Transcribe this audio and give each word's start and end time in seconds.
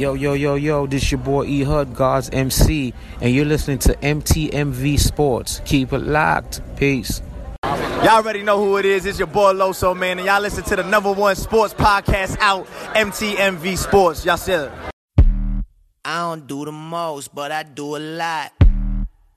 Yo, 0.00 0.14
yo, 0.14 0.32
yo, 0.32 0.54
yo, 0.54 0.86
this 0.86 1.12
your 1.12 1.20
boy 1.20 1.44
E 1.44 1.62
Hud, 1.62 1.94
God's 1.94 2.30
MC, 2.30 2.94
and 3.20 3.34
you're 3.34 3.44
listening 3.44 3.78
to 3.80 3.94
MTMV 3.96 4.98
Sports. 4.98 5.60
Keep 5.66 5.92
it 5.92 5.98
locked. 5.98 6.62
Peace. 6.76 7.20
Y'all 7.62 8.08
already 8.08 8.42
know 8.42 8.56
who 8.56 8.78
it 8.78 8.86
is. 8.86 9.04
It's 9.04 9.18
your 9.18 9.26
boy 9.26 9.52
Loso, 9.52 9.94
man, 9.94 10.16
and 10.18 10.26
y'all 10.26 10.40
listen 10.40 10.64
to 10.64 10.76
the 10.76 10.84
number 10.84 11.12
one 11.12 11.36
sports 11.36 11.74
podcast 11.74 12.38
out, 12.40 12.66
MTMV 12.96 13.76
Sports. 13.76 14.24
Y'all 14.24 14.38
said 14.38 14.72
I 16.02 16.20
don't 16.20 16.46
do 16.46 16.64
the 16.64 16.72
most, 16.72 17.34
but 17.34 17.52
I 17.52 17.62
do 17.62 17.96
a 17.96 17.98
lot. 17.98 18.52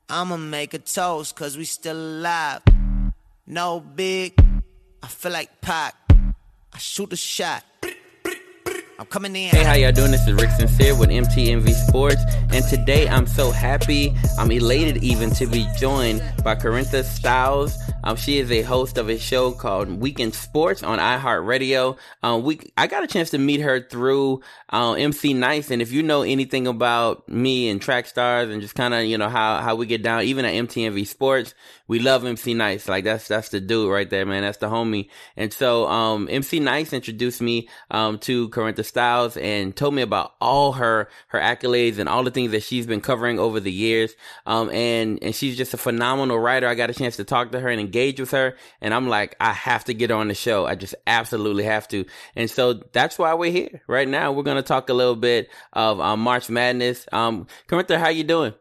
I'ma 0.08 0.38
make 0.38 0.74
a 0.74 0.80
toast, 0.80 1.36
cause 1.36 1.58
we 1.58 1.66
still 1.66 1.98
alive. 1.98 2.62
No 3.46 3.82
big, 3.82 4.34
I 5.04 5.08
feel 5.08 5.34
like 5.34 5.60
Pac. 5.60 5.94
I 6.10 6.78
shoot 6.78 7.12
a 7.12 7.18
shot. 7.18 7.66
I'm 9.00 9.08
coming 9.08 9.36
in. 9.36 9.50
Hey, 9.50 9.64
how 9.64 9.74
y'all 9.74 9.92
doing? 9.92 10.12
This 10.12 10.28
is 10.28 10.34
Rick 10.34 10.52
Sincere 10.52 10.96
with 10.96 11.10
MTMV 11.10 11.72
Sports, 11.88 12.22
and 12.52 12.64
today 12.66 13.10
I'm 13.10 13.26
so 13.26 13.50
happy, 13.50 14.14
I'm 14.38 14.52
elated 14.52 15.04
even 15.04 15.32
to 15.32 15.48
be 15.48 15.68
joined 15.80 16.22
by 16.44 16.54
Carintha 16.54 17.04
Styles. 17.04 17.76
Um, 18.04 18.18
she 18.18 18.38
is 18.38 18.52
a 18.52 18.62
host 18.62 19.00
of 19.00 19.10
a 19.10 19.18
show 19.18 19.52
called 19.52 19.90
Weekend 19.90 20.36
Sports 20.36 20.84
on 20.84 21.00
iHeartRadio. 21.00 21.98
Um, 22.22 22.44
we 22.44 22.60
I 22.78 22.86
got 22.86 23.04
a 23.04 23.08
chance 23.08 23.32
to 23.32 23.40
meet 23.40 23.62
her 23.62 23.82
through 23.82 24.42
uh, 24.72 24.94
MC 24.94 25.34
Nice, 25.34 25.72
and 25.72 25.82
if 25.82 25.92
you 25.92 26.04
know 26.04 26.22
anything 26.22 26.68
about 26.68 27.28
me 27.28 27.70
and 27.70 27.82
Track 27.82 28.06
Stars 28.06 28.50
and 28.52 28.62
just 28.62 28.76
kind 28.76 28.94
of 28.94 29.06
you 29.06 29.18
know 29.18 29.30
how 29.30 29.60
how 29.62 29.76
we 29.76 29.88
get 29.88 30.04
down, 30.04 30.24
even 30.24 30.46
at 30.46 30.54
MTMV 30.54 31.08
Sports, 31.08 31.56
we 31.94 32.00
love 32.00 32.26
MC 32.26 32.56
Nice. 32.56 32.90
Like 32.90 33.04
that's 33.04 33.28
that's 33.28 33.50
the 33.50 33.62
dude 33.62 33.92
right 33.92 34.10
there, 34.10 34.26
man. 34.26 34.42
That's 34.42 34.58
the 34.58 34.66
homie. 34.66 35.10
And 35.38 35.54
so 35.54 35.88
um, 35.88 36.28
MC 36.28 36.60
Nice 36.60 36.92
introduced 36.92 37.40
me 37.40 37.70
um, 37.92 38.18
to 38.20 38.50
Carintha 38.50 38.84
Styles 38.84 39.38
and 39.38 39.76
told 39.76 39.94
me 39.94 40.02
about 40.02 40.34
all 40.42 40.72
her 40.72 41.08
her 41.28 41.40
accolades 41.40 42.00
and 42.00 42.10
all 42.10 42.24
the 42.24 42.32
things 42.32 42.50
that 42.50 42.64
she's 42.64 42.88
been 42.88 43.00
covering 43.00 43.38
over 43.38 43.60
the 43.60 43.72
years. 43.72 44.16
Um, 44.48 44.72
and 44.72 45.22
and 45.22 45.36
she's 45.36 45.56
just 45.56 45.76
a 45.76 45.78
phenomenal 45.78 46.40
writer. 46.40 46.68
I 46.68 46.74
got 46.74 46.90
a 46.90 46.96
chance 46.96 47.18
to 47.18 47.24
talk 47.24 47.52
to 47.52 47.60
her 47.60 47.70
and 47.70 47.80
engage 47.80 48.20
with 48.20 48.32
her, 48.32 48.56
and 48.82 48.92
I'm 48.92 49.08
like, 49.08 49.36
I 49.40 49.54
have 49.54 49.86
to 49.86 49.94
get 49.94 50.10
her 50.10 50.16
on 50.16 50.30
the 50.30 50.34
show. 50.34 50.66
I 50.66 50.74
just 50.74 50.96
absolutely 51.06 51.66
have 51.66 51.88
to. 51.90 52.06
And 52.36 52.50
so 52.50 52.74
that's 52.74 53.20
why 53.20 53.36
we're 53.36 53.52
here 53.52 53.84
right 53.86 54.08
now. 54.08 54.32
We're 54.32 54.42
gonna 54.42 54.64
talk 54.64 54.90
a 54.90 54.96
little 54.96 55.16
bit 55.16 55.48
of 55.74 56.00
um, 56.00 56.22
March 56.22 56.50
Madness. 56.50 57.06
Um, 57.12 57.46
how 57.70 58.10
you 58.10 58.24
doing? 58.24 58.56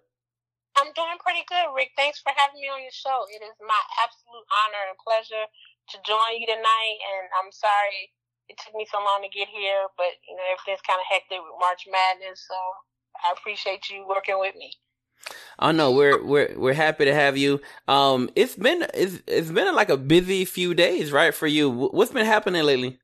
I'm 0.80 0.90
doing 0.96 1.20
pretty 1.20 1.44
good, 1.48 1.68
Rick. 1.76 1.92
Thanks 1.96 2.20
for 2.20 2.32
having 2.32 2.60
me 2.60 2.68
on 2.72 2.80
your 2.80 2.94
show. 2.94 3.28
It 3.28 3.44
is 3.44 3.56
my 3.60 3.82
absolute 4.00 4.46
honor 4.48 4.84
and 4.88 4.98
pleasure 5.00 5.44
to 5.44 5.96
join 6.06 6.40
you 6.40 6.48
tonight. 6.48 6.98
And 7.00 7.28
I'm 7.40 7.52
sorry 7.52 8.12
it 8.48 8.58
took 8.58 8.74
me 8.74 8.86
so 8.90 8.98
long 8.98 9.22
to 9.22 9.30
get 9.32 9.48
here, 9.48 9.88
but 9.96 10.12
you 10.28 10.36
know 10.36 10.44
everything's 10.52 10.82
kind 10.82 11.00
of 11.00 11.06
hectic 11.08 11.38
with 11.40 11.56
March 11.60 11.84
Madness. 11.90 12.44
So 12.48 12.56
I 13.24 13.32
appreciate 13.36 13.88
you 13.88 14.06
working 14.08 14.38
with 14.38 14.56
me. 14.56 14.72
Oh 15.58 15.70
no, 15.70 15.92
we're 15.92 16.22
we're 16.22 16.52
we're 16.56 16.74
happy 16.74 17.04
to 17.04 17.14
have 17.14 17.36
you. 17.36 17.60
Um, 17.86 18.30
it's 18.34 18.56
been 18.56 18.86
it's 18.94 19.22
it's 19.26 19.50
been 19.50 19.74
like 19.74 19.90
a 19.90 19.96
busy 19.96 20.44
few 20.44 20.74
days, 20.74 21.12
right, 21.12 21.34
for 21.34 21.46
you. 21.46 21.70
What's 21.70 22.12
been 22.12 22.26
happening 22.26 22.62
lately? 22.64 22.98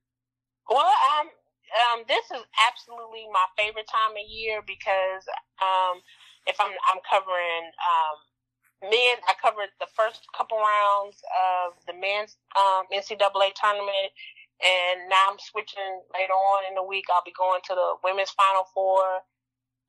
Well, 0.69 0.93
um, 1.17 1.29
um, 1.29 2.05
this 2.09 2.25
is 2.31 2.45
absolutely 2.69 3.25
my 3.33 3.45
favorite 3.57 3.89
time 3.89 4.13
of 4.13 4.27
year 4.29 4.61
because 4.67 5.25
um, 5.63 6.01
if 6.49 6.57
I'm 6.59 6.73
I'm 6.89 7.01
covering 7.05 7.69
um, 7.77 8.17
men, 8.91 9.21
I 9.29 9.37
covered 9.37 9.71
the 9.79 9.91
first 9.93 10.25
couple 10.33 10.57
rounds 10.59 11.21
of 11.37 11.77
the 11.85 11.95
men's 11.95 12.41
um, 12.57 12.89
NCAA 12.89 13.53
tournament, 13.55 14.11
and 14.65 15.07
now 15.13 15.31
I'm 15.31 15.39
switching 15.39 16.03
later 16.17 16.35
on 16.35 16.67
in 16.67 16.75
the 16.75 16.83
week. 16.83 17.07
I'll 17.13 17.27
be 17.27 17.37
going 17.37 17.61
to 17.69 17.75
the 17.77 18.01
women's 18.03 18.33
Final 18.33 18.65
Four, 18.73 19.23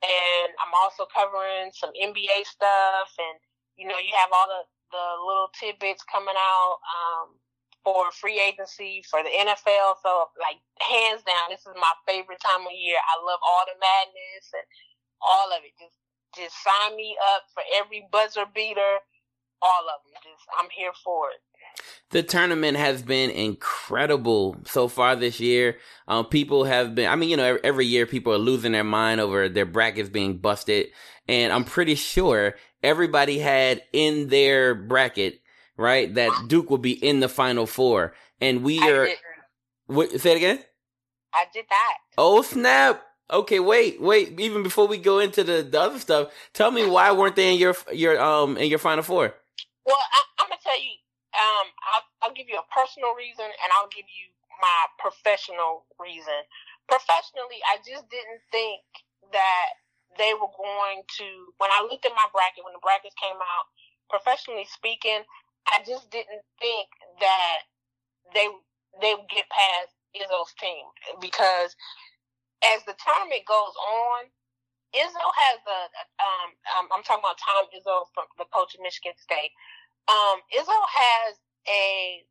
and 0.03 0.49
I'm 0.59 0.75
also 0.75 1.07
covering 1.07 1.71
some 1.71 1.95
NBA 1.95 2.43
stuff, 2.43 3.09
and 3.17 3.39
you 3.79 3.88
know 3.88 3.97
you 3.97 4.11
have 4.19 4.29
all 4.35 4.47
the 4.51 4.63
the 4.91 5.05
little 5.23 5.49
tidbits 5.55 6.03
coming 6.03 6.38
out. 6.38 6.77
Um, 6.84 7.39
for 7.84 8.11
free 8.11 8.39
agency 8.39 9.01
for 9.09 9.23
the 9.23 9.31
NFL. 9.31 10.03
So, 10.03 10.28
like, 10.35 10.59
hands 10.84 11.23
down, 11.23 11.47
this 11.50 11.63
is 11.63 11.73
my 11.79 11.95
favorite 12.05 12.44
time 12.44 12.67
of 12.67 12.75
year. 12.75 13.00
I 13.00 13.16
love 13.23 13.39
all 13.39 13.63
the 13.66 13.79
madness 13.79 14.45
and 14.51 14.67
all 15.23 15.47
of 15.55 15.63
it. 15.63 15.72
Just 15.79 15.95
just 16.35 16.56
sign 16.63 16.95
me 16.95 17.16
up 17.35 17.44
for 17.53 17.63
every 17.78 18.07
buzzer 18.12 18.45
beater, 18.53 19.00
all 19.62 19.81
of 19.81 20.03
them. 20.06 20.22
Just 20.23 20.45
I'm 20.59 20.69
here 20.75 20.91
for 21.03 21.29
it. 21.29 21.41
The 22.12 22.23
tournament 22.23 22.78
has 22.78 23.01
been 23.01 23.29
incredible 23.29 24.57
so 24.66 24.88
far 24.88 25.16
this 25.16 25.40
year. 25.40 25.78
Um, 26.07 26.25
people 26.25 26.63
have 26.63 26.95
been, 26.95 27.09
I 27.09 27.16
mean, 27.16 27.29
you 27.29 27.38
know, 27.38 27.45
every, 27.45 27.63
every 27.63 27.85
year 27.85 28.06
people 28.06 28.34
are 28.34 28.40
losing 28.40 28.72
their 28.72 28.84
mind 28.84 29.22
over 29.22 29.47
their 29.47 29.66
brackets 29.66 30.09
being 30.09 30.38
busted. 30.38 30.88
And 31.28 31.53
I'm 31.53 31.63
pretty 31.63 31.95
sure 31.95 32.56
everybody 32.81 33.38
had 33.38 33.84
in 33.94 34.28
their 34.29 34.73
bracket, 34.73 35.41
right, 35.78 36.13
that 36.16 36.31
Duke 36.47 36.69
will 36.69 36.79
be 36.79 36.94
in 36.94 37.19
the 37.19 37.29
final 37.29 37.67
four. 37.67 38.13
And 38.41 38.63
we 38.63 38.79
I 38.79 38.90
are, 38.90 39.09
what, 39.85 40.19
say 40.19 40.31
it 40.31 40.38
again? 40.38 40.59
I 41.34 41.46
did 41.53 41.66
that. 41.69 41.97
Oh, 42.17 42.41
snap. 42.41 43.03
Okay, 43.29 43.59
wait, 43.59 44.01
wait. 44.01 44.40
Even 44.40 44.63
before 44.63 44.88
we 44.88 44.97
go 44.97 45.19
into 45.19 45.44
the, 45.44 45.62
the 45.62 45.79
other 45.79 46.00
stuff, 46.00 46.34
tell 46.53 46.72
me 46.72 46.88
why 46.88 47.12
weren't 47.12 47.35
they 47.35 47.53
in 47.53 47.59
your 47.59 47.75
your 47.94 48.19
um 48.19 48.57
in 48.57 48.69
your 48.69 48.79
final 48.79 49.03
four? 49.03 49.35
Well, 49.85 50.01
I, 50.01 50.19
I'm 50.41 50.50
gonna 50.50 50.62
tell 50.63 50.79
you. 50.81 50.97
Um, 51.29 51.67
I'll, 51.94 52.06
I'll 52.25 52.35
give 52.35 52.50
you 52.50 52.57
a 52.57 52.67
personal 52.73 53.13
reason, 53.13 53.45
and 53.45 53.69
I'll 53.78 53.91
give 53.94 54.09
you 54.09 54.34
my 54.57 54.79
professional 54.97 55.85
reason. 56.01 56.41
Professionally, 56.90 57.62
I 57.69 57.78
just 57.85 58.09
didn't 58.09 58.41
think 58.50 58.81
that 59.31 59.78
they 60.17 60.34
were 60.34 60.50
going 60.57 61.06
to. 61.22 61.28
When 61.61 61.69
I 61.69 61.85
looked 61.85 62.09
at 62.09 62.17
my 62.17 62.25
bracket, 62.34 62.66
when 62.66 62.73
the 62.73 62.81
brackets 62.81 63.13
came 63.22 63.38
out, 63.38 63.66
professionally 64.09 64.66
speaking, 64.66 65.22
I 65.69 65.85
just 65.85 66.09
didn't 66.09 66.41
think 66.57 66.90
that 67.22 67.69
they 68.34 68.50
they 69.01 69.13
would 69.13 69.29
get 69.29 69.46
past 69.53 69.94
Izzo's 70.17 70.53
team 70.57 70.85
because 71.22 71.78
as 72.66 72.84
the 72.86 72.96
tournament 73.00 73.46
goes 73.47 73.75
on, 73.75 74.22
Izzo 74.96 75.22
has 75.22 75.59
a 75.68 75.80
um, 76.22 76.50
um 76.78 76.86
I'm 76.94 77.03
talking 77.03 77.24
about 77.24 77.38
Tom 77.42 77.70
Izzo 77.74 78.09
from 78.14 78.25
the 78.38 78.50
coach 78.53 78.75
of 78.75 78.81
Michigan 78.81 79.14
State. 79.18 79.53
Um, 80.09 80.42
Izzo 80.56 80.74
has 80.74 81.36
a 81.70 82.24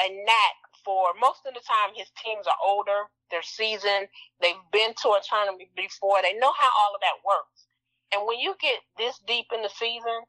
a 0.00 0.08
knack 0.24 0.56
for 0.84 1.14
most 1.20 1.46
of 1.46 1.54
the 1.54 1.62
time 1.62 1.94
his 1.94 2.10
teams 2.24 2.46
are 2.46 2.58
older, 2.64 3.06
they're 3.30 3.46
seasoned, 3.46 4.08
they've 4.42 4.64
been 4.72 4.94
to 5.02 5.10
a 5.14 5.22
tournament 5.22 5.70
before, 5.76 6.18
they 6.22 6.34
know 6.34 6.52
how 6.58 6.70
all 6.82 6.94
of 6.94 7.00
that 7.02 7.22
works. 7.24 7.66
And 8.14 8.26
when 8.26 8.40
you 8.40 8.54
get 8.60 8.80
this 8.98 9.18
deep 9.26 9.46
in 9.54 9.62
the 9.62 9.70
season, 9.70 10.20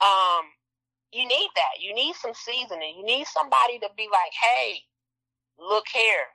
um, 0.00 0.44
you 1.12 1.26
need 1.26 1.50
that. 1.56 1.80
You 1.80 1.94
need 1.94 2.14
some 2.16 2.34
seasoning. 2.34 2.96
You 2.98 3.06
need 3.06 3.26
somebody 3.26 3.78
to 3.80 3.88
be 3.96 4.08
like, 4.12 4.32
hey, 4.34 4.80
look 5.58 5.86
here. 5.92 6.26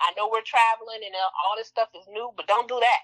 I 0.00 0.12
know 0.16 0.28
we're 0.30 0.46
traveling 0.46 1.02
and 1.04 1.14
all 1.14 1.56
this 1.56 1.68
stuff 1.68 1.88
is 1.94 2.06
new, 2.10 2.30
but 2.36 2.46
don't 2.46 2.68
do 2.68 2.78
that. 2.80 3.02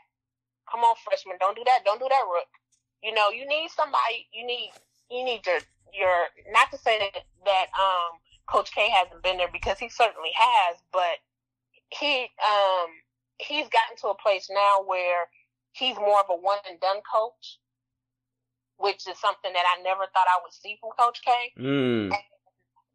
Come 0.71 0.81
on, 0.81 0.97
freshman, 1.05 1.37
don't 1.41 1.56
do 1.56 1.65
that. 1.66 1.84
Don't 1.84 2.00
do 2.00 2.09
that, 2.09 2.25
Rook. 2.31 2.49
You 3.03 3.12
know, 3.12 3.31
you 3.31 3.47
need 3.47 3.71
somebody. 3.71 4.27
You 4.32 4.47
need 4.47 4.72
you 5.10 5.25
need 5.25 5.47
your 5.47 5.59
your 5.93 6.27
not 6.50 6.71
to 6.72 6.78
say 6.78 6.99
that 6.99 7.22
that 7.44 7.66
um 7.77 8.19
Coach 8.47 8.72
K 8.75 8.88
hasn't 8.91 9.22
been 9.22 9.37
there 9.37 9.53
because 9.53 9.78
he 9.78 9.88
certainly 9.88 10.31
has, 10.34 10.77
but 10.93 11.21
he 11.91 12.31
um 12.41 12.88
he's 13.38 13.69
gotten 13.69 13.97
to 14.00 14.09
a 14.09 14.16
place 14.16 14.49
now 14.50 14.82
where 14.87 15.26
he's 15.72 15.97
more 15.97 16.21
of 16.21 16.26
a 16.31 16.37
one 16.37 16.59
and 16.69 16.81
done 16.81 17.00
coach, 17.05 17.59
which 18.78 19.06
is 19.09 19.19
something 19.21 19.53
that 19.53 19.65
I 19.76 19.82
never 19.82 20.06
thought 20.12 20.28
I 20.31 20.41
would 20.43 20.53
see 20.53 20.78
from 20.81 20.91
Coach 20.99 21.21
K 21.25 21.31
Mm. 21.59 22.11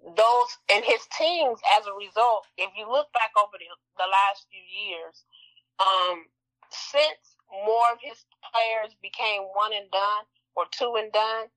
Those 0.04 0.52
and 0.72 0.86
his 0.86 1.02
teams 1.18 1.60
as 1.80 1.88
a 1.88 1.94
result 1.94 2.46
if 2.58 2.72
you 2.78 2.90
look 2.92 3.12
back 3.14 3.32
over 3.38 3.54
the, 3.60 3.68
the 3.98 4.08
last 4.10 4.48
few 4.52 4.64
years 4.64 5.26
um 5.80 6.26
since 6.72 7.36
more 7.66 7.92
of 7.94 8.00
his 8.02 8.26
players 8.54 8.96
became 9.02 9.44
one 9.54 9.74
and 9.74 9.92
done 9.92 10.26
or 10.56 10.66
two 10.72 10.96
and 10.98 11.12
done 11.12 11.48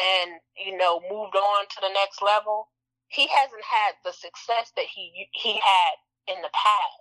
and 0.00 0.40
you 0.56 0.76
know 0.76 1.00
moved 1.10 1.36
on 1.36 1.62
to 1.70 1.78
the 1.82 1.92
next 1.94 2.22
level 2.22 2.68
he 3.08 3.28
hasn't 3.28 3.64
had 3.64 3.94
the 4.04 4.12
success 4.12 4.72
that 4.76 4.86
he 4.90 5.28
he 5.32 5.54
had 5.60 5.96
in 6.28 6.42
the 6.42 6.50
past. 6.52 7.00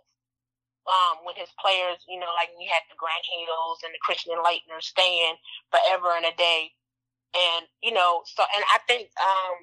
Um 0.88 1.26
when 1.26 1.36
his 1.36 1.50
players 1.62 2.00
you 2.08 2.20
know 2.20 2.32
like 2.38 2.52
you 2.60 2.70
had 2.70 2.84
the 2.90 2.98
Grant 3.00 3.26
Hills 3.26 3.80
and 3.86 3.94
the 3.94 4.04
Christian 4.04 4.38
Laettner 4.40 4.82
staying 4.82 5.36
forever 5.72 6.16
and 6.18 6.26
a 6.28 6.36
day. 6.38 6.72
And 7.36 7.68
you 7.84 7.94
know 7.94 8.24
so 8.26 8.44
and 8.56 8.66
I 8.72 8.80
think 8.88 9.10
um 9.22 9.56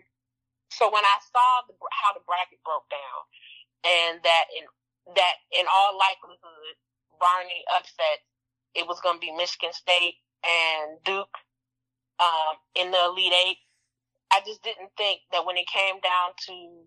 so 0.70 0.90
when 0.92 1.04
I 1.04 1.18
saw 1.32 1.50
the, 1.68 1.74
how 1.92 2.12
the 2.14 2.24
bracket 2.26 2.60
broke 2.64 2.88
down, 2.90 3.20
and 3.84 4.20
that 4.24 4.46
in 4.56 4.64
that 5.16 5.36
in 5.52 5.66
all 5.68 5.98
likelihood, 5.98 6.74
Barney 7.20 7.64
upset, 7.76 8.24
it 8.74 8.86
was 8.86 9.00
going 9.00 9.16
to 9.16 9.24
be 9.24 9.32
Michigan 9.32 9.72
State 9.72 10.16
and 10.44 10.98
Duke 11.04 11.36
um, 12.20 12.56
in 12.74 12.90
the 12.90 13.00
Elite 13.06 13.34
Eight. 13.46 13.58
I 14.32 14.40
just 14.46 14.62
didn't 14.62 14.92
think 14.96 15.20
that 15.32 15.46
when 15.46 15.56
it 15.56 15.66
came 15.66 16.00
down 16.00 16.36
to 16.48 16.84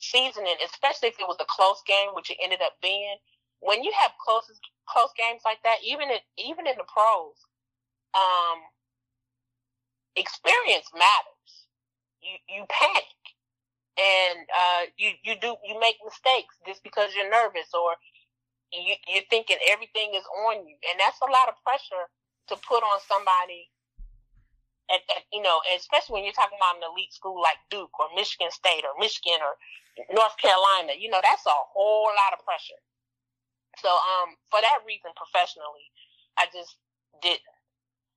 seasoning, 0.00 0.56
especially 0.64 1.08
if 1.08 1.20
it 1.20 1.28
was 1.28 1.38
a 1.40 1.46
close 1.48 1.82
game, 1.86 2.10
which 2.14 2.30
it 2.30 2.38
ended 2.42 2.60
up 2.62 2.74
being, 2.82 3.16
when 3.60 3.84
you 3.84 3.92
have 4.00 4.12
close 4.24 4.50
close 4.88 5.10
games 5.16 5.42
like 5.44 5.62
that, 5.64 5.78
even 5.84 6.10
in 6.10 6.18
even 6.38 6.66
in 6.66 6.74
the 6.76 6.88
pros, 6.88 7.36
um, 8.14 8.58
experience 10.16 10.88
matters. 10.94 11.52
You 12.22 12.36
you 12.48 12.64
panic, 12.68 13.19
and 13.98 14.38
uh, 14.48 14.82
you 14.96 15.10
you 15.24 15.34
do 15.40 15.56
you 15.64 15.78
make 15.80 15.96
mistakes 16.04 16.56
just 16.66 16.82
because 16.82 17.10
you're 17.14 17.30
nervous 17.30 17.70
or 17.74 17.96
you, 18.72 18.94
you're 19.08 19.26
thinking 19.30 19.58
everything 19.68 20.14
is 20.14 20.26
on 20.46 20.66
you, 20.66 20.76
and 20.90 20.96
that's 20.98 21.18
a 21.20 21.30
lot 21.30 21.50
of 21.50 21.58
pressure 21.66 22.06
to 22.48 22.54
put 22.66 22.82
on 22.82 22.98
somebody. 23.06 23.70
At, 24.90 25.06
at, 25.14 25.22
you 25.30 25.38
know, 25.38 25.62
especially 25.78 26.18
when 26.18 26.24
you're 26.26 26.34
talking 26.34 26.58
about 26.58 26.82
an 26.82 26.90
elite 26.90 27.14
school 27.14 27.38
like 27.38 27.62
Duke 27.70 27.94
or 28.02 28.10
Michigan 28.10 28.50
State 28.50 28.82
or 28.82 28.90
Michigan 28.98 29.38
or 29.38 29.54
North 30.10 30.34
Carolina, 30.34 30.98
you 30.98 31.06
know, 31.06 31.22
that's 31.22 31.46
a 31.46 31.54
whole 31.54 32.10
lot 32.10 32.34
of 32.34 32.42
pressure. 32.42 32.78
So, 33.78 33.86
um, 33.86 34.34
for 34.50 34.58
that 34.58 34.82
reason, 34.82 35.14
professionally, 35.14 35.94
I 36.34 36.50
just 36.50 36.74
didn't. 37.22 37.54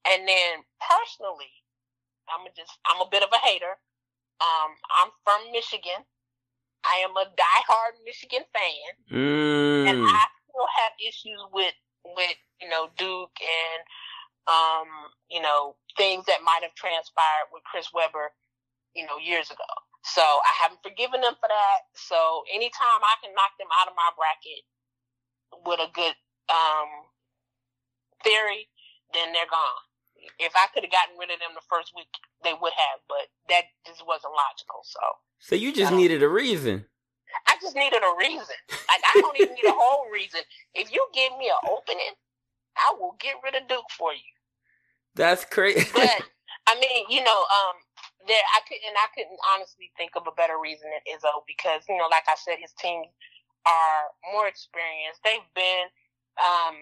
And 0.10 0.26
then 0.28 0.66
personally, 0.81 1.54
I'm 2.28 2.48
just 2.58 2.74
I'm 2.90 3.06
a 3.06 3.10
bit 3.10 3.24
of 3.24 3.30
a 3.31 3.40
hater. 3.40 3.78
Um, 4.41 4.71
I'm 5.01 5.12
from 5.24 5.51
Michigan. 5.51 6.06
I 6.83 7.03
am 7.06 7.15
a 7.15 7.31
diehard 7.31 7.95
Michigan 8.03 8.44
fan, 8.51 8.89
mm. 9.07 9.88
and 9.88 10.03
I 10.03 10.24
still 10.50 10.68
have 10.83 10.91
issues 11.00 11.39
with 11.53 11.74
with 12.03 12.35
you 12.59 12.68
know 12.68 12.89
Duke 12.97 13.38
and 13.39 13.81
um, 14.51 14.88
you 15.31 15.41
know 15.41 15.75
things 15.97 16.25
that 16.25 16.44
might 16.44 16.62
have 16.62 16.75
transpired 16.75 17.47
with 17.53 17.63
Chris 17.63 17.88
Webber, 17.94 18.33
you 18.95 19.06
know, 19.06 19.18
years 19.18 19.50
ago. 19.50 19.69
So 20.03 20.21
I 20.21 20.53
haven't 20.59 20.83
forgiven 20.83 21.21
them 21.21 21.39
for 21.39 21.47
that. 21.47 21.80
So 21.95 22.44
anytime 22.51 23.00
I 23.00 23.15
can 23.24 23.31
knock 23.31 23.56
them 23.56 23.71
out 23.71 23.88
of 23.88 23.95
my 23.95 24.12
bracket 24.19 24.68
with 25.63 25.80
a 25.80 25.89
good 25.95 26.15
um, 26.51 27.07
theory, 28.24 28.68
then 29.15 29.31
they're 29.31 29.47
gone. 29.47 29.83
If 30.40 30.54
I 30.56 30.68
could 30.74 30.84
have 30.84 30.92
gotten 30.92 31.18
rid 31.20 31.31
of 31.31 31.40
them 31.40 31.56
the 31.56 31.66
first 31.70 31.92
week, 31.96 32.10
they 32.44 32.54
would 32.54 32.74
have, 32.74 33.00
but 33.08 33.28
that 33.50 33.72
just 33.86 34.06
wasn't 34.06 34.34
logical. 34.34 34.81
So. 34.84 35.02
So 35.40 35.56
you 35.56 35.74
just 35.74 35.92
needed 35.92 36.24
a 36.24 36.30
reason. 36.30 36.86
I 37.48 37.58
just 37.62 37.75
needed 37.75 38.02
a 38.02 38.14
reason. 38.18 38.58
Like 38.70 39.04
I 39.04 39.14
don't 39.20 39.38
even 39.40 39.56
need 39.56 39.68
a 39.68 39.75
whole 39.78 40.10
reason. 40.12 40.42
If 40.74 40.94
you 40.94 41.02
give 41.14 41.36
me 41.38 41.50
an 41.50 41.62
opening, 41.70 42.14
I 42.78 42.94
will 43.00 43.16
get 43.20 43.36
rid 43.44 43.56
of 43.56 43.68
Duke 43.68 43.90
for 43.98 44.14
you. 44.14 44.34
That's 45.16 45.46
crazy. 45.46 45.88
but 45.94 46.10
I 46.68 46.80
mean, 46.80 47.06
you 47.10 47.24
know, 47.24 47.40
um, 47.44 47.76
there 48.28 48.40
I 48.56 48.62
couldn't 48.68 48.96
I 48.96 49.10
couldn't 49.14 49.40
honestly 49.56 49.92
think 49.98 50.16
of 50.16 50.28
a 50.28 50.36
better 50.36 50.58
reason 50.62 50.90
than 50.90 51.04
Izzo 51.10 51.44
because 51.48 51.84
you 51.90 51.98
know, 51.98 52.08
like 52.10 52.26
I 52.30 52.38
said, 52.38 52.62
his 52.62 52.74
teams 52.80 53.08
are 53.66 54.14
more 54.31 54.48
experienced. 54.48 55.22
They've 55.24 55.50
been. 55.56 55.88
Um, 56.42 56.76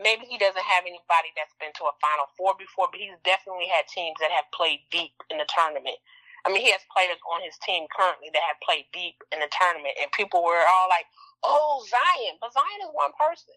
maybe 0.00 0.26
he 0.26 0.40
doesn't 0.40 0.64
have 0.64 0.88
anybody 0.88 1.30
that's 1.36 1.54
been 1.60 1.72
to 1.78 1.86
a 1.86 1.94
Final 2.00 2.26
Four 2.34 2.56
before, 2.58 2.88
but 2.90 3.00
he's 3.00 3.16
definitely 3.22 3.68
had 3.70 3.86
teams 3.86 4.16
that 4.24 4.32
have 4.34 4.48
played 4.56 4.82
deep 4.90 5.14
in 5.30 5.38
the 5.38 5.48
tournament. 5.52 6.00
I 6.44 6.50
mean, 6.50 6.64
he 6.64 6.72
has 6.72 6.82
players 6.90 7.20
on 7.28 7.44
his 7.44 7.60
team 7.60 7.84
currently 7.92 8.32
that 8.32 8.42
have 8.48 8.60
played 8.64 8.88
deep 8.96 9.20
in 9.30 9.44
the 9.44 9.52
tournament, 9.52 9.94
and 10.00 10.10
people 10.16 10.42
were 10.42 10.64
all 10.64 10.88
like, 10.88 11.06
"Oh, 11.44 11.84
Zion," 11.86 12.40
but 12.40 12.52
Zion 12.56 12.82
is 12.88 12.92
one 12.96 13.12
person. 13.14 13.54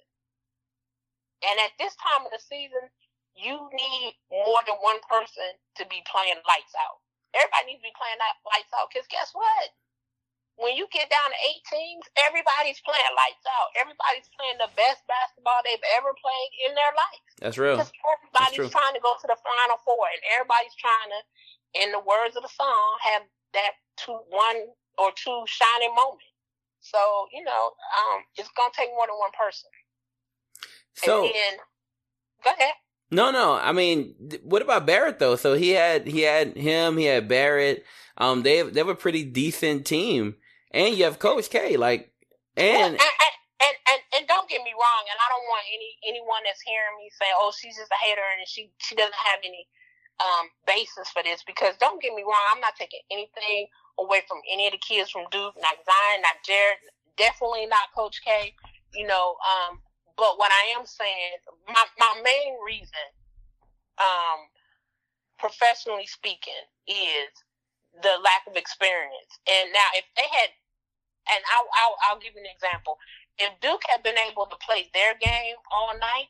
And 1.48 1.60
at 1.64 1.72
this 1.80 1.96
time 2.04 2.28
of 2.28 2.32
the 2.36 2.44
season, 2.44 2.92
you 3.36 3.56
need 3.72 4.20
more 4.32 4.60
than 4.68 4.76
one 4.84 5.00
person 5.08 5.56
to 5.80 5.88
be 5.88 6.04
playing 6.12 6.40
lights 6.48 6.76
out. 6.76 7.00
Everybody 7.36 7.74
needs 7.76 7.84
to 7.86 7.90
be 7.92 7.96
playing 7.96 8.20
that 8.20 8.44
lights 8.44 8.74
out 8.76 8.92
because 8.92 9.08
guess 9.08 9.32
what? 9.32 9.72
When 10.62 10.78
you 10.78 10.86
get 10.94 11.10
down 11.10 11.34
to 11.34 11.40
eight 11.50 11.66
teams, 11.66 12.06
everybody's 12.14 12.78
playing 12.86 13.14
lights 13.18 13.42
out. 13.58 13.74
Everybody's 13.74 14.30
playing 14.38 14.62
the 14.62 14.70
best 14.78 15.02
basketball 15.10 15.58
they've 15.66 15.82
ever 15.98 16.14
played 16.14 16.52
in 16.70 16.72
their 16.78 16.94
life. 16.94 17.26
That's 17.42 17.58
real. 17.58 17.82
Because 17.82 17.90
everybody's 18.06 18.70
trying 18.70 18.94
to 18.94 19.02
go 19.02 19.18
to 19.18 19.28
the 19.28 19.40
final 19.42 19.82
four, 19.82 20.06
and 20.14 20.22
everybody's 20.38 20.78
trying 20.78 21.10
to 21.10 21.20
in 21.74 21.92
the 21.92 22.00
words 22.00 22.38
of 22.38 22.46
the 22.46 22.54
song, 22.54 22.98
have 23.02 23.24
that 23.54 23.72
two, 23.98 24.18
one 24.30 24.78
or 24.98 25.12
two 25.16 25.44
shining 25.46 25.94
moments. 25.96 26.26
So, 26.82 27.00
you 27.32 27.44
know, 27.44 27.72
um, 27.74 28.22
it's 28.38 28.50
going 28.56 28.72
to 28.72 28.78
take 28.78 28.90
more 28.90 29.08
than 29.08 29.18
one 29.18 29.32
person. 29.38 29.70
So, 30.96 31.24
then, 31.24 31.58
go 32.44 32.52
ahead. 32.52 32.74
No, 33.12 33.32
no. 33.32 33.54
I 33.54 33.72
mean, 33.72 34.16
what 34.44 34.62
about 34.62 34.86
Barrett 34.86 35.20
though? 35.20 35.36
So 35.36 35.54
he 35.54 35.70
had 35.72 36.08
he 36.08 36.22
had 36.22 36.58
him, 36.58 36.98
he 36.98 37.06
had 37.06 37.28
Barrett. 37.28 37.86
Um, 38.18 38.42
they 38.42 38.64
they 38.64 38.80
have 38.80 38.88
a 38.88 38.96
pretty 38.96 39.24
decent 39.24 39.86
team, 39.86 40.36
and 40.74 40.98
you 40.98 41.06
have 41.06 41.20
Coach 41.20 41.50
K. 41.50 41.78
Like, 41.78 42.12
and 42.58 42.98
well, 42.98 43.08
and, 43.08 43.16
and, 43.62 43.76
and 43.88 44.02
and 44.18 44.24
don't 44.28 44.50
get 44.50 44.62
me 44.66 44.74
wrong, 44.74 45.04
and 45.08 45.18
I 45.18 45.28
don't 45.30 45.48
want 45.48 45.66
any 45.70 45.90
anyone 46.10 46.42
that's 46.46 46.62
hearing 46.62 46.98
me 46.98 47.10
say, 47.14 47.30
"Oh, 47.38 47.54
she's 47.56 47.78
just 47.78 47.94
a 47.94 48.00
hater," 48.02 48.22
and 48.22 48.48
she 48.48 48.72
she 48.82 48.96
doesn't 48.96 49.16
have 49.16 49.40
any 49.46 49.68
um, 50.22 50.50
basis 50.68 51.10
for 51.10 51.24
this 51.24 51.42
because 51.46 51.76
don't 51.80 52.02
get 52.02 52.14
me 52.14 52.24
wrong, 52.24 52.46
I'm 52.54 52.62
not 52.62 52.76
taking 52.78 53.02
anything 53.10 53.68
away 53.98 54.22
from 54.28 54.40
any 54.52 54.68
of 54.68 54.74
the 54.74 54.82
kids 54.82 55.10
from 55.10 55.26
Duke, 55.32 55.56
not 55.58 55.78
Zion, 55.82 56.22
not 56.22 56.38
Jared, 56.46 56.78
definitely 57.18 57.66
not 57.66 57.94
Coach 57.96 58.22
K. 58.24 58.54
You 58.94 59.08
know, 59.08 59.36
um, 59.42 59.82
but 60.18 60.38
what 60.38 60.52
I 60.52 60.78
am 60.78 60.86
saying, 60.86 61.42
my 61.68 61.86
my 61.98 62.14
main 62.24 62.54
reason, 62.66 63.08
um, 63.98 64.46
professionally 65.40 66.06
speaking, 66.06 66.62
is 66.88 67.34
the 68.02 68.22
lack 68.22 68.46
of 68.48 68.56
experience. 68.56 69.34
And 69.50 69.74
now, 69.74 69.90
if 69.98 70.06
they 70.16 70.30
had, 70.30 70.50
and 71.30 71.42
I'll, 71.56 71.70
I'll, 71.82 71.98
I'll 72.10 72.20
give 72.20 72.34
you 72.36 72.42
an 72.42 72.52
example. 72.52 72.98
If 73.38 73.60
Duke 73.62 73.82
had 73.90 74.04
been 74.04 74.18
able 74.18 74.46
to 74.46 74.58
play 74.62 74.90
their 74.94 75.16
game 75.18 75.58
all 75.72 75.98
night 75.98 76.30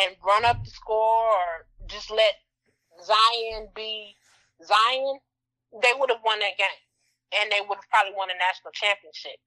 and 0.00 0.16
run 0.24 0.44
up 0.44 0.64
the 0.64 0.70
score, 0.70 1.30
or 1.30 1.66
just 1.86 2.10
let 2.10 2.34
Zion 3.04 3.68
be 3.74 4.16
Zion, 4.64 5.18
they 5.82 5.92
would 5.98 6.10
have 6.10 6.24
won 6.24 6.40
that 6.40 6.58
game. 6.58 6.82
And 7.36 7.50
they 7.50 7.60
would 7.60 7.76
have 7.76 7.90
probably 7.90 8.14
won 8.16 8.30
a 8.30 8.38
national 8.38 8.72
championship. 8.72 9.38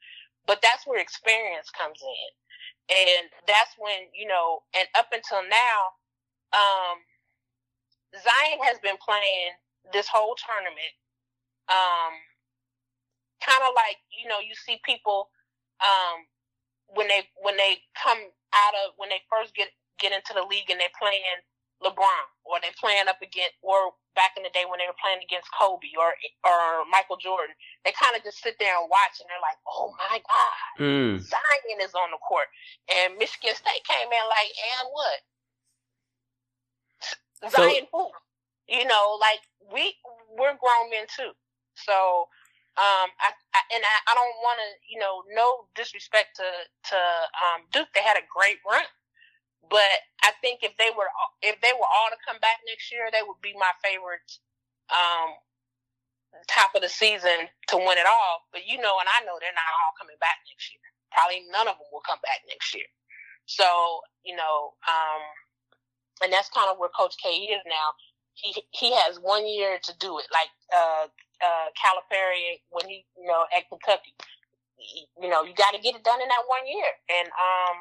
But 0.45 0.61
that's 0.61 0.85
where 0.85 0.99
experience 0.99 1.69
comes 1.71 1.99
in. 2.01 2.29
And 2.89 3.29
that's 3.45 3.73
when, 3.77 4.09
you 4.13 4.27
know, 4.27 4.65
and 4.75 4.87
up 4.97 5.13
until 5.13 5.45
now, 5.45 5.93
um, 6.53 6.97
Zion 8.13 8.59
has 8.65 8.79
been 8.81 8.97
playing 8.97 9.53
this 9.93 10.07
whole 10.09 10.35
tournament. 10.35 10.93
Um, 11.69 12.13
kind 13.41 13.63
of 13.63 13.73
like, 13.75 13.97
you 14.11 14.27
know, 14.27 14.39
you 14.39 14.55
see 14.55 14.79
people, 14.83 15.29
um, 15.81 16.25
when 16.91 17.07
they, 17.07 17.27
when 17.41 17.57
they 17.57 17.79
come 17.95 18.19
out 18.53 18.75
of, 18.85 18.93
when 18.97 19.09
they 19.09 19.21
first 19.29 19.55
get, 19.55 19.69
get 19.99 20.11
into 20.11 20.33
the 20.33 20.43
league 20.43 20.69
and 20.69 20.79
they're 20.79 20.95
playing 20.99 21.39
LeBron, 21.83 22.27
or 22.43 22.59
they're 22.59 22.75
playing 22.75 23.07
up 23.07 23.21
against, 23.23 23.55
or 23.63 23.95
back 24.15 24.35
in 24.35 24.43
the 24.43 24.51
day 24.51 24.67
when 24.67 24.79
they 24.83 24.87
were 24.87 24.99
playing 24.99 25.23
against 25.23 25.47
Kobe 25.55 25.95
or 25.95 26.11
or 26.43 26.83
Michael 26.91 27.15
Jordan, 27.15 27.55
they 27.85 27.95
kind 27.95 28.19
of 28.19 28.23
just 28.23 28.43
sit 28.43 28.59
there 28.59 28.75
and 28.75 28.91
watch, 28.91 29.15
and 29.23 29.31
they're 29.31 29.39
like, 29.39 29.55
"Oh 29.63 29.95
my 29.95 30.19
God, 30.19 30.59
mm. 30.83 31.15
Zion 31.23 31.79
is 31.79 31.95
on 31.95 32.11
the 32.11 32.19
court," 32.19 32.51
and 32.91 33.15
Michigan 33.15 33.55
State 33.55 33.83
came 33.87 34.11
in 34.11 34.25
like, 34.27 34.51
"And 34.59 34.85
what? 34.91 35.19
Zion 37.55 37.87
who? 37.95 38.11
You 38.67 38.83
know, 38.83 39.15
like 39.23 39.39
we 39.71 39.95
we're 40.35 40.59
grown 40.59 40.91
men 40.91 41.07
too, 41.07 41.31
so." 41.75 42.27
Um, 42.79 43.11
I, 43.19 43.35
I 43.51 43.61
and 43.75 43.83
I, 43.83 43.95
I 44.07 44.13
don't 44.15 44.37
want 44.41 44.57
to, 44.63 44.69
you 44.87 44.99
know, 45.03 45.27
no 45.35 45.67
disrespect 45.75 46.39
to 46.39 46.47
to 46.95 46.99
um, 47.43 47.67
Duke. 47.75 47.91
They 47.93 48.01
had 48.01 48.15
a 48.17 48.25
great 48.31 48.63
run, 48.63 48.87
but 49.69 49.93
I 50.23 50.33
think 50.41 50.63
if 50.63 50.77
they 50.79 50.89
were 50.95 51.09
if 51.41 51.59
they 51.61 51.73
were 51.75 51.89
all 51.89 52.09
to 52.11 52.19
come 52.25 52.39
back 52.39 52.63
next 52.67 52.91
year, 52.91 53.11
they 53.11 53.23
would 53.25 53.41
be 53.43 53.53
my 53.59 53.71
favorite 53.83 54.25
um, 54.89 55.35
top 56.47 56.75
of 56.75 56.81
the 56.83 56.89
season 56.91 57.47
to 57.69 57.77
win 57.77 57.97
it 58.01 58.07
all. 58.09 58.47
But 58.53 58.67
you 58.67 58.79
know, 58.81 58.97
and 59.01 59.09
I 59.09 59.25
know 59.25 59.37
they're 59.39 59.55
not 59.55 59.73
all 59.85 59.93
coming 59.99 60.19
back 60.21 60.41
next 60.49 60.71
year. 60.73 60.83
Probably 61.13 61.45
none 61.51 61.67
of 61.69 61.77
them 61.77 61.89
will 61.91 62.05
come 62.05 62.21
back 62.23 62.43
next 62.49 62.73
year. 62.75 62.89
So 63.47 63.65
you 64.23 64.35
know, 64.35 64.75
um, 64.87 65.23
and 66.23 66.33
that's 66.33 66.49
kind 66.49 66.69
of 66.71 66.77
where 66.77 66.91
Coach 66.93 67.15
K 67.21 67.51
is 67.51 67.63
now. 67.67 67.95
He 68.35 68.55
he 68.71 68.93
has 68.95 69.19
one 69.21 69.47
year 69.47 69.79
to 69.83 69.93
do 69.99 70.19
it, 70.19 70.27
like 70.31 70.51
uh, 70.75 71.07
uh, 71.43 71.67
Calipari 71.75 72.61
when 72.69 72.87
he 72.87 73.05
you 73.17 73.27
know 73.27 73.45
at 73.55 73.67
Kentucky. 73.69 74.13
You 75.21 75.27
know, 75.29 75.43
you 75.43 75.53
got 75.55 75.71
to 75.75 75.81
get 75.81 75.95
it 75.95 76.05
done 76.05 76.21
in 76.21 76.27
that 76.29 76.47
one 76.47 76.65
year, 76.65 76.87
and 77.09 77.27
um, 77.27 77.75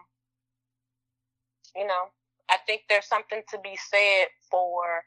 you 1.77 1.87
know, 1.87 2.11
I 2.51 2.57
think 2.67 2.83
there's 2.89 3.07
something 3.07 3.43
to 3.51 3.59
be 3.63 3.79
said 3.91 4.27
for 4.51 5.05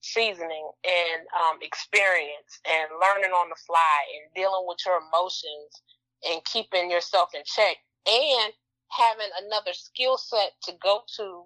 seasoning 0.00 0.70
and 0.84 1.20
um, 1.36 1.58
experience 1.60 2.60
and 2.64 2.88
learning 3.00 3.32
on 3.32 3.48
the 3.50 3.56
fly 3.66 4.00
and 4.16 4.34
dealing 4.34 4.64
with 4.66 4.78
your 4.86 4.96
emotions 4.96 5.82
and 6.26 6.42
keeping 6.44 6.90
yourself 6.90 7.28
in 7.34 7.42
check 7.44 7.76
and 8.06 8.52
having 8.90 9.28
another 9.44 9.72
skill 9.72 10.16
set 10.16 10.52
to 10.62 10.72
go 10.82 11.02
to 11.16 11.44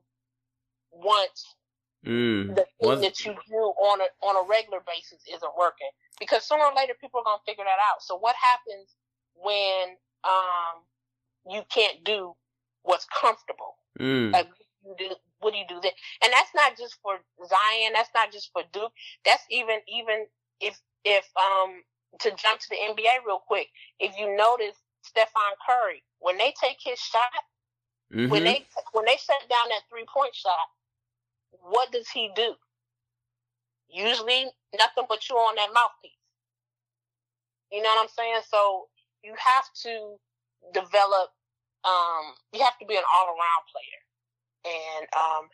once 0.92 1.56
mm. 2.04 2.54
the 2.54 2.66
thing 2.80 3.00
that 3.00 3.24
you 3.24 3.34
do 3.48 3.56
on 3.56 4.00
a 4.00 4.26
on 4.26 4.36
a 4.44 4.48
regular 4.48 4.80
basis 4.86 5.22
isn't 5.28 5.52
working. 5.58 5.88
Because 6.20 6.44
sooner 6.44 6.64
or 6.64 6.74
later 6.74 6.94
people 7.00 7.20
are 7.20 7.24
gonna 7.24 7.42
figure 7.46 7.64
that 7.64 7.80
out. 7.92 8.02
So 8.02 8.16
what 8.16 8.36
happens 8.36 8.94
when 9.34 9.96
um 10.24 10.82
you 11.50 11.62
can't 11.68 12.04
do 12.04 12.34
what's 12.82 13.06
comfortable. 13.20 13.76
Mm. 14.00 14.32
Like, 14.32 14.48
what 14.82 14.98
do, 14.98 15.04
you 15.04 15.10
do, 15.10 15.16
what 15.40 15.52
do 15.52 15.58
you 15.58 15.66
do 15.68 15.80
then? 15.82 15.92
And 16.22 16.32
that's 16.32 16.50
not 16.54 16.76
just 16.76 16.96
for 17.02 17.18
Zion. 17.40 17.92
That's 17.94 18.10
not 18.14 18.32
just 18.32 18.50
for 18.52 18.62
Duke. 18.72 18.92
That's 19.24 19.42
even 19.50 19.80
even 19.88 20.26
if 20.60 20.78
if 21.04 21.24
um 21.36 21.82
to 22.20 22.30
jump 22.30 22.60
to 22.60 22.68
the 22.70 22.76
NBA 22.76 23.26
real 23.26 23.42
quick. 23.46 23.68
If 23.98 24.16
you 24.18 24.36
notice, 24.36 24.76
Stephen 25.02 25.56
Curry 25.66 26.02
when 26.20 26.38
they 26.38 26.54
take 26.58 26.78
his 26.82 26.98
shot, 26.98 27.44
Mhm. 28.12 28.30
when 28.30 28.44
they 28.44 28.66
when 28.92 29.04
they 29.04 29.16
set 29.18 29.48
down 29.48 29.68
that 29.68 29.82
three 29.90 30.06
point 30.06 30.34
shot, 30.34 30.66
what 31.62 31.92
does 31.92 32.08
he 32.08 32.30
do? 32.34 32.54
Usually 33.88 34.46
nothing 34.76 35.04
but 35.08 35.28
you 35.28 35.36
on 35.36 35.54
that 35.56 35.72
mouthpiece. 35.74 36.12
You 37.70 37.82
know 37.82 37.90
what 37.90 38.02
I'm 38.02 38.08
saying? 38.08 38.42
So 38.48 38.86
you 39.22 39.34
have 39.38 39.66
to 39.82 40.16
develop 40.72 41.30
um 41.84 42.34
you 42.52 42.62
have 42.62 42.78
to 42.78 42.86
be 42.86 42.96
an 42.96 43.02
all 43.14 43.26
around 43.28 43.62
player. 43.70 44.00
And 44.64 45.06
um 45.14 45.48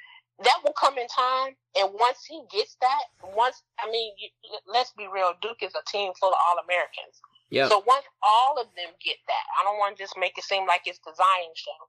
that 0.44 0.60
will 0.64 0.72
come 0.72 0.96
in 0.96 1.06
time 1.08 1.56
and 1.76 1.92
once 1.92 2.24
he 2.26 2.40
gets 2.50 2.76
that, 2.80 3.04
once 3.36 3.62
I 3.78 3.90
mean 3.90 4.12
you, 4.18 4.28
let's 4.66 4.92
be 4.96 5.06
real, 5.12 5.34
Duke 5.42 5.62
is 5.62 5.74
a 5.74 5.84
team 5.90 6.12
full 6.18 6.30
of 6.30 6.40
all 6.48 6.56
Americans. 6.64 7.20
Yep. 7.50 7.68
So 7.68 7.82
once 7.86 8.06
all 8.22 8.60
of 8.60 8.66
them 8.76 8.94
get 9.04 9.16
that, 9.26 9.44
I 9.58 9.64
don't 9.64 9.78
want 9.78 9.96
to 9.96 10.02
just 10.02 10.14
make 10.16 10.38
it 10.38 10.44
seem 10.44 10.66
like 10.66 10.82
it's 10.86 11.00
the 11.04 11.12
Zion 11.12 11.52
show, 11.54 11.80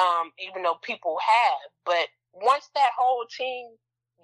um, 0.00 0.30
even 0.38 0.62
though 0.62 0.78
people 0.82 1.18
have. 1.18 1.68
But 1.84 2.06
once 2.34 2.68
that 2.74 2.90
whole 2.96 3.24
team 3.26 3.68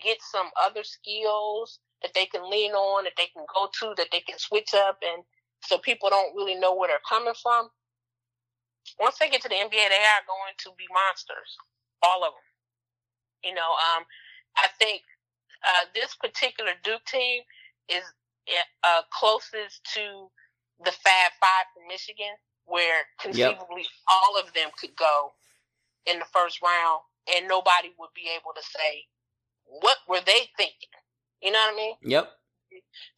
gets 0.02 0.30
some 0.30 0.48
other 0.64 0.82
skills 0.84 1.80
that 2.02 2.12
they 2.14 2.26
can 2.26 2.48
lean 2.48 2.72
on, 2.72 3.04
that 3.04 3.14
they 3.16 3.26
can 3.34 3.44
go 3.54 3.68
to, 3.80 3.94
that 3.96 4.08
they 4.12 4.20
can 4.20 4.38
switch 4.38 4.74
up, 4.74 4.98
and 5.02 5.24
so 5.62 5.78
people 5.78 6.08
don't 6.08 6.34
really 6.36 6.54
know 6.54 6.74
where 6.74 6.88
they're 6.88 7.08
coming 7.08 7.34
from. 7.42 7.68
Once 8.98 9.18
they 9.18 9.28
get 9.28 9.42
to 9.42 9.48
the 9.48 9.54
NBA, 9.54 9.70
they 9.70 10.06
are 10.06 10.24
going 10.26 10.54
to 10.58 10.70
be 10.78 10.86
monsters, 10.92 11.56
all 12.02 12.24
of 12.24 12.32
them. 12.32 13.50
You 13.50 13.54
know, 13.54 13.70
um, 13.94 14.04
I 14.56 14.68
think 14.78 15.02
uh, 15.66 15.86
this 15.94 16.14
particular 16.14 16.72
Duke 16.84 17.04
team 17.04 17.42
is 17.88 18.04
uh, 18.84 19.02
closest 19.12 19.84
to 19.94 20.28
the 20.84 20.92
Fab 20.92 21.32
Five 21.40 21.66
from 21.74 21.86
Michigan, 21.88 22.34
where 22.66 23.02
conceivably 23.20 23.86
all 24.08 24.38
of 24.38 24.52
them 24.54 24.70
could 24.80 24.94
go 24.96 25.32
in 26.06 26.18
the 26.18 26.24
first 26.32 26.62
round, 26.62 27.00
and 27.36 27.48
nobody 27.48 27.92
would 27.98 28.14
be 28.14 28.30
able 28.34 28.52
to 28.56 28.62
say 28.62 29.06
what 29.64 29.98
were 30.08 30.22
they 30.24 30.48
thinking. 30.56 30.94
You 31.42 31.52
know 31.52 31.60
what 31.60 31.74
I 31.74 31.76
mean? 31.76 31.96
Yep. 32.02 32.30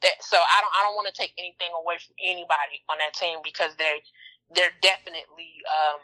That, 0.03 0.17
so 0.21 0.37
I 0.39 0.59
don't 0.61 0.75
I 0.77 0.81
don't 0.85 0.97
want 0.97 1.09
to 1.09 1.17
take 1.17 1.35
anything 1.39 1.73
away 1.75 1.97
from 2.01 2.17
anybody 2.23 2.83
on 2.91 2.99
that 3.01 3.15
team 3.15 3.41
because 3.45 3.75
they 3.79 4.03
they're 4.55 4.75
definitely 4.83 5.63
um, 5.67 6.01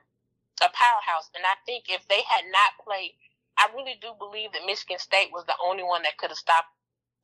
a 0.65 0.71
powerhouse, 0.73 1.31
and 1.37 1.45
I 1.45 1.57
think 1.67 1.87
if 1.89 2.07
they 2.09 2.23
had 2.29 2.45
not 2.53 2.79
played, 2.83 3.15
I 3.59 3.69
really 3.77 3.99
do 4.03 4.15
believe 4.19 4.53
that 4.53 4.67
Michigan 4.67 4.99
State 4.99 5.31
was 5.33 5.45
the 5.47 5.59
only 5.65 5.85
one 5.85 6.03
that 6.05 6.19
could 6.19 6.31
have 6.31 6.39
stopped 6.41 6.73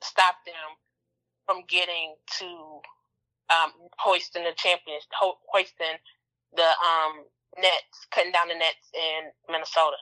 stopped 0.02 0.46
them 0.46 0.76
from 1.46 1.64
getting 1.68 2.16
to 2.38 2.80
um, 3.50 3.72
hoisting 3.98 4.44
the 4.44 4.54
champions, 4.56 5.06
ho- 5.12 5.38
hoisting 5.52 5.98
the 6.56 6.68
um, 6.82 7.24
nets, 7.58 8.06
cutting 8.10 8.32
down 8.32 8.48
the 8.48 8.54
nets 8.56 8.90
in 8.94 9.30
Minnesota. 9.50 9.96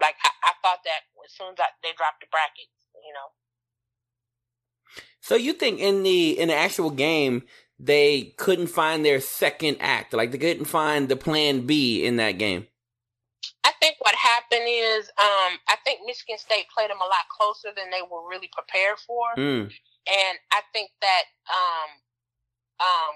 Like 0.00 0.16
I, 0.24 0.30
I 0.44 0.52
thought 0.62 0.80
that 0.84 1.00
as 1.24 1.32
soon 1.32 1.52
as 1.52 1.60
I, 1.60 1.68
they 1.82 1.92
dropped 1.96 2.20
the 2.20 2.26
brackets, 2.30 2.70
you 2.94 3.12
know. 3.12 3.28
So 5.20 5.36
you 5.36 5.52
think 5.52 5.80
in 5.80 6.02
the 6.02 6.38
in 6.38 6.48
the 6.48 6.54
actual 6.54 6.90
game 6.90 7.42
they 7.78 8.34
couldn't 8.36 8.68
find 8.68 9.04
their 9.04 9.20
second 9.20 9.76
act, 9.80 10.12
like 10.12 10.30
they 10.30 10.38
couldn't 10.38 10.66
find 10.66 11.08
the 11.08 11.16
plan 11.16 11.66
B 11.66 12.04
in 12.04 12.16
that 12.16 12.38
game? 12.38 12.66
I 13.64 13.72
think 13.80 13.96
what 13.98 14.14
happened 14.14 14.66
is, 14.66 15.08
um, 15.18 15.58
I 15.68 15.76
think 15.84 16.00
Michigan 16.06 16.38
State 16.38 16.66
played 16.74 16.90
them 16.90 17.00
a 17.02 17.06
lot 17.06 17.26
closer 17.30 17.74
than 17.74 17.90
they 17.90 18.02
were 18.02 18.28
really 18.28 18.50
prepared 18.52 18.98
for, 18.98 19.34
Mm. 19.36 19.70
and 20.06 20.38
I 20.52 20.62
think 20.72 20.90
that 21.00 21.24
um, 21.50 21.90
um, 22.78 23.14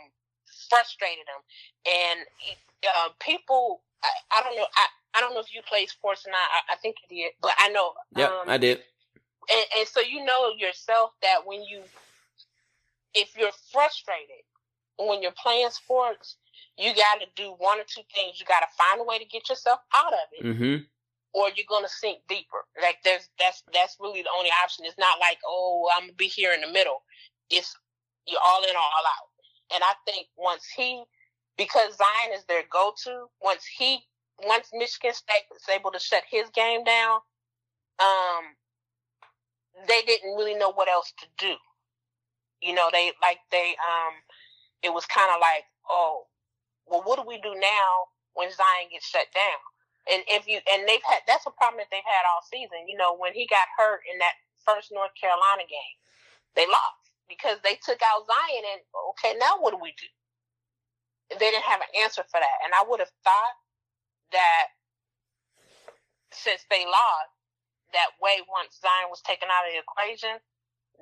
frustrated 0.69 1.27
them. 1.27 1.43
And 1.87 2.19
uh, 2.83 3.09
people, 3.21 3.83
I, 4.03 4.11
I 4.39 4.43
don't 4.43 4.57
know, 4.57 4.67
I, 4.75 4.87
I 5.17 5.21
don't 5.21 5.35
know 5.35 5.41
if 5.41 5.55
you 5.55 5.63
play 5.69 5.87
sports 5.87 6.27
or 6.27 6.31
not. 6.31 6.39
I, 6.39 6.75
I 6.75 6.77
think 6.77 6.97
you 7.09 7.17
did, 7.25 7.33
but 7.41 7.53
I 7.59 7.69
know. 7.71 7.93
Yeah, 8.17 8.27
um, 8.27 8.45
I 8.47 8.59
did. 8.59 8.79
and, 9.51 9.65
and 9.79 9.89
so 9.89 10.01
you 10.01 10.25
know 10.25 10.53
yourself 10.59 11.11
that 11.23 11.39
when 11.47 11.63
you 11.63 11.83
if 13.15 13.37
you're 13.37 13.53
frustrated 13.73 14.45
when 14.99 15.23
you're 15.23 15.33
playing 15.43 15.71
sports 15.71 16.37
you 16.79 16.95
got 16.95 17.21
to 17.21 17.27
do 17.35 17.55
one 17.59 17.79
or 17.79 17.85
two 17.87 18.03
things 18.15 18.39
you 18.41 18.47
got 18.47 18.61
to 18.61 18.67
find 18.77 19.01
a 19.01 19.05
way 19.05 19.19
to 19.19 19.25
get 19.27 19.49
yourself 19.49 19.81
out 19.95 20.13
of 20.13 20.19
it 20.39 20.45
Mm-hmm. 20.45 20.83
or 21.35 21.49
you're 21.55 21.69
going 21.69 21.85
to 21.85 21.89
sink 21.91 22.19
deeper 22.29 22.65
like 22.83 22.97
there's 23.05 23.29
that's 23.39 23.63
that's 23.73 23.97
really 24.01 24.23
the 24.23 24.29
only 24.37 24.51
option 24.65 24.85
it's 24.85 24.99
not 24.99 25.19
like 25.21 25.39
oh 25.47 25.89
i'm 25.97 26.05
gonna 26.05 26.13
be 26.15 26.27
here 26.29 26.53
in 26.53 26.61
the 26.61 26.73
middle 26.73 27.03
it's 27.51 27.75
you're 28.27 28.41
all 28.47 28.63
in 28.65 28.71
or 28.75 28.79
all 28.79 29.07
out 29.07 29.29
and 29.75 29.83
i 29.85 29.93
think 30.11 30.27
once 30.37 30.67
he 30.75 31.03
because 31.59 31.97
zion 31.97 32.33
is 32.35 32.45
their 32.47 32.63
go-to 32.71 33.27
once 33.43 33.65
he 33.79 34.01
once 34.45 34.69
michigan 34.73 35.15
state 35.15 35.47
was 35.51 35.63
able 35.75 35.91
to 35.91 35.99
shut 35.99 36.23
his 36.31 36.49
game 36.51 36.85
down 36.85 37.21
um 38.01 38.57
they 39.85 40.01
didn't 40.07 40.37
really 40.37 40.55
know 40.55 40.73
what 40.73 40.89
else 40.89 41.13
to 41.21 41.27
do. 41.37 41.55
You 42.63 42.73
know, 42.75 42.89
they 42.91 43.13
like 43.21 43.39
they 43.51 43.77
um 43.77 44.15
it 44.83 44.93
was 44.93 45.05
kind 45.05 45.29
of 45.35 45.41
like, 45.41 45.69
oh, 45.91 46.25
well 46.87 47.03
what 47.05 47.21
do 47.21 47.25
we 47.29 47.37
do 47.41 47.53
now 47.53 48.09
when 48.33 48.49
Zion 48.49 48.89
gets 48.91 49.07
shut 49.07 49.29
down? 49.35 49.61
And 50.09 50.23
if 50.29 50.49
you 50.49 50.61
and 50.73 50.89
they've 50.89 51.05
had 51.05 51.21
that's 51.29 51.45
a 51.45 51.53
problem 51.53 51.85
that 51.85 51.93
they've 51.93 52.09
had 52.09 52.25
all 52.25 52.41
season. 52.49 52.89
You 52.89 52.97
know, 52.97 53.17
when 53.17 53.35
he 53.35 53.45
got 53.47 53.69
hurt 53.77 54.01
in 54.09 54.19
that 54.21 54.41
first 54.65 54.89
North 54.91 55.13
Carolina 55.21 55.69
game, 55.69 55.97
they 56.57 56.65
lost 56.65 57.13
because 57.29 57.61
they 57.61 57.77
took 57.77 58.01
out 58.01 58.25
Zion 58.25 58.65
and 58.65 58.81
okay, 59.13 59.37
now 59.37 59.61
what 59.61 59.77
do 59.77 59.81
we 59.83 59.93
do? 60.01 60.09
They 61.37 61.51
didn't 61.53 61.69
have 61.69 61.83
an 61.83 61.93
answer 62.01 62.23
for 62.25 62.41
that. 62.41 62.59
And 62.65 62.73
I 62.73 62.87
would 62.89 63.03
have 63.03 63.13
thought 63.27 63.55
that 64.33 64.67
since 66.33 66.65
they 66.71 66.85
lost, 66.85 67.33
that 67.93 68.11
way 68.21 68.43
once 68.51 68.79
Zion 68.81 69.09
was 69.11 69.23
taken 69.23 69.49
out 69.49 69.67
of 69.67 69.73
the 69.73 69.81
equation, 69.81 70.41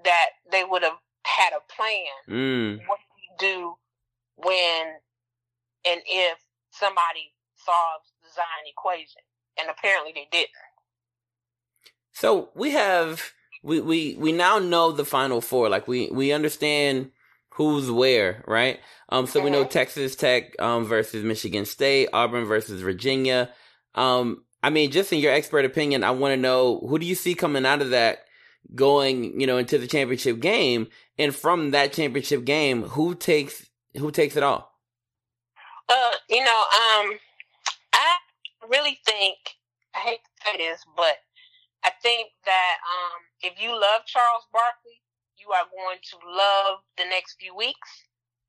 that 0.04 0.30
they 0.50 0.64
would 0.64 0.82
have 0.82 0.98
had 1.24 1.52
a 1.52 1.62
plan. 1.72 2.14
Mm. 2.28 2.88
What 2.88 2.98
do 2.98 3.10
we 3.16 3.26
do 3.38 3.74
when 4.36 5.00
and 5.86 6.00
if 6.06 6.38
somebody 6.70 7.32
solves 7.56 8.12
the 8.22 8.28
Zion 8.34 8.66
equation? 8.68 9.22
And 9.58 9.70
apparently 9.70 10.12
they 10.14 10.28
didn't. 10.30 10.50
So 12.12 12.50
we 12.54 12.70
have 12.70 13.32
we, 13.62 13.80
we 13.80 14.16
we 14.18 14.32
now 14.32 14.58
know 14.58 14.92
the 14.92 15.04
final 15.04 15.40
four. 15.40 15.68
Like 15.68 15.88
we 15.88 16.10
we 16.10 16.32
understand 16.32 17.10
who's 17.54 17.90
where, 17.90 18.44
right? 18.46 18.80
Um 19.08 19.26
so 19.26 19.40
we 19.40 19.50
know. 19.50 19.64
Texas 19.64 20.16
Tech 20.16 20.60
um 20.60 20.84
versus 20.84 21.24
Michigan 21.24 21.64
State, 21.64 22.08
Auburn 22.12 22.44
versus 22.44 22.80
Virginia. 22.80 23.50
Um 23.94 24.44
I 24.62 24.70
mean 24.70 24.90
just 24.90 25.12
in 25.12 25.18
your 25.18 25.32
expert 25.32 25.64
opinion, 25.64 26.04
I 26.04 26.10
want 26.12 26.32
to 26.32 26.40
know 26.40 26.80
who 26.88 26.98
do 26.98 27.06
you 27.06 27.14
see 27.14 27.34
coming 27.34 27.66
out 27.66 27.82
of 27.82 27.90
that 27.90 28.24
going, 28.74 29.40
you 29.40 29.46
know, 29.46 29.58
into 29.58 29.78
the 29.78 29.86
championship 29.86 30.40
game 30.40 30.88
and 31.18 31.34
from 31.34 31.70
that 31.72 31.92
championship 31.92 32.44
game, 32.44 32.82
who 32.82 33.14
takes 33.14 33.66
who 33.96 34.10
takes 34.10 34.36
it 34.36 34.42
all? 34.42 34.72
Uh, 35.88 36.12
you 36.30 36.42
know, 36.42 36.60
um, 36.60 37.18
I 37.92 38.16
really 38.68 38.98
think 39.04 39.36
I 39.94 40.00
hate 40.00 40.20
to 40.24 40.50
say 40.50 40.56
this, 40.58 40.84
but 40.96 41.16
I 41.84 41.90
think 42.02 42.30
that 42.46 42.76
um, 42.82 43.20
if 43.42 43.62
you 43.62 43.70
love 43.70 44.02
Charles 44.06 44.46
Barkley, 44.52 45.03
you 45.44 45.52
are 45.52 45.68
going 45.68 46.00
to 46.00 46.16
love 46.24 46.80
the 46.96 47.04
next 47.04 47.36
few 47.38 47.54
weeks. 47.54 47.90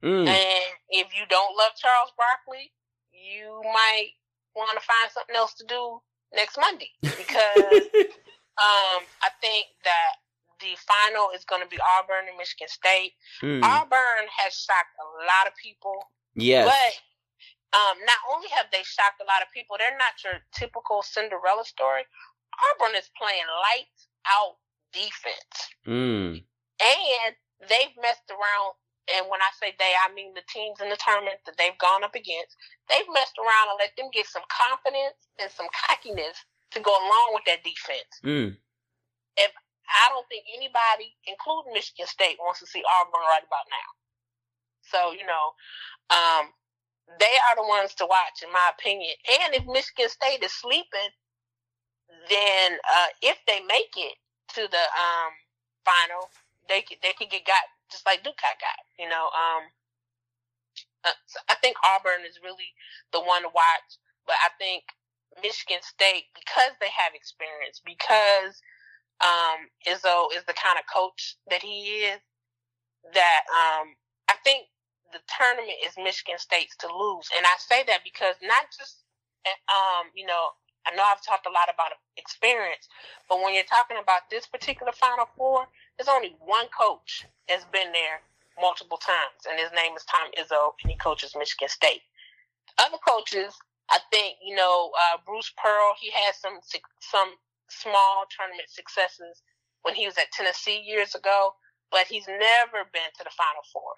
Mm. 0.03 0.27
And 0.27 0.63
if 0.89 1.11
you 1.11 1.27
don't 1.29 1.57
love 1.57 1.75
Charles 1.75 2.11
Barkley, 2.15 2.71
you 3.11 3.61
might 3.63 4.15
want 4.55 4.71
to 4.79 4.83
find 4.83 5.11
something 5.11 5.35
else 5.35 5.53
to 5.55 5.65
do 5.67 5.99
next 6.33 6.57
Monday 6.57 6.91
because 7.01 7.83
um, 8.59 9.01
I 9.23 9.29
think 9.41 9.67
that 9.83 10.19
the 10.63 10.75
final 10.87 11.35
is 11.35 11.43
going 11.43 11.61
to 11.61 11.67
be 11.67 11.79
Auburn 11.99 12.31
and 12.31 12.37
Michigan 12.37 12.71
State. 12.71 13.11
Mm. 13.43 13.63
Auburn 13.63 14.25
has 14.31 14.55
shocked 14.55 14.95
a 14.99 15.07
lot 15.27 15.51
of 15.51 15.53
people. 15.59 15.99
Yes. 16.35 16.67
But 16.67 16.91
um, 17.75 17.97
not 18.07 18.19
only 18.31 18.47
have 18.55 18.67
they 18.71 18.83
shocked 18.87 19.19
a 19.19 19.27
lot 19.27 19.43
of 19.43 19.51
people, 19.51 19.75
they're 19.75 19.99
not 19.99 20.15
your 20.23 20.39
typical 20.55 21.03
Cinderella 21.03 21.65
story. 21.67 22.07
Auburn 22.71 22.95
is 22.95 23.11
playing 23.19 23.47
lights 23.51 24.07
out 24.31 24.55
defense, 24.95 25.57
Mm. 25.85 26.43
And 26.82 27.36
they've 27.70 27.96
messed 28.01 28.27
around. 28.29 28.75
And 29.05 29.29
when 29.29 29.38
I 29.38 29.53
say 29.62 29.77
they, 29.77 29.94
I 30.01 30.10
mean 30.17 30.34
the 30.34 30.41
teams 30.50 30.82
in 30.82 30.89
the 30.89 30.98
tournament 30.98 31.38
that 31.46 31.62
they've 31.62 31.77
gone 31.77 32.01
up 32.01 32.17
against. 32.17 32.58
They've 32.89 33.05
messed 33.13 33.38
around 33.38 33.70
and 33.70 33.77
let 33.77 33.94
them 33.94 34.10
get 34.10 34.25
some 34.25 34.41
confidence 34.50 35.29
and 35.38 35.51
some 35.53 35.70
cockiness 35.70 36.41
to 36.74 36.82
go 36.82 36.89
along 36.89 37.38
with 37.38 37.46
that 37.46 37.62
defense. 37.62 38.13
Mm. 38.25 38.58
I 39.89 40.10
don't 40.10 40.27
think 40.27 40.46
anybody, 40.50 41.13
including 41.29 41.74
Michigan 41.74 42.08
State, 42.08 42.38
wants 42.39 42.60
to 42.60 42.67
see 42.67 42.82
Auburn 42.82 43.22
right 43.22 43.46
about 43.46 43.67
now. 43.70 43.89
So 44.86 45.00
you 45.13 45.25
know, 45.25 45.53
um, 46.10 46.53
they 47.20 47.36
are 47.50 47.55
the 47.58 47.67
ones 47.67 47.94
to 48.01 48.05
watch, 48.05 48.41
in 48.41 48.51
my 48.51 48.72
opinion. 48.74 49.13
And 49.41 49.53
if 49.53 49.65
Michigan 49.65 50.10
State 50.10 50.41
is 50.44 50.53
sleeping, 50.53 51.12
then 52.29 52.77
uh, 52.82 53.10
if 53.22 53.38
they 53.46 53.62
make 53.65 53.94
it 53.98 54.17
to 54.58 54.67
the 54.70 54.86
um, 54.94 55.32
final, 55.86 56.29
they 56.69 56.84
they 57.01 57.13
could 57.17 57.29
get 57.29 57.45
got 57.45 57.63
just 57.91 58.05
like 58.05 58.24
Duke 58.24 58.39
got 58.41 58.60
got. 58.60 58.79
You 59.00 59.10
know, 59.10 59.29
um, 59.34 59.63
uh, 61.05 61.17
I 61.50 61.55
think 61.55 61.77
Auburn 61.84 62.25
is 62.27 62.39
really 62.43 62.74
the 63.13 63.22
one 63.22 63.43
to 63.43 63.50
watch, 63.50 63.89
but 64.25 64.36
I 64.43 64.50
think 64.57 64.84
Michigan 65.41 65.81
State 65.81 66.31
because 66.34 66.74
they 66.79 66.91
have 66.91 67.13
experience 67.13 67.81
because 67.86 68.62
um, 69.22 69.69
Izzo 69.88 70.34
is 70.36 70.43
the 70.45 70.57
kind 70.57 70.79
of 70.79 70.86
coach 70.91 71.38
that 71.50 71.62
he 71.62 72.10
is. 72.12 72.19
That 73.13 73.45
um, 73.53 73.93
I 74.27 74.34
think 74.43 74.65
the 75.13 75.22
tournament 75.29 75.77
is 75.86 75.93
Michigan 75.98 76.41
State's 76.41 76.75
to 76.81 76.89
lose, 76.89 77.29
and 77.38 77.45
I 77.45 77.53
say 77.60 77.84
that 77.86 78.01
because 78.03 78.36
not 78.41 78.65
just 78.74 79.05
um, 79.69 80.10
you 80.15 80.25
know 80.25 80.57
I 80.86 80.95
know 80.95 81.03
I've 81.03 81.22
talked 81.25 81.45
a 81.45 81.53
lot 81.53 81.69
about 81.69 81.98
experience, 82.17 82.88
but 83.29 83.41
when 83.41 83.53
you're 83.53 83.69
talking 83.69 83.98
about 84.01 84.29
this 84.29 84.45
particular 84.45 84.91
Final 84.91 85.29
Four, 85.38 85.67
there's 85.97 86.09
only 86.09 86.35
one 86.39 86.67
coach 86.77 87.25
that's 87.47 87.65
been 87.71 87.91
there 87.91 88.21
multiple 88.59 88.97
times, 88.97 89.47
and 89.49 89.59
his 89.59 89.71
name 89.75 89.95
is 89.95 90.05
Tom 90.05 90.31
Izzo, 90.39 90.71
and 90.83 90.91
he 90.91 90.97
coaches 90.97 91.35
Michigan 91.37 91.69
State. 91.69 92.01
Other 92.77 92.97
coaches, 92.99 93.53
I 93.89 93.99
think, 94.11 94.37
you 94.43 94.55
know, 94.55 94.91
uh, 94.95 95.17
Bruce 95.25 95.51
Pearl, 95.55 95.95
he 95.99 96.11
had 96.11 96.35
some 96.35 96.59
some 96.99 97.35
small 97.69 98.25
tournament 98.29 98.69
successes 98.69 99.41
when 99.83 99.95
he 99.95 100.05
was 100.05 100.17
at 100.17 100.31
Tennessee 100.31 100.81
years 100.85 101.15
ago, 101.15 101.53
but 101.91 102.07
he's 102.07 102.27
never 102.27 102.83
been 102.91 103.11
to 103.17 103.23
the 103.23 103.33
Final 103.35 103.63
Four. 103.71 103.93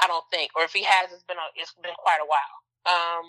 I 0.00 0.06
don't 0.06 0.24
think, 0.30 0.50
or 0.56 0.64
if 0.64 0.72
he 0.72 0.82
has, 0.84 1.12
it's 1.12 1.24
been 1.24 1.36
a, 1.36 1.48
it's 1.56 1.74
been 1.82 1.96
quite 1.98 2.20
a 2.20 2.28
while. 2.28 2.56
Um, 2.88 3.24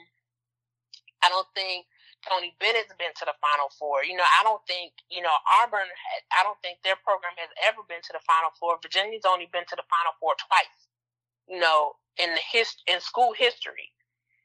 I 1.24 1.30
don't 1.30 1.48
think 1.54 1.86
Tony 2.28 2.54
Bennett's 2.62 2.94
been 2.98 3.14
to 3.18 3.26
the 3.26 3.38
Final 3.42 3.70
Four. 3.78 4.06
You 4.06 4.16
know, 4.18 4.28
I 4.40 4.46
don't 4.46 4.62
think, 4.70 4.94
you 5.10 5.22
know, 5.22 5.34
Auburn, 5.62 5.90
had, 5.90 6.22
I 6.34 6.46
don't 6.46 6.60
think 6.62 6.78
their 6.82 6.98
program 7.02 7.34
has 7.42 7.50
ever 7.66 7.82
been 7.90 8.02
to 8.06 8.14
the 8.14 8.24
Final 8.26 8.54
Four. 8.62 8.78
Virginia's 8.82 9.26
only 9.26 9.50
been 9.50 9.66
to 9.70 9.78
the 9.78 9.88
Final 9.90 10.14
Four 10.22 10.38
twice, 10.38 10.80
you 11.50 11.58
know, 11.58 11.98
in 12.22 12.34
the 12.34 12.44
hist 12.44 12.86
in 12.86 13.02
school 13.02 13.34
history. 13.34 13.90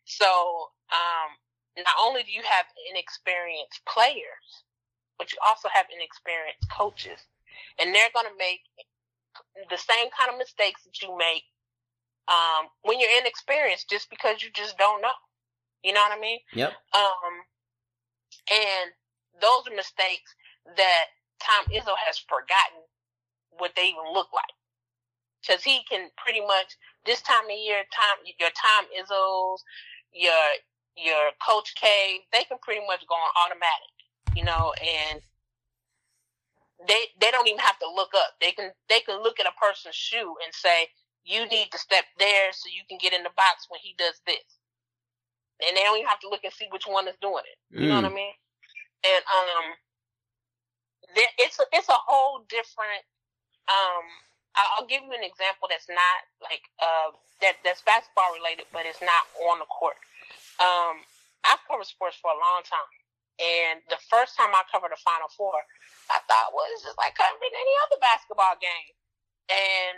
So, 0.09 0.73
um, 0.92 1.37
not 1.76 1.97
only 2.00 2.25
do 2.25 2.33
you 2.33 2.42
have 2.49 2.64
inexperienced 2.88 3.85
players, 3.85 4.64
but 5.18 5.33
you 5.33 5.38
also 5.45 5.68
have 5.68 5.87
inexperienced 5.92 6.64
coaches. 6.73 7.21
And 7.80 7.95
they're 7.95 8.12
going 8.12 8.28
to 8.28 8.38
make 8.38 8.64
the 9.68 9.76
same 9.76 10.09
kind 10.16 10.33
of 10.33 10.38
mistakes 10.38 10.85
that 10.85 11.00
you 11.02 11.16
make 11.16 11.45
um, 12.28 12.68
when 12.83 13.00
you're 13.00 13.12
inexperienced 13.21 13.88
just 13.88 14.09
because 14.09 14.42
you 14.42 14.49
just 14.54 14.76
don't 14.78 15.02
know. 15.02 15.16
You 15.85 15.92
know 15.92 16.00
what 16.00 16.16
I 16.16 16.21
mean? 16.21 16.40
Yep. 16.54 16.73
Um, 16.95 17.35
and 18.50 18.93
those 19.41 19.67
are 19.69 19.76
mistakes 19.76 20.35
that 20.76 21.07
Tom 21.41 21.67
Izzo 21.73 21.95
has 22.07 22.19
forgotten 22.19 22.83
what 23.59 23.73
they 23.76 23.88
even 23.88 24.12
look 24.12 24.29
like. 24.33 24.55
Cause 25.47 25.62
he 25.62 25.83
can 25.88 26.11
pretty 26.17 26.41
much, 26.41 26.75
this 27.05 27.23
time 27.23 27.45
of 27.45 27.57
year, 27.57 27.85
time, 27.95 28.19
your 28.41 28.50
Tom 28.50 28.87
Izzo's, 28.91 29.62
your, 30.12 30.59
your 30.97 31.31
Coach 31.38 31.75
K, 31.76 32.21
they 32.33 32.43
can 32.45 32.59
pretty 32.62 32.85
much 32.87 33.07
go 33.07 33.15
on 33.15 33.31
automatic, 33.47 33.95
you 34.35 34.43
know, 34.43 34.75
and 34.83 35.21
they, 36.88 37.15
they 37.21 37.31
don't 37.31 37.47
even 37.47 37.61
have 37.61 37.79
to 37.79 37.87
look 37.95 38.11
up. 38.17 38.35
They 38.41 38.50
can, 38.50 38.73
they 38.88 39.00
can 39.00 39.23
look 39.23 39.38
at 39.38 39.47
a 39.47 39.55
person's 39.61 39.95
shoe 39.95 40.35
and 40.45 40.53
say, 40.53 40.88
you 41.25 41.47
need 41.47 41.71
to 41.71 41.79
step 41.79 42.05
there 42.19 42.50
so 42.53 42.67
you 42.67 42.83
can 42.88 42.99
get 42.99 43.12
in 43.12 43.23
the 43.23 43.35
box 43.37 43.67
when 43.69 43.81
he 43.83 43.95
does 43.99 44.21
this 44.26 44.55
and 45.64 45.76
they 45.76 45.82
don't 45.82 45.96
even 45.96 46.08
have 46.08 46.20
to 46.20 46.28
look 46.28 46.44
and 46.44 46.52
see 46.52 46.68
which 46.70 46.86
one 46.86 47.08
is 47.08 47.16
doing 47.20 47.44
it. 47.46 47.58
You 47.72 47.86
mm. 47.86 47.88
know 47.88 48.00
what 48.02 48.12
I 48.12 48.14
mm. 48.14 48.20
mean? 48.20 48.34
And 49.06 49.22
um, 49.25 49.66
it's 51.38 51.58
a, 51.60 51.64
it's 51.72 51.88
a 51.88 52.00
whole 52.06 52.44
different. 52.48 53.04
Um, 53.66 54.04
I'll 54.56 54.88
give 54.88 55.04
you 55.04 55.12
an 55.12 55.25
example 55.25 55.69
that's 55.69 55.88
not 55.88 56.19
like 56.40 56.64
uh 56.80 57.12
that 57.45 57.60
that's 57.60 57.84
basketball 57.84 58.32
related, 58.32 58.64
but 58.73 58.88
it's 58.88 59.04
not 59.04 59.28
on 59.52 59.60
the 59.60 59.69
court. 59.69 60.00
Um, 60.56 61.04
I've 61.45 61.60
covered 61.69 61.84
sports 61.84 62.16
for 62.16 62.32
a 62.32 62.40
long 62.40 62.64
time, 62.64 62.92
and 63.36 63.84
the 63.92 64.00
first 64.08 64.32
time 64.32 64.49
I 64.56 64.64
covered 64.73 64.97
the 64.97 65.00
Final 65.04 65.28
Four, 65.36 65.60
I 66.08 66.25
thought, 66.25 66.56
well, 66.56 66.64
it's 66.73 66.88
just 66.88 66.97
like 66.97 67.12
covering 67.21 67.52
any 67.52 67.75
other 67.84 68.00
basketball 68.00 68.56
game. 68.56 68.97
And 69.52 69.97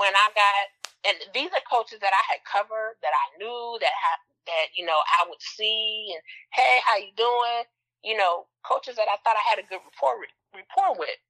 when 0.00 0.16
I 0.16 0.26
got, 0.32 0.64
and 1.04 1.16
these 1.36 1.52
are 1.52 1.62
coaches 1.68 2.00
that 2.00 2.16
I 2.16 2.24
had 2.24 2.40
covered 2.48 2.96
that 3.04 3.12
I 3.12 3.26
knew 3.36 3.76
that 3.84 3.92
had 3.92 4.18
that 4.46 4.72
you 4.76 4.84
know 4.86 4.96
I 5.20 5.28
would 5.28 5.40
see 5.40 6.12
and 6.14 6.22
hey, 6.54 6.80
how 6.84 6.96
you 6.96 7.12
doing? 7.16 7.64
You 8.04 8.16
know, 8.16 8.46
coaches 8.64 8.96
that 8.96 9.08
I 9.08 9.20
thought 9.22 9.36
I 9.36 9.44
had 9.48 9.60
a 9.60 9.68
good 9.68 9.80
rapport 9.84 10.24
rapport 10.54 10.96
with. 10.96 11.20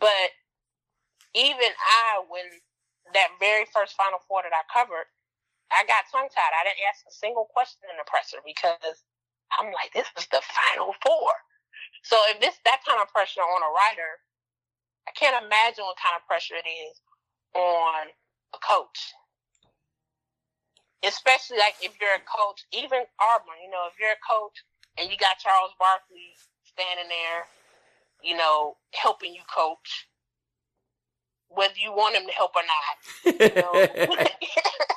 But 0.00 0.34
even 1.34 1.70
I, 1.70 2.24
when 2.26 2.46
that 3.14 3.38
very 3.38 3.66
first 3.70 3.94
Final 3.94 4.18
Four 4.26 4.42
that 4.42 4.56
I 4.56 4.66
covered, 4.72 5.06
I 5.70 5.86
got 5.86 6.10
tongue 6.10 6.30
tied. 6.30 6.54
I 6.58 6.66
didn't 6.66 6.86
ask 6.90 7.06
a 7.06 7.14
single 7.14 7.46
question 7.52 7.86
in 7.90 7.96
the 7.98 8.06
presser 8.08 8.42
because 8.42 9.06
I'm 9.54 9.70
like, 9.70 9.94
this 9.94 10.10
is 10.18 10.26
the 10.30 10.42
Final 10.42 10.94
Four. 11.06 11.30
So 12.02 12.18
if 12.30 12.40
this 12.40 12.58
that 12.66 12.82
kind 12.86 13.02
of 13.02 13.10
pressure 13.10 13.42
on 13.42 13.62
a 13.62 13.70
writer, 13.70 14.22
I 15.06 15.12
can't 15.14 15.38
imagine 15.38 15.86
what 15.86 15.98
kind 16.02 16.18
of 16.18 16.26
pressure 16.26 16.58
it 16.58 16.66
is 16.66 16.98
on 17.54 18.10
a 18.54 18.58
coach 18.58 19.14
especially 21.06 21.58
like 21.58 21.78
if 21.80 21.94
you're 22.02 22.18
a 22.18 22.26
coach, 22.26 22.66
even 22.74 23.06
Auburn, 23.22 23.62
you 23.62 23.70
know, 23.70 23.86
if 23.86 23.94
you're 23.96 24.12
a 24.12 24.26
coach 24.26 24.58
and 24.98 25.06
you 25.06 25.16
got 25.16 25.38
Charles 25.38 25.72
Barkley 25.78 26.34
standing 26.66 27.08
there, 27.08 27.46
you 28.22 28.36
know, 28.36 28.76
helping 28.92 29.32
you 29.32 29.46
coach, 29.46 30.10
whether 31.48 31.78
you 31.78 31.94
want 31.94 32.16
him 32.18 32.26
to 32.26 32.34
help 32.34 32.52
or 32.58 32.66
not, 32.66 32.94
you 33.22 33.54
know, 33.54 33.72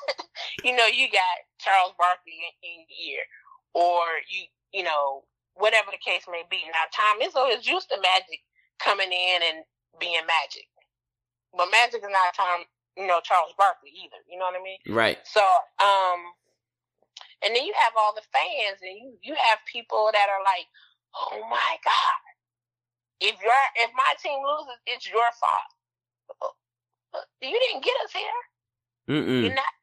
you 0.66 0.76
know, 0.76 0.90
you 0.90 1.08
got 1.14 1.36
Charles 1.62 1.94
Barkley 1.98 2.34
in, 2.42 2.52
in 2.66 2.76
your 2.90 3.16
ear, 3.16 3.24
or 3.78 4.02
you, 4.28 4.50
you 4.74 4.84
know, 4.84 5.24
whatever 5.54 5.94
the 5.94 6.02
case 6.02 6.26
may 6.26 6.44
be. 6.50 6.66
Now, 6.74 6.90
Tom 6.90 7.22
Izzo 7.22 7.46
is 7.54 7.68
used 7.68 7.90
to 7.90 8.02
Magic 8.02 8.42
coming 8.82 9.12
in 9.12 9.40
and 9.46 9.62
being 10.00 10.26
Magic, 10.26 10.66
but 11.54 11.70
Magic 11.70 12.02
is 12.02 12.10
not 12.10 12.34
Tom 12.34 12.66
you 13.00 13.08
know, 13.08 13.24
Charles 13.24 13.56
Barkley 13.56 13.96
either. 13.96 14.20
You 14.28 14.36
know 14.36 14.52
what 14.52 14.60
I 14.60 14.64
mean? 14.64 14.84
Right. 14.92 15.18
So, 15.24 15.40
um, 15.80 16.20
and 17.40 17.56
then 17.56 17.64
you 17.64 17.72
have 17.80 17.96
all 17.96 18.12
the 18.12 18.28
fans, 18.36 18.84
and 18.84 18.92
you 19.00 19.16
you 19.24 19.34
have 19.40 19.64
people 19.64 20.12
that 20.12 20.28
are 20.28 20.44
like, 20.44 20.68
"Oh 21.16 21.40
my 21.48 21.72
god, 21.80 22.22
if 23.24 23.40
your 23.40 23.62
if 23.80 23.92
my 23.96 24.12
team 24.20 24.44
loses, 24.44 24.80
it's 24.84 25.08
your 25.08 25.32
fault. 25.40 25.72
Uh, 27.16 27.26
you 27.42 27.56
didn't 27.56 27.84
get 27.88 27.96
us 28.04 28.12
here. 28.12 28.42
Mm-mm. 29.08 29.42
You're 29.48 29.56
not 29.56 29.74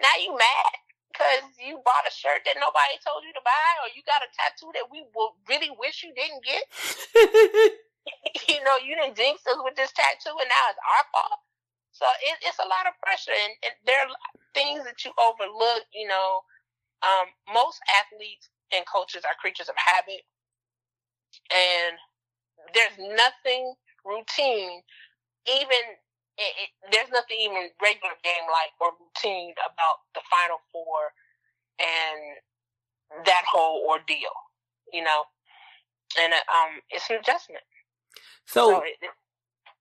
now 0.00 0.16
you 0.18 0.32
mad 0.32 0.72
because 1.12 1.44
you 1.60 1.80
bought 1.84 2.08
a 2.08 2.12
shirt 2.12 2.44
that 2.48 2.56
nobody 2.56 2.96
told 3.04 3.20
you 3.24 3.36
to 3.36 3.44
buy, 3.44 3.70
or 3.84 3.92
you 3.92 4.00
got 4.08 4.24
a 4.24 4.32
tattoo 4.32 4.72
that 4.72 4.88
we 4.88 5.04
will 5.12 5.36
really 5.44 5.70
wish 5.76 6.00
you 6.00 6.16
didn't 6.16 6.40
get. 6.40 6.64
you 8.48 8.62
know, 8.62 8.76
you 8.82 8.94
didn't 8.96 9.16
jinx 9.16 9.42
us 9.46 9.58
with 9.64 9.76
this 9.76 9.92
tattoo, 9.92 10.36
and 10.36 10.48
now 10.48 10.64
it's 10.70 10.82
our 10.82 11.04
fault. 11.12 11.40
So 11.96 12.04
it, 12.20 12.36
it's 12.44 12.60
a 12.60 12.68
lot 12.68 12.84
of 12.84 12.92
pressure, 13.00 13.32
and, 13.32 13.56
and 13.64 13.72
there 13.88 14.04
are 14.04 14.12
things 14.52 14.84
that 14.84 15.00
you 15.00 15.16
overlook. 15.16 15.88
You 15.96 16.12
know, 16.12 16.44
um, 17.00 17.32
most 17.56 17.80
athletes 17.88 18.52
and 18.68 18.84
coaches 18.84 19.24
are 19.24 19.32
creatures 19.40 19.72
of 19.72 19.80
habit, 19.80 20.20
and 21.48 21.96
there's 22.76 23.00
nothing 23.16 23.72
routine, 24.04 24.84
even 25.48 25.84
it, 26.36 26.52
it, 26.60 26.70
there's 26.92 27.08
nothing 27.08 27.40
even 27.40 27.72
regular 27.80 28.12
game 28.20 28.44
like 28.52 28.76
or 28.76 28.92
routine 29.00 29.56
about 29.64 30.04
the 30.12 30.20
Final 30.28 30.60
Four 30.68 31.16
and 31.80 33.24
that 33.24 33.48
whole 33.48 33.88
ordeal. 33.88 34.36
You 34.92 35.00
know, 35.00 35.24
and 36.20 36.32
um, 36.32 36.84
it's 36.90 37.08
an 37.08 37.16
adjustment. 37.16 37.64
So, 38.44 38.68
so 38.68 38.82
it, 38.84 39.00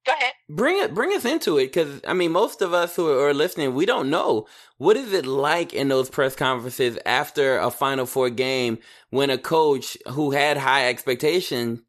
Go 0.05 0.13
ahead. 0.13 0.33
Bring 0.47 0.77
it, 0.79 0.93
bring 0.93 1.15
us 1.15 1.25
into 1.25 1.57
it, 1.57 1.67
because 1.67 2.01
I 2.07 2.13
mean, 2.13 2.31
most 2.31 2.61
of 2.61 2.73
us 2.73 2.95
who 2.95 3.09
are 3.09 3.33
listening, 3.33 3.73
we 3.73 3.87
don't 3.87 4.09
know 4.09 4.47
what 4.77 4.97
is 4.97 5.13
it 5.13 5.25
like 5.25 5.73
in 5.73 5.87
those 5.87 6.09
press 6.09 6.35
conferences 6.35 6.99
after 7.05 7.57
a 7.57 7.71
Final 7.71 8.05
Four 8.05 8.29
game 8.29 8.77
when 9.09 9.31
a 9.31 9.37
coach 9.37 9.97
who 10.09 10.31
had 10.31 10.57
high 10.57 10.87
expectations 10.87 11.81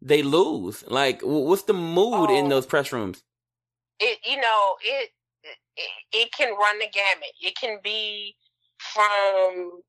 they 0.00 0.22
lose. 0.22 0.84
Like, 0.86 1.20
what's 1.22 1.64
the 1.64 1.74
mood 1.74 2.30
oh, 2.30 2.38
in 2.38 2.48
those 2.48 2.66
press 2.66 2.92
rooms? 2.92 3.22
It, 4.00 4.18
you 4.24 4.40
know, 4.40 4.76
it, 4.82 5.10
it 5.76 5.90
it 6.12 6.32
can 6.32 6.54
run 6.56 6.78
the 6.78 6.88
gamut. 6.92 7.34
It 7.42 7.56
can 7.60 7.80
be 7.82 8.34
from, 8.78 9.82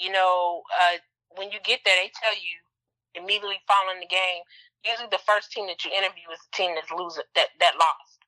you 0.00 0.12
know, 0.12 0.62
uh, 0.80 0.98
when 1.36 1.50
you 1.50 1.58
get 1.64 1.80
there, 1.84 1.96
they 1.96 2.10
tell 2.22 2.34
you 2.34 3.22
immediately 3.22 3.56
following 3.66 4.00
the 4.00 4.06
game 4.06 4.42
usually 4.86 5.10
the 5.10 5.26
first 5.26 5.50
team 5.50 5.66
that 5.66 5.84
you 5.84 5.90
interview 5.90 6.30
is 6.32 6.40
the 6.46 6.54
team 6.54 6.72
that's 6.74 6.90
losing 6.94 7.26
that 7.34 7.50
that 7.60 7.74
lost. 7.76 8.22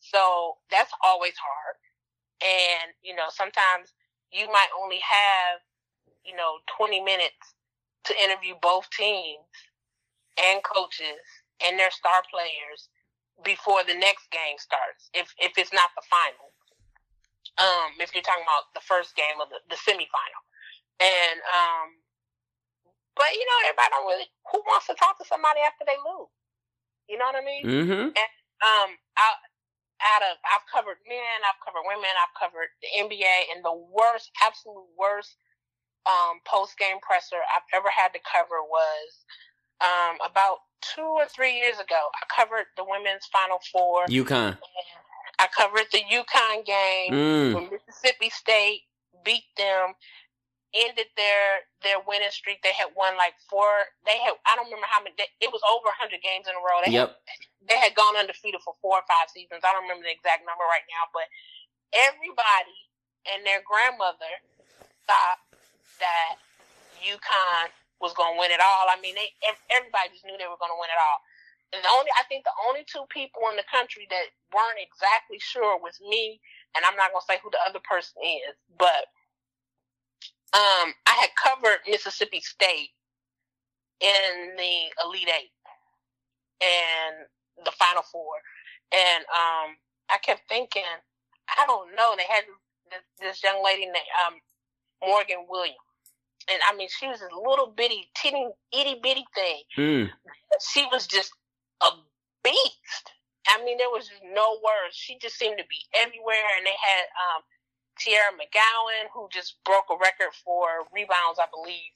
So 0.00 0.60
that's 0.70 0.92
always 1.02 1.34
hard. 1.40 1.76
And 2.44 2.92
you 3.02 3.16
know, 3.16 3.32
sometimes 3.32 3.96
you 4.30 4.46
might 4.48 4.68
only 4.76 5.00
have, 5.00 5.62
you 6.24 6.36
know, 6.36 6.58
20 6.76 7.00
minutes 7.00 7.54
to 8.04 8.12
interview 8.22 8.54
both 8.60 8.90
teams 8.90 9.48
and 10.36 10.60
coaches 10.62 11.22
and 11.64 11.78
their 11.78 11.90
star 11.90 12.20
players 12.28 12.90
before 13.42 13.82
the 13.86 13.94
next 13.94 14.28
game 14.30 14.58
starts. 14.58 15.08
If 15.14 15.32
if 15.38 15.56
it's 15.56 15.72
not 15.72 15.90
the 15.96 16.04
final, 16.04 16.52
um, 17.58 17.96
if 17.98 18.12
you're 18.14 18.26
talking 18.26 18.44
about 18.44 18.74
the 18.74 18.84
first 18.84 19.16
game 19.16 19.40
of 19.40 19.48
the, 19.48 19.62
the 19.70 19.78
semifinal, 19.80 20.42
and 21.00 21.38
um, 21.50 22.03
but 23.16 23.30
you 23.34 23.44
know 23.46 23.58
everybody 23.68 23.90
don't 23.94 24.08
really 24.10 24.28
who 24.52 24.58
wants 24.70 24.86
to 24.90 24.94
talk 24.98 25.18
to 25.18 25.26
somebody 25.26 25.60
after 25.64 25.86
they 25.86 25.98
lose. 26.02 26.30
You 27.08 27.18
know 27.18 27.28
what 27.28 27.36
I 27.38 27.44
mean? 27.44 27.64
Mm-hmm. 27.66 28.06
And 28.16 28.30
um, 28.64 28.90
I, 29.16 29.28
out 30.14 30.22
of 30.24 30.34
I've 30.48 30.64
covered 30.72 31.00
men, 31.04 31.38
I've 31.44 31.60
covered 31.64 31.84
women, 31.84 32.10
I've 32.16 32.34
covered 32.36 32.72
the 32.80 32.90
NBA, 32.96 33.54
and 33.54 33.64
the 33.64 33.76
worst, 33.92 34.30
absolute 34.40 34.88
worst 34.96 35.36
um, 36.06 36.40
post 36.44 36.76
game 36.78 36.96
presser 37.00 37.40
I've 37.52 37.66
ever 37.72 37.88
had 37.88 38.12
to 38.12 38.20
cover 38.24 38.60
was 38.64 39.10
um, 39.80 40.16
about 40.24 40.64
two 40.80 41.02
or 41.02 41.26
three 41.26 41.56
years 41.56 41.76
ago. 41.76 42.08
I 42.12 42.24
covered 42.28 42.66
the 42.76 42.84
women's 42.84 43.26
Final 43.32 43.58
Four. 43.72 44.06
UConn. 44.06 44.58
I 45.38 45.48
covered 45.56 45.86
the 45.92 46.02
UConn 46.10 46.64
game 46.64 47.12
Mm. 47.12 47.54
when 47.54 47.70
Mississippi 47.70 48.30
State 48.30 48.82
beat 49.24 49.44
them, 49.56 49.94
ended 50.74 51.08
their 51.16 51.64
their 51.82 52.00
winning 52.06 52.34
streak. 52.34 52.62
They 52.62 52.74
had 52.74 52.92
won 52.98 53.16
like 53.16 53.34
four. 53.50 53.70
They 54.06 54.18
had 54.20 54.34
I 54.46 54.56
don't 54.58 54.68
remember 54.68 54.90
how 54.90 55.02
many. 55.02 55.14
They, 55.18 55.30
it 55.42 55.50
was 55.54 55.62
over 55.70 55.88
hundred 55.94 56.20
games 56.22 56.46
in 56.50 56.54
a 56.58 56.62
row. 56.62 56.82
They 56.84 56.92
Yep. 56.92 57.08
had, 57.14 57.40
they 57.70 57.78
had 57.80 57.94
gone 57.96 58.16
undefeated 58.18 58.60
for 58.62 58.74
four 58.82 59.00
or 59.00 59.06
five 59.08 59.30
seasons. 59.32 59.64
I 59.64 59.72
don't 59.72 59.86
remember 59.88 60.04
the 60.06 60.14
exact 60.14 60.44
number 60.46 60.66
right 60.68 60.86
now, 60.90 61.08
but 61.14 61.26
everybody 61.94 62.78
and 63.30 63.44
their 63.46 63.62
grandmother 63.66 64.34
thought 65.06 65.40
that 66.00 66.34
UConn 66.96 67.70
was 68.00 68.14
going 68.16 68.36
to 68.36 68.40
win 68.40 68.52
it 68.54 68.62
all. 68.62 68.88
I 68.90 68.98
mean, 69.00 69.14
they 69.16 69.30
everybody 69.72 70.14
just 70.14 70.24
knew 70.26 70.36
they 70.38 70.48
were 70.50 70.60
going 70.60 70.72
to 70.74 70.80
win 70.80 70.92
it 70.92 71.00
all. 71.00 71.20
And 71.74 71.80
the 71.84 71.92
only 71.92 72.10
I 72.16 72.24
think 72.30 72.46
the 72.46 72.56
only 72.66 72.86
two 72.88 73.04
people 73.12 73.46
in 73.52 73.56
the 73.58 73.66
country 73.68 74.06
that 74.10 74.26
weren't 74.54 74.80
exactly 74.80 75.38
sure 75.42 75.76
was 75.78 75.98
me, 76.00 76.40
and 76.76 76.82
I'm 76.86 76.96
not 76.98 77.12
going 77.12 77.22
to 77.24 77.28
say 77.30 77.38
who 77.42 77.52
the 77.52 77.62
other 77.66 77.82
person 77.84 78.18
is, 78.24 78.54
but 78.78 79.10
um, 80.54 80.94
I 81.06 81.14
had 81.20 81.30
covered 81.42 81.80
Mississippi 81.88 82.40
State 82.40 82.90
in 84.00 84.56
the 84.56 85.04
Elite 85.04 85.28
Eight 85.28 85.52
and 86.62 87.26
the 87.64 87.72
Final 87.72 88.02
Four, 88.02 88.36
and 88.92 89.24
um, 89.24 89.76
I 90.10 90.18
kept 90.22 90.42
thinking, 90.48 90.82
I 91.58 91.66
don't 91.66 91.94
know. 91.96 92.14
They 92.16 92.24
had 92.28 92.44
this, 92.90 93.02
this 93.20 93.44
young 93.44 93.64
lady 93.64 93.86
named 93.86 94.12
um, 94.26 94.34
Morgan 95.02 95.46
Williams, 95.48 95.76
and 96.50 96.60
I 96.70 96.76
mean, 96.76 96.88
she 96.88 97.08
was 97.08 97.20
this 97.20 97.30
little 97.32 97.68
bitty, 97.76 98.10
teeny, 98.16 98.48
itty 98.72 99.00
bitty 99.02 99.24
thing. 99.34 99.62
Mm. 99.78 100.10
She 100.72 100.86
was 100.92 101.06
just 101.06 101.32
a 101.82 101.90
beast. 102.44 103.10
I 103.48 103.62
mean, 103.64 103.78
there 103.78 103.90
was 103.90 104.10
no 104.32 104.58
words. 104.64 104.94
She 104.94 105.18
just 105.18 105.36
seemed 105.36 105.58
to 105.58 105.64
be 105.68 105.80
everywhere, 105.94 106.46
and 106.56 106.66
they 106.66 106.76
had 106.80 107.04
um, 107.18 107.42
Teaira 108.00 108.34
McCowan, 108.34 109.10
who 109.12 109.28
just 109.32 109.56
broke 109.64 109.86
a 109.90 109.96
record 109.96 110.34
for 110.44 110.86
rebounds, 110.92 111.38
I 111.38 111.46
believe, 111.52 111.92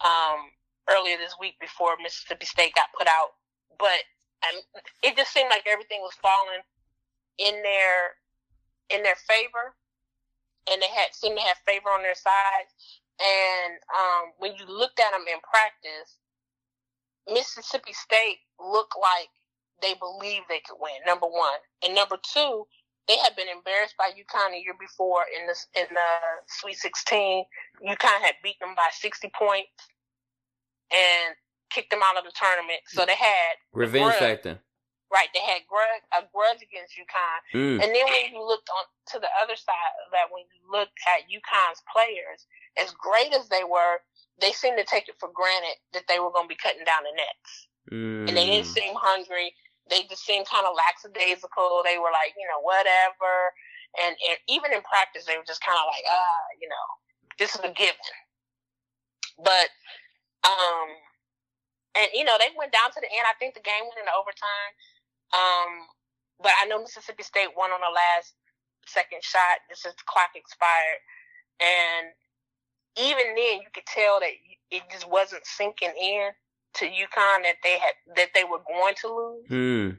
um, 0.00 0.50
earlier 0.90 1.16
this 1.16 1.36
week 1.40 1.54
before 1.60 1.96
Mississippi 2.02 2.46
State 2.46 2.74
got 2.74 2.92
put 2.96 3.06
out. 3.06 3.36
But 3.78 4.02
um, 4.42 4.60
it 5.02 5.16
just 5.16 5.32
seemed 5.32 5.50
like 5.50 5.64
everything 5.66 6.00
was 6.00 6.14
falling 6.20 6.62
in 7.38 7.62
their 7.62 8.16
in 8.90 9.02
their 9.02 9.16
favor, 9.16 9.74
and 10.70 10.82
they 10.82 10.88
had 10.88 11.14
seemed 11.14 11.38
to 11.38 11.44
have 11.44 11.56
favor 11.66 11.88
on 11.88 12.02
their 12.02 12.14
side. 12.14 12.68
And 13.20 13.74
um, 13.94 14.32
when 14.38 14.52
you 14.56 14.66
looked 14.66 15.00
at 15.00 15.12
them 15.12 15.24
in 15.28 15.40
practice, 15.40 16.18
Mississippi 17.30 17.92
State 17.92 18.38
looked 18.58 18.94
like 19.00 19.28
they 19.80 19.94
believed 19.94 20.46
they 20.48 20.62
could 20.66 20.78
win. 20.80 21.00
Number 21.06 21.26
one, 21.26 21.60
and 21.84 21.94
number 21.94 22.18
two, 22.22 22.66
they 23.08 23.18
had 23.18 23.34
been 23.34 23.48
embarrassed 23.48 23.94
by 23.98 24.10
UConn 24.14 24.52
the 24.52 24.62
year 24.62 24.76
before 24.78 25.24
in 25.26 25.46
the 25.46 25.56
in 25.80 25.86
the 25.90 26.10
Sweet 26.46 26.76
16. 26.78 27.44
UConn 27.82 28.20
had 28.22 28.34
beat 28.42 28.58
them 28.60 28.74
by 28.76 28.86
60 28.92 29.30
points 29.34 29.90
and 30.92 31.34
kicked 31.70 31.90
them 31.90 32.04
out 32.04 32.16
of 32.16 32.24
the 32.24 32.32
tournament. 32.36 32.80
So 32.86 33.04
they 33.04 33.16
had 33.16 33.58
Revenge 33.72 34.14
grudge. 34.14 34.22
factor. 34.22 34.60
right. 35.10 35.28
They 35.34 35.40
had 35.42 35.66
grudge, 35.66 36.04
a 36.12 36.22
grudge 36.30 36.62
against 36.62 36.94
UConn. 36.94 37.40
Mm. 37.56 37.78
And 37.82 37.88
then 37.90 38.04
when 38.06 38.30
you 38.30 38.44
looked 38.44 38.68
on 38.70 38.84
to 39.12 39.16
the 39.18 39.32
other 39.42 39.56
side 39.56 39.94
of 40.06 40.12
that, 40.12 40.30
when 40.30 40.44
you 40.52 40.62
looked 40.70 40.98
at 41.08 41.26
UConn's 41.26 41.82
players, 41.90 42.46
as 42.78 42.92
great 42.94 43.32
as 43.32 43.48
they 43.48 43.64
were, 43.64 44.04
they 44.40 44.52
seemed 44.52 44.78
to 44.78 44.84
take 44.84 45.08
it 45.08 45.16
for 45.18 45.30
granted 45.34 45.80
that 45.92 46.06
they 46.08 46.20
were 46.20 46.30
going 46.30 46.46
to 46.46 46.52
be 46.52 46.60
cutting 46.60 46.84
down 46.84 47.02
the 47.02 47.16
nets. 47.16 47.50
Mm. 47.90 48.28
And 48.28 48.36
they 48.36 48.46
didn't 48.46 48.70
seem 48.70 48.94
hungry. 48.94 49.54
They 49.90 50.06
just 50.08 50.24
seemed 50.24 50.46
kind 50.46 50.66
of 50.66 50.76
lackadaisical. 50.76 51.82
They 51.84 51.98
were 51.98 52.14
like, 52.14 52.34
you 52.38 52.46
know, 52.46 52.62
whatever. 52.62 53.34
And, 53.98 54.16
and 54.16 54.38
even 54.48 54.72
in 54.72 54.80
practice, 54.86 55.26
they 55.26 55.36
were 55.36 55.46
just 55.46 55.64
kind 55.64 55.76
of 55.76 55.86
like, 55.90 56.06
ah, 56.08 56.42
you 56.60 56.68
know, 56.68 56.86
this 57.38 57.54
is 57.54 57.60
a 57.60 57.72
given. 57.74 58.14
But, 59.42 59.68
um, 60.46 60.88
and 61.98 62.08
you 62.14 62.24
know, 62.24 62.38
they 62.38 62.54
went 62.56 62.72
down 62.72 62.88
to 62.94 63.00
the 63.00 63.10
end. 63.10 63.28
I 63.28 63.36
think 63.36 63.54
the 63.54 63.64
game 63.64 63.84
went 63.84 64.00
into 64.00 64.14
overtime. 64.16 64.72
Um, 65.32 65.72
but 66.40 66.52
I 66.60 66.66
know 66.66 66.80
Mississippi 66.80 67.22
State 67.22 67.52
won 67.56 67.70
on 67.70 67.80
the 67.80 67.92
last 67.92 68.32
second 68.86 69.20
shot. 69.22 69.60
This 69.68 69.84
is 69.84 69.92
the 69.94 70.06
clock 70.08 70.32
expired, 70.34 71.00
and 71.60 72.12
even 72.96 73.34
then, 73.36 73.60
you 73.64 73.70
could 73.72 73.86
tell 73.86 74.20
that 74.20 74.32
it 74.70 74.82
just 74.90 75.08
wasn't 75.08 75.46
sinking 75.46 75.94
in 75.96 76.30
to 76.74 76.84
UConn 76.86 77.42
that 77.44 77.60
they 77.62 77.78
had 77.78 77.94
that 78.16 78.30
they 78.34 78.44
were 78.44 78.62
going 78.66 78.94
to 79.02 79.08
lose. 79.08 79.48
Mm. 79.48 79.98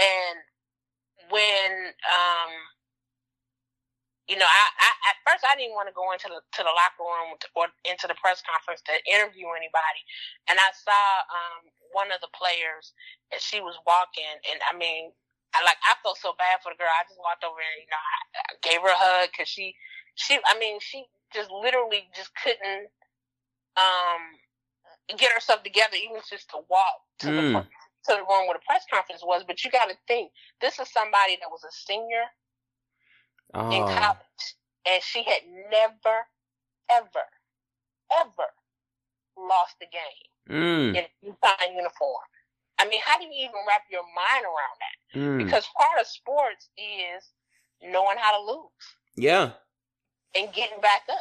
And 0.00 0.38
when 1.30 1.70
um, 2.08 2.52
you 4.30 4.38
know, 4.38 4.46
I, 4.46 4.64
I 4.78 4.90
at 5.10 5.18
first 5.26 5.42
I 5.42 5.58
didn't 5.58 5.74
want 5.74 5.90
to 5.90 5.96
go 5.96 6.14
into 6.14 6.30
the 6.30 6.38
to 6.38 6.62
the 6.62 6.70
locker 6.70 7.02
room 7.02 7.34
or 7.58 7.66
into 7.82 8.06
the 8.06 8.14
press 8.14 8.38
conference 8.46 8.78
to 8.86 8.94
interview 9.10 9.50
anybody, 9.58 10.02
and 10.46 10.54
I 10.54 10.70
saw 10.70 11.02
um 11.26 11.70
one 11.90 12.14
of 12.14 12.22
the 12.22 12.30
players 12.30 12.94
and 13.34 13.42
she 13.42 13.58
was 13.58 13.74
walking, 13.82 14.30
and 14.46 14.62
I 14.70 14.78
mean, 14.78 15.10
I 15.50 15.66
like 15.66 15.82
I 15.82 15.98
felt 16.02 16.22
so 16.22 16.38
bad 16.38 16.62
for 16.62 16.70
the 16.70 16.78
girl. 16.78 16.94
I 16.94 17.02
just 17.10 17.18
walked 17.18 17.42
over 17.42 17.58
and 17.58 17.78
you 17.82 17.90
know 17.90 17.98
I, 17.98 18.16
I 18.38 18.52
gave 18.62 18.80
her 18.86 18.94
a 18.94 18.98
hug 18.98 19.34
because 19.34 19.50
she 19.50 19.74
she 20.14 20.38
I 20.46 20.54
mean 20.58 20.78
she 20.78 21.10
just 21.34 21.50
literally 21.50 22.06
just 22.14 22.30
couldn't 22.38 22.86
um 23.74 24.22
get 25.18 25.32
herself 25.32 25.62
together 25.62 25.96
even 25.96 26.20
just 26.28 26.48
to 26.50 26.58
walk 26.68 27.00
to 27.20 27.26
the 27.26 27.32
Mm. 27.42 27.68
to 28.06 28.12
the 28.14 28.18
room 28.20 28.46
where 28.46 28.54
the 28.54 28.64
press 28.66 28.84
conference 28.90 29.22
was. 29.24 29.44
But 29.44 29.62
you 29.64 29.70
got 29.70 29.88
to 29.90 29.96
think 30.06 30.32
this 30.60 30.78
is 30.78 30.90
somebody 30.90 31.36
that 31.40 31.50
was 31.50 31.64
a 31.64 31.72
senior 31.72 32.24
in 33.54 33.82
Oh. 33.82 33.94
college, 33.98 34.54
and 34.86 35.02
she 35.02 35.22
had 35.24 35.42
never, 35.70 36.26
ever, 36.88 37.24
ever 38.12 38.54
lost 39.36 39.76
a 39.82 39.86
game 39.86 40.28
Mm. 40.48 40.96
in 40.96 41.04
a 41.04 41.10
UConn 41.32 41.74
uniform. 41.74 42.24
I 42.78 42.86
mean, 42.86 43.00
how 43.04 43.18
do 43.18 43.24
you 43.26 43.32
even 43.34 43.56
wrap 43.68 43.84
your 43.90 44.04
mind 44.14 44.44
around 44.44 44.78
that? 44.80 45.18
Mm. 45.18 45.44
Because 45.44 45.66
part 45.76 46.00
of 46.00 46.06
sports 46.06 46.70
is 46.78 47.32
knowing 47.82 48.16
how 48.18 48.32
to 48.38 48.42
lose 48.52 48.96
Yeah. 49.16 49.52
and 50.34 50.52
getting 50.54 50.80
back 50.80 51.02
up. 51.08 51.18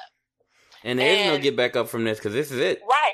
And 0.84 0.97
there 0.99 1.12
is 1.13 1.25
no 1.25 1.34
And- 1.34 1.43
get 1.43 1.58
back 1.58 1.75
up 1.75 1.89
from 1.89 2.06
this 2.06 2.19
because 2.19 2.32
this 2.34 2.52
is 2.52 2.60
it. 2.60 2.82
Right. 2.86 3.08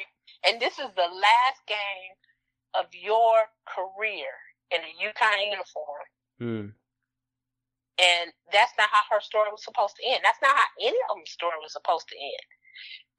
And 0.47 0.61
this 0.61 0.77
is 0.77 0.89
the 0.95 1.09
last 1.09 1.59
game 1.67 2.13
of 2.73 2.85
your 2.93 3.49
career 3.65 4.29
in 4.71 4.81
a 4.81 4.91
UConn 5.01 5.51
uniform. 5.51 6.05
Mm. 6.41 6.67
And 7.97 8.27
that's 8.51 8.73
not 8.77 8.89
how 8.91 9.07
her 9.15 9.21
story 9.21 9.49
was 9.49 9.63
supposed 9.63 9.95
to 9.97 10.03
end. 10.05 10.19
That's 10.23 10.41
not 10.41 10.55
how 10.55 10.69
any 10.81 10.99
of 11.09 11.15
them 11.15 11.25
story 11.25 11.55
was 11.61 11.71
supposed 11.71 12.07
to 12.09 12.17
end. 12.19 12.49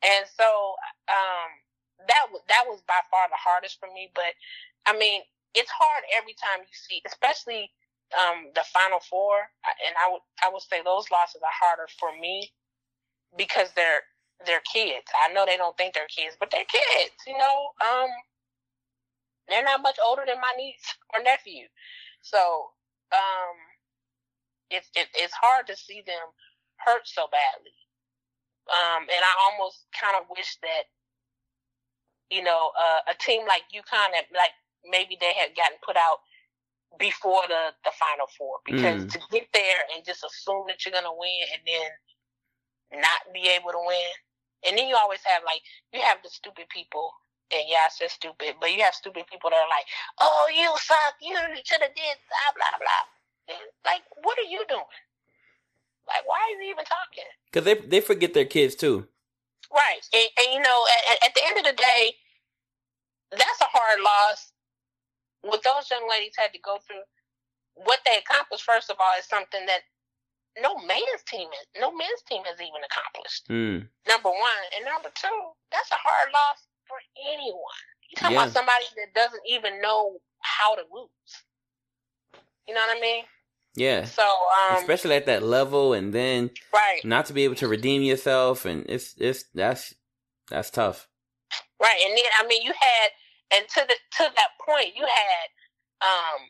And 0.04 0.24
so, 0.28 0.76
um, 1.08 1.48
that 2.08 2.28
was, 2.30 2.42
that 2.48 2.64
was 2.68 2.84
by 2.86 3.00
far 3.10 3.24
the 3.32 3.40
hardest 3.40 3.80
for 3.80 3.88
me. 3.88 4.12
But 4.14 4.36
I 4.84 4.92
mean, 4.92 5.22
it's 5.54 5.72
hard 5.72 6.04
every 6.12 6.36
time 6.36 6.60
you 6.60 6.76
see, 6.76 7.00
especially, 7.06 7.72
um, 8.12 8.52
the 8.54 8.62
final 8.68 9.00
four. 9.00 9.48
And 9.64 9.96
I 9.96 10.12
would, 10.12 10.20
I 10.44 10.52
would 10.52 10.62
say 10.62 10.84
those 10.84 11.10
losses 11.10 11.40
are 11.40 11.58
harder 11.58 11.88
for 11.98 12.12
me 12.20 12.52
because 13.36 13.72
they're, 13.74 14.04
they're 14.44 14.62
kids. 14.72 15.06
I 15.24 15.32
know 15.32 15.46
they 15.46 15.56
don't 15.56 15.76
think 15.76 15.94
they're 15.94 16.08
kids, 16.14 16.36
but 16.38 16.50
they're 16.50 16.66
kids, 16.68 17.14
you 17.26 17.36
know, 17.38 17.70
um, 17.80 18.10
they're 19.48 19.64
not 19.64 19.82
much 19.82 19.96
older 20.04 20.22
than 20.26 20.36
my 20.40 20.52
niece 20.56 20.84
or 21.14 21.22
nephew. 21.22 21.66
So, 22.22 22.38
um, 23.12 23.56
it's 24.70 24.88
it, 24.96 25.08
it's 25.14 25.34
hard 25.34 25.66
to 25.68 25.76
see 25.76 26.02
them 26.06 26.26
hurt 26.78 27.06
so 27.06 27.26
badly. 27.30 27.74
Um, 28.68 29.02
and 29.02 29.22
I 29.22 29.32
almost 29.50 29.86
kind 29.98 30.16
of 30.20 30.28
wish 30.36 30.56
that, 30.62 30.84
you 32.30 32.42
know, 32.42 32.72
uh, 32.78 33.00
a 33.12 33.14
team 33.18 33.46
like 33.46 33.62
UConn, 33.74 34.12
that 34.12 34.26
like 34.34 34.54
maybe 34.84 35.16
they 35.20 35.32
had 35.34 35.54
gotten 35.56 35.78
put 35.84 35.96
out 35.96 36.18
before 36.98 37.42
the 37.48 37.72
the 37.84 37.92
Final 37.98 38.26
Four 38.38 38.58
because 38.66 39.04
Mm. 39.04 39.10
to 39.12 39.20
get 39.30 39.48
there 39.52 39.80
and 39.94 40.04
just 40.04 40.24
assume 40.24 40.64
that 40.68 40.84
you're 40.84 40.92
gonna 40.92 41.14
win 41.14 41.42
and 41.54 41.62
then 41.66 42.10
not 43.02 43.32
be 43.34 43.48
able 43.50 43.72
to 43.72 43.82
win. 43.86 44.12
And 44.64 44.78
then 44.78 44.88
you 44.88 44.96
always 44.96 45.20
have 45.24 45.42
like 45.44 45.60
you 45.92 46.00
have 46.00 46.18
the 46.22 46.30
stupid 46.30 46.68
people, 46.70 47.12
and 47.52 47.62
yeah, 47.68 47.86
I 47.86 47.90
said 47.90 48.10
stupid, 48.10 48.56
but 48.60 48.72
you 48.72 48.82
have 48.82 48.94
stupid 48.94 49.26
people 49.30 49.50
that 49.50 49.60
are 49.60 49.68
like, 49.68 49.86
"Oh, 50.20 50.48
you 50.48 50.70
suck! 50.80 51.14
You 51.20 51.36
should 51.64 51.82
have 51.82 51.94
did 51.94 52.16
blah 52.30 52.50
blah 52.56 52.78
blah." 52.78 53.04
And, 53.48 53.62
like, 53.84 54.02
what 54.22 54.38
are 54.38 54.48
you 54.48 54.64
doing? 54.68 54.96
Like, 56.08 56.26
why 56.26 56.38
are 56.38 56.62
you 56.62 56.70
even 56.70 56.84
talking? 56.84 57.30
Because 57.50 57.64
they 57.64 57.74
they 57.74 58.00
forget 58.00 58.34
their 58.34 58.46
kids 58.46 58.74
too. 58.74 59.06
Right, 59.72 60.02
and, 60.14 60.28
and 60.38 60.54
you 60.54 60.60
know, 60.62 60.86
at, 61.10 61.26
at 61.26 61.34
the 61.34 61.42
end 61.44 61.58
of 61.58 61.64
the 61.66 61.76
day, 61.76 62.14
that's 63.30 63.60
a 63.60 63.70
hard 63.70 64.00
loss. 64.00 64.52
What 65.42 65.62
those 65.62 65.90
young 65.90 66.08
ladies 66.08 66.34
had 66.38 66.52
to 66.54 66.58
go 66.58 66.78
through, 66.86 67.02
what 67.74 68.00
they 68.06 68.18
accomplished, 68.18 68.64
first 68.64 68.90
of 68.90 68.96
all, 68.98 69.12
is 69.18 69.26
something 69.26 69.66
that 69.66 69.82
no 70.62 70.76
man's 70.86 71.22
team 71.28 71.48
is, 71.48 71.80
no 71.80 71.92
men's 71.92 72.22
team 72.28 72.42
has 72.44 72.60
even 72.60 72.82
accomplished. 72.84 73.48
Mm. 73.50 73.88
Number 74.08 74.30
one, 74.30 74.62
and 74.76 74.84
number 74.84 75.10
two, 75.14 75.40
that's 75.72 75.90
a 75.92 75.96
hard 75.98 76.30
loss 76.32 76.58
for 76.88 76.98
anyone. 77.32 77.84
You 78.10 78.16
talking 78.16 78.36
Yeah. 78.36 78.42
about 78.44 78.54
somebody 78.54 78.84
that 78.96 79.14
doesn't 79.14 79.42
even 79.46 79.80
know 79.82 80.18
how 80.40 80.74
to 80.76 80.82
lose. 80.92 81.10
You 82.68 82.74
know 82.74 82.80
what 82.80 82.96
I 82.96 83.00
mean? 83.00 83.24
Yeah. 83.76 84.04
So, 84.06 84.22
um, 84.24 84.78
Especially 84.78 85.16
at 85.16 85.26
that 85.26 85.42
level, 85.42 85.92
and 85.94 86.12
then 86.14 86.50
right, 86.72 87.04
not 87.04 87.26
to 87.26 87.32
be 87.32 87.44
able 87.44 87.56
to 87.56 87.68
redeem 87.68 88.02
yourself, 88.02 88.64
and 88.64 88.86
it's 88.88 89.14
it's 89.18 89.44
that's 89.54 89.94
that's 90.50 90.70
tough. 90.70 91.08
right, 91.80 92.00
and 92.06 92.16
then 92.16 92.24
I 92.40 92.46
mean, 92.46 92.62
you 92.62 92.72
had, 92.78 93.10
and 93.54 93.68
to 93.68 93.80
the 93.86 93.94
to 94.18 94.32
that 94.34 94.50
point, 94.66 94.96
you 94.96 95.06
had 95.06 96.06
um 96.06 96.40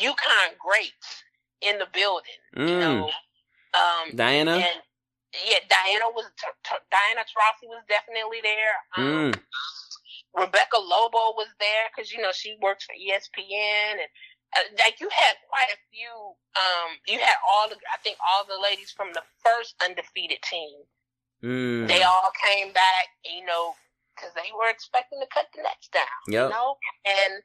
UConn 0.00 0.58
greats 0.58 1.24
in 1.62 1.78
the 1.78 1.86
building. 1.92 2.38
You 2.56 2.62
Mm. 2.76 2.80
know, 2.80 3.10
um, 3.74 4.16
Diana. 4.16 4.56
and 4.56 4.82
yeah, 5.44 5.60
Diana 5.68 6.10
was 6.10 6.26
T- 6.38 6.46
T- 6.64 6.84
Diana 6.90 7.24
Taurasi 7.24 7.68
was 7.68 7.82
definitely 7.88 8.40
there. 8.42 8.76
Um, 8.96 9.32
Mm. 9.32 9.42
Rebecca 10.34 10.78
Lobo 10.78 11.34
was 11.36 11.48
there 11.60 11.88
because 11.94 12.12
you 12.12 12.20
know 12.20 12.32
she 12.32 12.56
works 12.60 12.84
for 12.84 12.94
ESPN 12.94 13.92
and 14.00 14.08
uh, 14.56 14.60
like 14.84 15.00
you 15.00 15.08
had 15.10 15.36
quite 15.48 15.68
a 15.72 15.78
few. 15.90 16.36
Um, 16.56 16.98
you 17.06 17.18
had 17.18 17.36
all 17.48 17.68
the 17.68 17.76
I 17.92 17.96
think 17.98 18.18
all 18.26 18.44
the 18.44 18.58
ladies 18.60 18.90
from 18.92 19.12
the 19.12 19.22
first 19.42 19.74
undefeated 19.82 20.42
team. 20.42 20.84
Mm. 21.42 21.88
They 21.88 22.02
all 22.02 22.30
came 22.40 22.72
back, 22.72 23.08
you 23.24 23.44
know, 23.44 23.74
because 24.14 24.32
they 24.34 24.50
were 24.56 24.68
expecting 24.68 25.20
to 25.20 25.26
cut 25.26 25.46
the 25.54 25.62
nets 25.62 25.88
down. 25.88 26.06
Yep. 26.28 26.44
You 26.44 26.54
know, 26.54 26.76
and 27.04 27.42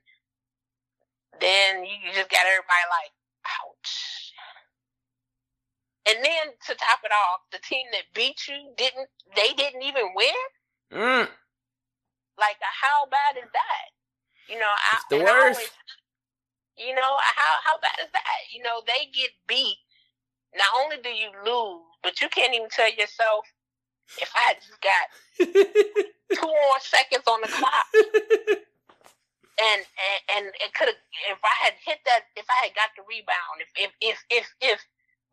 then 1.39 1.83
you 1.85 1.95
you 2.05 2.11
just 2.13 2.29
got 2.29 2.45
everybody 2.45 2.85
like, 2.89 3.11
ouch. 3.47 4.33
And 6.09 6.23
then 6.23 6.45
to 6.67 6.75
top 6.75 6.99
it 7.03 7.11
off, 7.11 7.41
the 7.51 7.59
team 7.59 7.85
that 7.91 8.03
beat 8.13 8.47
you 8.47 8.71
didn't. 8.77 9.09
They 9.35 9.53
didn't 9.53 9.83
even 9.83 10.13
win. 10.15 10.39
Mm. 10.93 11.27
Like, 12.39 12.55
how 12.61 13.05
bad 13.11 13.35
is 13.43 13.49
that? 13.51 13.87
You 14.53 14.59
know, 14.59 14.65
I, 14.71 14.95
It's 14.95 15.05
the 15.09 15.19
and 15.19 15.27
I 15.27 15.31
worst. 15.31 15.57
always- 15.59 15.71
you 16.77 16.93
know, 16.93 17.17
how 17.35 17.53
how 17.63 17.79
bad 17.81 17.97
is 18.05 18.11
that? 18.13 18.21
You 18.53 18.61
know, 18.63 18.81
they 18.85 19.07
get 19.11 19.31
beat. 19.47 19.77
Not 20.55 20.67
only 20.83 20.97
do 21.01 21.09
you 21.09 21.29
lose, 21.43 21.81
but 22.03 22.21
you 22.21 22.29
can't 22.29 22.53
even 22.53 22.69
tell 22.69 22.89
yourself, 22.93 23.45
if 24.21 24.31
I 24.35 24.53
just 24.55 24.79
got 24.79 25.09
two 26.37 26.47
more 26.47 26.79
seconds 26.79 27.23
on 27.27 27.41
the 27.41 27.47
clock, 27.47 27.85
and 29.57 29.81
and, 29.81 30.19
and 30.37 30.45
it 30.61 30.73
could 30.73 30.87
have, 30.87 31.01
if 31.29 31.41
I 31.41 31.55
had 31.65 31.73
hit 31.81 31.99
that, 32.05 32.29
if 32.37 32.45
I 32.49 32.69
had 32.69 32.75
got 32.77 32.93
the 32.95 33.03
rebound, 33.05 33.61
if 33.61 33.69
if 33.75 33.91
if 34.01 34.17
if, 34.29 34.45
if 34.61 34.79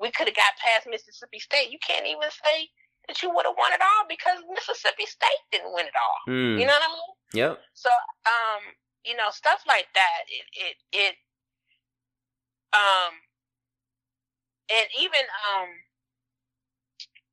we 0.00 0.10
could 0.10 0.26
have 0.26 0.36
got 0.36 0.58
past 0.58 0.88
Mississippi 0.88 1.38
State, 1.38 1.70
you 1.70 1.78
can't 1.78 2.06
even 2.06 2.28
say 2.32 2.68
that 3.06 3.22
you 3.22 3.30
would 3.30 3.44
have 3.46 3.54
won 3.58 3.72
it 3.72 3.84
all 3.84 4.08
because 4.08 4.40
Mississippi 4.48 5.06
State 5.06 5.44
didn't 5.52 5.72
win 5.72 5.86
it 5.86 5.94
all. 5.94 6.20
Mm. 6.32 6.58
You 6.58 6.66
know 6.66 6.74
what 6.74 6.88
I 6.88 6.92
mean? 6.92 7.12
Yep. 7.34 7.60
So, 7.74 7.90
um, 8.26 8.62
you 9.04 9.14
know, 9.16 9.28
stuff 9.30 9.62
like 9.68 9.86
that, 9.94 10.20
it, 10.28 10.46
it, 10.56 10.76
it, 10.92 11.14
um, 12.72 13.12
and 14.72 14.88
even, 14.98 15.24
um, 15.52 15.68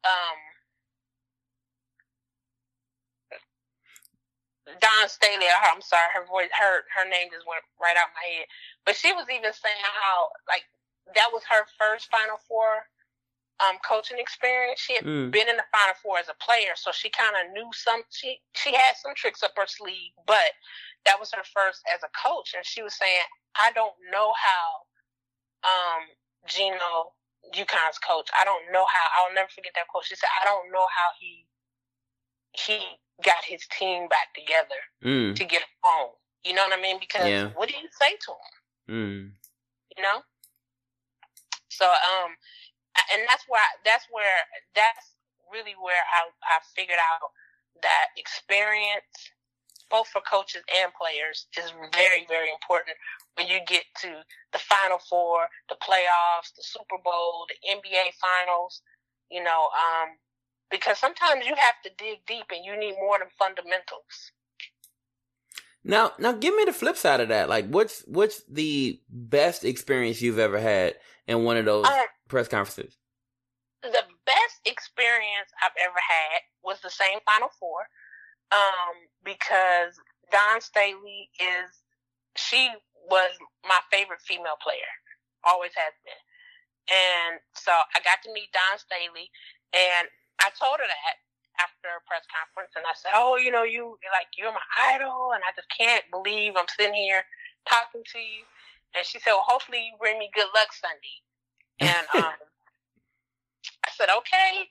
um, 0.03 0.39
Dawn 4.79 5.07
Staley, 5.09 5.45
her, 5.47 5.69
I'm 5.73 5.81
sorry, 5.81 6.07
her 6.13 6.25
voice, 6.25 6.49
her, 6.55 6.83
her 6.95 7.05
name 7.09 7.27
just 7.31 7.47
went 7.47 7.63
right 7.81 7.97
out 7.97 8.13
my 8.15 8.27
head. 8.39 8.47
But 8.85 8.95
she 8.95 9.11
was 9.13 9.25
even 9.29 9.51
saying 9.51 9.85
how, 9.99 10.29
like, 10.47 10.63
that 11.15 11.29
was 11.33 11.43
her 11.49 11.65
first 11.77 12.09
Final 12.11 12.37
Four, 12.47 12.87
um, 13.59 13.77
coaching 13.87 14.19
experience. 14.19 14.79
She 14.79 14.95
had 14.95 15.05
Mm. 15.05 15.31
been 15.31 15.49
in 15.49 15.57
the 15.57 15.65
Final 15.71 15.95
Four 15.95 16.19
as 16.19 16.29
a 16.29 16.35
player, 16.35 16.75
so 16.75 16.91
she 16.91 17.09
kind 17.09 17.35
of 17.37 17.51
knew 17.53 17.69
some. 17.73 18.03
She 18.11 18.41
she 18.55 18.73
had 18.73 18.95
some 18.97 19.13
tricks 19.15 19.43
up 19.43 19.53
her 19.57 19.67
sleeve, 19.67 20.13
but 20.25 20.51
that 21.05 21.19
was 21.19 21.31
her 21.33 21.43
first 21.43 21.81
as 21.93 22.01
a 22.03 22.09
coach, 22.09 22.53
and 22.55 22.65
she 22.65 22.81
was 22.83 22.95
saying, 22.95 23.25
"I 23.55 23.71
don't 23.73 23.95
know 24.11 24.33
how, 24.33 24.87
um, 25.63 26.09
Geno, 26.47 27.13
UConn's 27.53 27.99
coach. 27.99 28.29
I 28.37 28.45
don't 28.45 28.71
know 28.71 28.85
how. 28.85 29.07
I'll 29.25 29.33
never 29.33 29.49
forget 29.49 29.73
that 29.75 29.87
quote. 29.89 30.05
She 30.05 30.15
said, 30.15 30.29
"I 30.41 30.45
don't 30.45 30.71
know 30.71 30.87
how 30.87 31.09
he 31.19 31.47
he 32.53 32.99
got 33.23 33.43
his 33.45 33.65
team 33.77 34.07
back 34.07 34.33
together 34.35 34.79
Mm. 35.03 35.35
to 35.35 35.43
get 35.45 35.63
home. 35.83 36.11
You 36.43 36.53
know 36.53 36.63
what 36.67 36.77
I 36.77 36.81
mean? 36.81 36.99
Because 36.99 37.27
Yeah. 37.29 37.47
what 37.55 37.69
do 37.69 37.75
you 37.77 37.89
say 37.99 38.15
to 38.17 38.31
him? 38.31 38.51
Mm. 38.89 39.35
you 39.97 40.03
know. 40.03 40.23
So 41.69 41.85
um, 41.89 42.35
and 43.13 43.21
that's 43.29 43.45
why 43.47 43.63
that's 43.85 44.05
where 44.11 44.45
that's 44.75 45.15
really 45.51 45.73
where 45.79 46.03
I 46.11 46.29
I 46.43 46.59
figured 46.75 46.99
out 46.99 47.31
that 47.81 48.07
experience, 48.17 49.31
both 49.89 50.07
for 50.09 50.21
coaches 50.21 50.63
and 50.75 50.91
players, 50.93 51.47
is 51.57 51.71
very 51.93 52.25
very 52.27 52.51
important 52.51 52.97
when 53.35 53.47
you 53.47 53.59
get 53.65 53.83
to 54.01 54.23
the 54.51 54.59
Final 54.59 54.99
Four, 54.99 55.47
the 55.69 55.75
playoffs, 55.75 56.53
the 56.55 56.63
Super 56.63 56.97
Bowl, 57.03 57.47
the 57.47 57.57
NBA 57.69 58.11
Finals. 58.19 58.81
You 59.29 59.43
know, 59.43 59.69
um, 59.71 60.17
because 60.71 60.97
sometimes 60.97 61.45
you 61.45 61.55
have 61.55 61.75
to 61.83 61.91
dig 61.97 62.19
deep 62.25 62.45
and 62.51 62.63
you 62.65 62.77
need 62.79 62.95
more 62.99 63.19
than 63.19 63.27
fundamentals. 63.37 64.31
Now, 65.83 66.11
now, 66.19 66.31
give 66.31 66.55
me 66.55 66.65
the 66.65 66.73
flip 66.73 66.95
side 66.95 67.21
of 67.21 67.29
that. 67.29 67.49
Like, 67.49 67.67
what's 67.67 68.01
what's 68.01 68.43
the 68.43 69.01
best 69.09 69.65
experience 69.65 70.21
you've 70.21 70.39
ever 70.39 70.59
had 70.59 70.95
in 71.27 71.43
one 71.43 71.57
of 71.57 71.65
those 71.65 71.85
Um, 71.85 72.05
press 72.27 72.47
conferences? 72.47 72.97
the 73.81 74.05
best 74.25 74.61
experience 74.65 75.49
I've 75.63 75.75
ever 75.81 75.97
had 75.97 76.41
was 76.63 76.79
the 76.81 76.89
same 76.89 77.19
Final 77.25 77.49
Four, 77.59 77.87
um, 78.51 79.09
because 79.23 79.97
Dawn 80.31 80.61
Staley 80.61 81.29
is 81.39 81.81
she 82.37 82.69
was 83.09 83.31
my 83.67 83.79
favorite 83.91 84.21
female 84.21 84.57
player, 84.61 84.91
always 85.43 85.71
has 85.73 85.93
been, 86.05 86.21
and 86.93 87.39
so 87.55 87.71
I 87.71 87.99
got 88.05 88.21
to 88.23 88.33
meet 88.33 88.53
Dawn 88.53 88.77
Staley, 88.77 89.31
and 89.73 90.07
I 90.41 90.49
told 90.57 90.81
her 90.81 90.87
that 90.87 91.15
after 91.59 91.89
a 91.93 92.01
press 92.09 92.25
conference, 92.29 92.73
and 92.75 92.85
I 92.85 92.95
said, 92.97 93.13
"Oh, 93.13 93.37
you 93.37 93.51
know, 93.51 93.63
you 93.63 93.97
like 94.11 94.33
you're 94.37 94.51
my 94.53 94.67
idol, 94.93 95.33
and 95.33 95.43
I 95.45 95.51
just 95.55 95.69
can't 95.69 96.03
believe 96.09 96.57
I'm 96.57 96.69
sitting 96.69 96.95
here 96.95 97.23
talking 97.69 98.03
to 98.03 98.19
you." 98.19 98.43
And 98.95 99.05
she 99.05 99.19
said, 99.19 99.33
"Well, 99.33 99.45
hopefully 99.47 99.91
you 99.91 99.93
bring 99.99 100.17
me 100.17 100.29
good 100.33 100.49
luck 100.53 100.73
Sunday." 100.73 101.17
And 101.79 102.05
um, 102.17 102.35
I 103.85 103.89
said, 103.93 104.09
"Okay, 104.09 104.69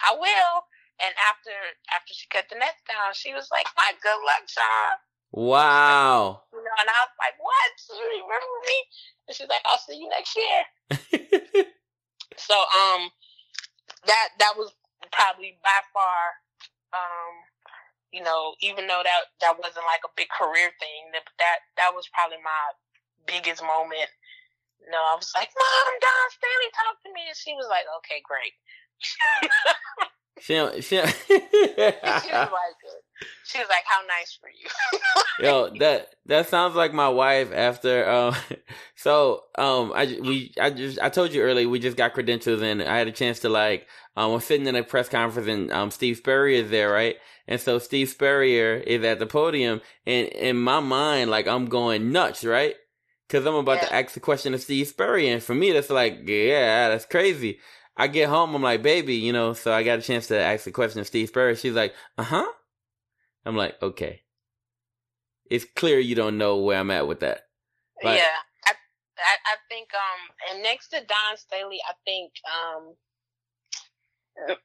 I 0.00 0.14
will." 0.14 0.54
And 1.00 1.16
after 1.32 1.54
after 1.96 2.12
she 2.12 2.28
cut 2.28 2.46
the 2.52 2.60
nets 2.60 2.84
down, 2.86 3.12
she 3.14 3.34
was 3.34 3.48
like, 3.50 3.66
"My 3.76 3.92
good 4.02 4.20
luck, 4.22 4.46
Sean." 4.46 4.98
Wow. 5.32 6.42
You 6.52 6.58
know, 6.58 6.76
and 6.80 6.90
I 6.90 6.98
was 7.06 7.16
like, 7.18 7.36
"What? 7.38 7.70
You 7.88 8.26
remember 8.26 8.58
me?" 8.66 8.78
And 9.26 9.34
she's 9.34 9.48
like, 9.48 9.62
"I'll 9.64 9.80
see 9.80 9.96
you 9.98 10.08
next 10.10 10.36
year." 10.36 10.60
So 12.40 12.54
um 12.54 13.10
that 14.06 14.28
that 14.38 14.54
was 14.56 14.72
probably 15.12 15.58
by 15.62 15.80
far 15.92 16.38
um 16.94 17.34
you 18.10 18.22
know, 18.22 18.58
even 18.60 18.90
though 18.90 19.02
that 19.06 19.30
that 19.40 19.54
wasn't 19.54 19.86
like 19.86 20.02
a 20.02 20.10
big 20.18 20.26
career 20.34 20.74
thing, 20.82 21.14
that 21.14 21.22
that 21.38 21.58
that 21.78 21.94
was 21.94 22.10
probably 22.10 22.42
my 22.42 22.74
biggest 23.26 23.62
moment. 23.62 24.10
You 24.82 24.90
know, 24.90 24.98
I 24.98 25.14
was 25.14 25.30
like, 25.36 25.50
Mom, 25.54 25.94
Dawn 26.02 26.28
Staley 26.34 26.70
talked 26.74 27.02
to 27.06 27.10
me 27.14 27.22
and 27.30 27.38
she 27.38 27.54
was 27.54 27.70
like, 27.70 27.86
Okay, 28.02 28.18
great. 28.26 28.54
she 30.42 30.58
she 30.82 30.98
she 31.30 32.30
was 32.34 32.50
like 32.50 32.80
she 33.44 33.58
was 33.58 33.68
like, 33.68 33.84
How 33.84 34.00
nice 34.06 34.38
for 34.40 34.48
you. 34.48 35.44
Yo, 35.46 35.70
that 35.78 36.14
that 36.26 36.48
sounds 36.48 36.74
like 36.74 36.92
my 36.92 37.08
wife 37.08 37.52
after 37.52 38.08
um 38.08 38.34
so 38.96 39.44
um 39.56 39.92
I 39.94 40.18
we 40.20 40.52
I 40.60 40.70
just 40.70 40.98
I 41.00 41.08
told 41.08 41.32
you 41.32 41.42
earlier 41.42 41.68
we 41.68 41.78
just 41.78 41.96
got 41.96 42.14
credentials 42.14 42.62
and 42.62 42.82
I 42.82 42.98
had 42.98 43.08
a 43.08 43.12
chance 43.12 43.40
to 43.40 43.48
like 43.48 43.86
um 44.16 44.32
I'm 44.32 44.40
sitting 44.40 44.66
in 44.66 44.76
a 44.76 44.82
press 44.82 45.08
conference 45.08 45.48
and 45.48 45.72
um 45.72 45.90
Steve 45.90 46.18
Spurrier 46.18 46.62
is 46.62 46.70
there, 46.70 46.90
right? 46.90 47.16
And 47.48 47.60
so 47.60 47.78
Steve 47.78 48.08
Spurrier 48.08 48.76
is 48.76 49.04
at 49.04 49.18
the 49.18 49.26
podium 49.26 49.80
and 50.06 50.28
in 50.28 50.56
my 50.56 50.80
mind 50.80 51.30
like 51.30 51.48
I'm 51.48 51.66
going 51.66 52.12
nuts, 52.12 52.44
right? 52.44 52.74
Cuz 53.28 53.44
I'm 53.46 53.54
about 53.54 53.80
to 53.82 53.94
ask 53.94 54.14
the 54.14 54.20
question 54.20 54.54
of 54.54 54.60
Steve 54.60 54.88
Spurrier 54.88 55.32
and 55.32 55.42
for 55.42 55.54
me 55.54 55.72
that's 55.72 55.90
like 55.90 56.28
yeah, 56.28 56.88
that's 56.90 57.06
crazy. 57.06 57.58
I 57.96 58.06
get 58.06 58.30
home, 58.30 58.54
I'm 58.54 58.62
like, 58.62 58.82
baby, 58.82 59.16
you 59.16 59.32
know, 59.32 59.52
so 59.52 59.72
I 59.72 59.82
got 59.82 59.98
a 59.98 60.02
chance 60.02 60.28
to 60.28 60.40
ask 60.40 60.64
the 60.64 60.70
question 60.70 61.00
of 61.00 61.06
Steve 61.06 61.28
Spurrier. 61.28 61.54
She's 61.54 61.74
like, 61.74 61.94
uh 62.16 62.22
huh. 62.22 62.46
I'm 63.44 63.56
like, 63.56 63.80
okay. 63.82 64.22
It's 65.50 65.64
clear 65.64 65.98
you 65.98 66.14
don't 66.14 66.38
know 66.38 66.58
where 66.58 66.78
I'm 66.78 66.90
at 66.90 67.08
with 67.08 67.20
that. 67.20 67.48
Yeah, 68.02 68.38
I, 68.64 68.72
I, 69.18 69.34
I 69.44 69.54
think 69.68 69.88
um, 69.92 70.20
and 70.50 70.62
next 70.62 70.88
to 70.88 71.04
Dawn 71.04 71.36
Staley, 71.36 71.80
I 71.84 71.92
think 72.06 72.32
um, 72.48 72.94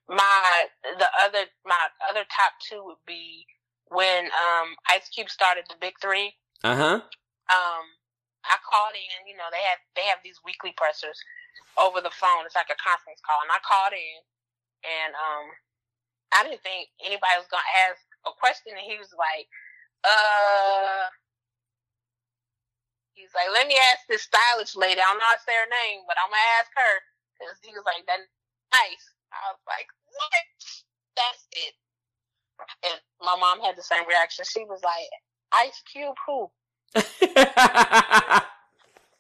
my 0.07 0.65
the 0.83 1.09
other 1.25 1.43
my 1.65 1.89
other 2.09 2.23
top 2.31 2.53
two 2.63 2.83
would 2.85 3.01
be 3.05 3.45
when 3.89 4.25
um 4.31 4.75
Ice 4.89 5.09
Cube 5.09 5.29
started 5.29 5.65
the 5.67 5.75
Big 5.81 5.95
Three. 6.01 6.33
Uh 6.63 6.75
huh. 6.75 6.97
Um, 7.51 7.85
I 8.45 8.55
called 8.63 8.95
in. 8.95 9.27
You 9.27 9.35
know, 9.35 9.49
they 9.51 9.63
have 9.67 9.81
they 9.95 10.05
have 10.07 10.23
these 10.23 10.39
weekly 10.45 10.71
pressers 10.77 11.19
over 11.75 11.99
the 11.99 12.13
phone. 12.13 12.45
It's 12.45 12.55
like 12.55 12.71
a 12.71 12.79
conference 12.79 13.19
call, 13.25 13.41
and 13.43 13.51
I 13.51 13.59
called 13.65 13.91
in, 13.91 14.19
and 14.85 15.11
um, 15.11 15.45
I 16.31 16.39
didn't 16.47 16.63
think 16.63 16.87
anybody 17.03 17.35
was 17.35 17.51
gonna 17.51 17.67
ask 17.91 17.99
a 18.27 18.33
question, 18.37 18.73
and 18.75 18.85
he 18.85 18.97
was 18.97 19.13
like, 19.17 19.47
uh. 20.03 21.09
He's 23.15 23.31
like, 23.31 23.47
let 23.55 23.67
me 23.67 23.79
ask 23.95 24.03
this 24.11 24.27
stylish 24.27 24.75
lady. 24.75 24.99
I 24.99 25.07
don't 25.07 25.17
know 25.17 25.29
how 25.31 25.39
to 25.39 25.47
say 25.47 25.55
her 25.55 25.71
name, 25.71 26.03
but 26.03 26.19
I'm 26.19 26.27
gonna 26.27 26.51
ask 26.59 26.67
her 26.75 26.93
because 27.39 27.55
he 27.63 27.71
was 27.71 27.87
like, 27.87 28.03
"That 28.11 28.19
nice." 28.75 29.05
I 29.31 29.55
was 29.55 29.63
like, 29.63 29.87
"What? 30.03 30.43
That's 31.15 31.47
it." 31.55 31.75
And 32.83 32.99
my 33.23 33.39
mom 33.39 33.63
had 33.63 33.77
the 33.77 33.87
same 33.87 34.05
reaction. 34.05 34.43
She 34.43 34.65
was 34.65 34.83
like, 34.83 35.07
"Ice 35.53 35.81
Cube, 35.87 36.19
who?" 36.27 36.51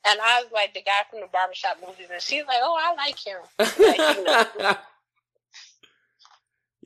And 0.07 0.19
I 0.21 0.43
was 0.43 0.51
like 0.53 0.73
the 0.75 0.83
guy 0.83 1.01
from 1.09 1.21
the 1.21 1.27
barbershop 1.33 1.77
movies, 1.81 2.07
and 2.11 2.21
she's 2.21 2.45
like, 2.45 2.59
"Oh, 2.61 2.77
I 2.79 2.93
like 2.93 3.17
him." 3.17 3.41
Like, 3.57 4.17
you 4.17 4.23
know. 4.23 4.75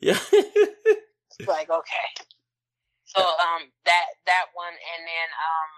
yeah. 0.00 0.18
it's 1.40 1.48
like 1.48 1.70
okay. 1.70 2.08
So 3.04 3.20
um 3.20 3.66
that 3.84 4.06
that 4.26 4.52
one, 4.54 4.70
and 4.72 5.02
then 5.02 5.28
um 5.34 5.70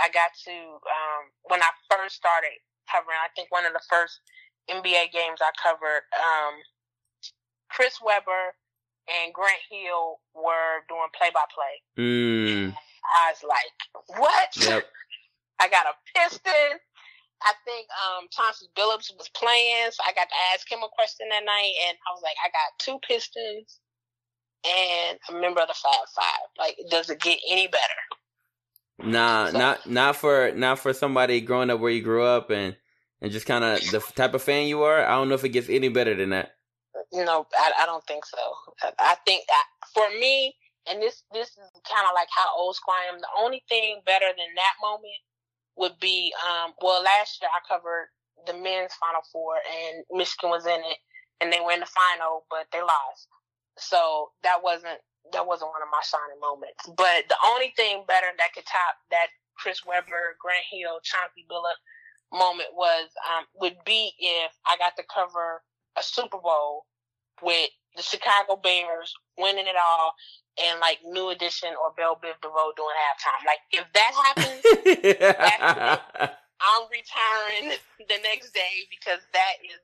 I 0.00 0.06
got 0.10 0.32
to 0.48 0.54
um 0.88 1.22
when 1.46 1.62
I 1.62 1.70
first 1.92 2.16
started 2.16 2.56
covering, 2.90 3.18
I 3.20 3.30
think 3.36 3.52
one 3.52 3.66
of 3.66 3.72
the 3.72 3.84
first 3.88 4.20
NBA 4.68 5.12
games 5.12 5.38
I 5.38 5.52
covered, 5.60 6.02
um 6.18 6.54
Chris 7.70 8.00
Webber 8.02 8.56
and 9.06 9.34
Grant 9.34 9.62
Hill 9.70 10.18
were 10.34 10.82
doing 10.88 11.10
play 11.14 11.30
by 11.30 11.46
play. 11.54 11.74
I 13.00 13.32
was 13.32 13.42
like, 13.46 13.76
what? 14.18 14.50
Yep. 14.56 14.84
I 15.60 15.68
got 15.68 15.86
a 15.86 15.94
piston. 16.16 16.80
I 17.42 17.52
think 17.64 17.86
um 17.96 18.28
Chauncey 18.32 18.66
Billups 18.76 19.12
was 19.16 19.30
playing, 19.32 19.92
so 19.92 20.02
I 20.04 20.12
got 20.12 20.28
to 20.28 20.38
ask 20.52 20.66
him 20.70 20.82
a 20.82 20.90
question 20.92 21.28
that 21.30 21.44
night, 21.44 21.72
and 21.88 21.96
I 22.04 22.10
was 22.12 22.20
like, 22.20 22.36
I 22.44 22.48
got 22.50 22.76
two 22.82 22.98
Pistons 23.06 23.80
and 24.64 25.18
a 25.28 25.32
member 25.40 25.60
of 25.60 25.68
the 25.68 25.74
Fab 25.74 26.08
Five. 26.14 26.48
Like, 26.58 26.78
does 26.90 27.10
it 27.10 27.20
get 27.20 27.38
any 27.48 27.66
better? 27.66 29.10
Nah, 29.10 29.50
so, 29.50 29.58
not 29.58 29.88
not 29.88 30.16
for 30.16 30.52
not 30.54 30.78
for 30.78 30.92
somebody 30.92 31.40
growing 31.40 31.70
up 31.70 31.80
where 31.80 31.90
you 31.90 32.02
grew 32.02 32.24
up 32.24 32.50
and 32.50 32.76
and 33.22 33.32
just 33.32 33.46
kind 33.46 33.64
of 33.64 33.80
the 33.90 34.00
type 34.14 34.34
of 34.34 34.42
fan 34.42 34.66
you 34.66 34.82
are. 34.82 35.04
I 35.04 35.12
don't 35.12 35.28
know 35.28 35.34
if 35.34 35.44
it 35.44 35.50
gets 35.50 35.68
any 35.68 35.88
better 35.88 36.14
than 36.14 36.30
that. 36.30 36.56
No, 37.12 37.46
I, 37.58 37.72
I 37.80 37.86
don't 37.86 38.06
think 38.06 38.24
so. 38.24 38.92
I 38.98 39.16
think 39.26 39.44
that 39.48 39.64
for 39.94 40.08
me, 40.18 40.54
and 40.88 41.00
this 41.00 41.22
this 41.32 41.48
is 41.48 41.70
kind 41.88 42.06
of 42.06 42.14
like 42.14 42.28
how 42.34 42.48
old 42.56 42.76
school 42.76 42.94
I 42.94 43.12
am. 43.12 43.20
The 43.20 43.28
only 43.38 43.62
thing 43.68 44.00
better 44.04 44.26
than 44.26 44.54
that 44.56 44.74
moment 44.82 45.20
would 45.76 45.98
be 46.00 46.32
um 46.44 46.72
well 46.82 47.02
last 47.02 47.40
year 47.40 47.50
I 47.50 47.60
covered 47.66 48.08
the 48.46 48.52
men's 48.52 48.92
final 48.94 49.22
four 49.32 49.56
and 49.56 50.04
Michigan 50.12 50.50
was 50.50 50.66
in 50.66 50.80
it 50.80 50.98
and 51.40 51.52
they 51.52 51.60
were 51.60 51.72
in 51.72 51.80
the 51.80 51.86
final 51.86 52.44
but 52.50 52.66
they 52.72 52.80
lost. 52.80 53.28
So 53.80 54.30
that 54.42 54.62
wasn't 54.62 55.00
that 55.32 55.46
wasn't 55.46 55.70
one 55.70 55.82
of 55.82 55.92
my 55.92 56.02
shining 56.02 56.40
moments. 56.40 56.88
But 56.96 57.28
the 57.28 57.36
only 57.46 57.72
thing 57.76 58.04
better 58.06 58.28
that 58.38 58.52
could 58.54 58.66
top 58.66 58.96
that 59.10 59.28
Chris 59.56 59.84
Webber, 59.84 60.36
Grant 60.40 60.64
Hill, 60.70 61.00
Chauncey 61.02 61.44
Billups 61.50 61.82
moment 62.32 62.70
was 62.74 63.10
um 63.26 63.44
would 63.60 63.76
be 63.84 64.12
if 64.18 64.52
I 64.66 64.76
got 64.78 64.96
to 64.96 65.04
cover 65.12 65.62
a 65.98 66.02
Super 66.02 66.38
Bowl 66.38 66.86
with 67.42 67.70
the 67.96 68.02
Chicago 68.02 68.56
Bears 68.56 69.12
winning 69.36 69.66
it 69.66 69.74
all 69.74 70.14
and 70.62 70.78
like 70.80 70.98
New 71.04 71.30
Edition 71.30 71.70
or 71.82 71.92
Bell 71.96 72.18
Biv 72.22 72.38
DeVoe 72.42 72.72
doing 72.76 72.96
halftime. 73.02 73.42
Like 73.46 73.62
if 73.72 73.86
that 73.92 74.12
happens, 74.14 74.62
I'm 76.60 76.84
retiring 76.92 77.76
the 77.98 78.18
next 78.22 78.52
day 78.52 78.86
because 78.90 79.20
that 79.32 79.54
is 79.64 79.80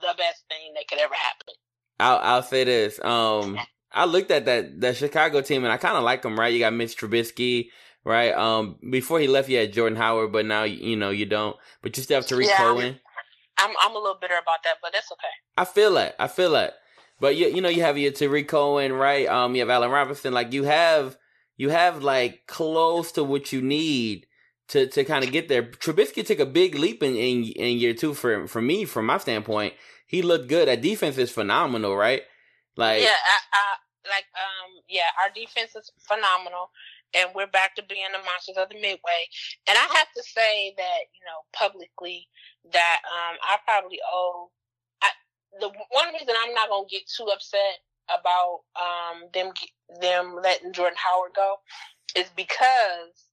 the 0.00 0.14
best 0.18 0.44
thing 0.48 0.74
that 0.74 0.88
could 0.88 0.98
ever 0.98 1.14
happen. 1.14 1.54
I'll 2.00 2.18
I'll 2.18 2.42
say 2.42 2.64
this. 2.64 3.02
Um, 3.04 3.58
I 3.92 4.04
looked 4.04 4.30
at 4.30 4.44
that 4.44 4.80
that 4.80 4.96
Chicago 4.96 5.40
team 5.40 5.64
and 5.64 5.72
I 5.72 5.76
kind 5.76 5.96
of 5.96 6.04
like 6.04 6.22
them. 6.22 6.38
Right, 6.38 6.52
you 6.52 6.58
got 6.58 6.72
Mitch 6.72 6.96
Trubisky. 6.96 7.70
Right. 8.04 8.32
Um, 8.32 8.78
before 8.90 9.20
he 9.20 9.26
left, 9.26 9.48
you 9.48 9.58
had 9.58 9.72
Jordan 9.72 9.96
Howard, 9.96 10.32
but 10.32 10.46
now 10.46 10.62
you 10.62 10.96
know 10.96 11.10
you 11.10 11.26
don't. 11.26 11.56
But 11.82 11.96
you 11.96 12.02
still 12.02 12.16
have 12.16 12.26
Tarik 12.26 12.46
yeah, 12.46 12.56
Cohen. 12.56 13.00
I'm 13.58 13.74
I'm 13.82 13.94
a 13.94 13.98
little 13.98 14.18
bitter 14.20 14.38
about 14.40 14.62
that, 14.64 14.76
but 14.80 14.92
that's 14.92 15.10
okay. 15.12 15.28
I 15.56 15.64
feel 15.64 15.94
that. 15.94 16.14
I 16.18 16.28
feel 16.28 16.52
that. 16.52 16.74
But 17.20 17.36
you 17.36 17.48
you 17.48 17.60
know 17.60 17.68
you 17.68 17.82
have 17.82 17.98
your 17.98 18.12
Tarik 18.12 18.48
Cohen, 18.48 18.92
right? 18.92 19.26
Um, 19.26 19.54
you 19.54 19.60
have 19.60 19.70
Allen 19.70 19.90
Robinson. 19.90 20.32
Like 20.32 20.52
you 20.52 20.64
have 20.64 21.18
you 21.56 21.70
have 21.70 22.02
like 22.02 22.46
close 22.46 23.12
to 23.12 23.24
what 23.24 23.52
you 23.52 23.60
need 23.60 24.26
to 24.68 24.86
to 24.86 25.04
kind 25.04 25.24
of 25.24 25.32
get 25.32 25.48
there. 25.48 25.64
Trubisky 25.64 26.24
took 26.24 26.38
a 26.38 26.46
big 26.46 26.76
leap 26.76 27.02
in, 27.02 27.16
in 27.16 27.44
in 27.44 27.78
year 27.78 27.94
two 27.94 28.14
for 28.14 28.46
for 28.46 28.62
me 28.62 28.84
from 28.84 29.06
my 29.06 29.18
standpoint. 29.18 29.74
He 30.08 30.22
looked 30.22 30.48
good. 30.48 30.68
That 30.68 30.80
defense 30.80 31.18
is 31.18 31.30
phenomenal, 31.30 31.94
right? 31.94 32.22
Like 32.76 33.02
yeah, 33.02 33.12
I, 33.12 33.38
I, 33.52 33.64
like 34.08 34.24
um 34.34 34.80
yeah, 34.88 35.12
our 35.22 35.30
defense 35.30 35.76
is 35.76 35.92
phenomenal, 36.00 36.72
and 37.14 37.28
we're 37.34 37.46
back 37.46 37.76
to 37.76 37.84
being 37.84 38.08
the 38.12 38.24
monsters 38.24 38.56
of 38.56 38.70
the 38.70 38.80
midway. 38.80 39.22
And 39.68 39.76
I 39.76 39.84
have 40.00 40.08
to 40.16 40.22
say 40.24 40.72
that 40.76 41.00
you 41.12 41.24
know 41.28 41.44
publicly 41.52 42.26
that 42.72 43.00
um 43.04 43.36
I 43.44 43.58
probably 43.64 44.00
owe 44.10 44.50
I, 45.02 45.10
the 45.60 45.68
one 45.68 46.14
reason 46.14 46.34
I'm 46.40 46.54
not 46.54 46.70
gonna 46.70 46.88
get 46.90 47.02
too 47.06 47.28
upset 47.28 47.84
about 48.08 48.64
um 48.80 49.28
them 49.34 49.52
them 50.00 50.34
letting 50.42 50.72
Jordan 50.72 50.96
Howard 50.96 51.36
go 51.36 51.56
is 52.16 52.32
because 52.34 53.28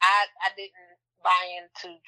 I 0.00 0.24
I 0.40 0.48
didn't 0.56 0.96
buy 1.22 1.44
into 1.60 1.98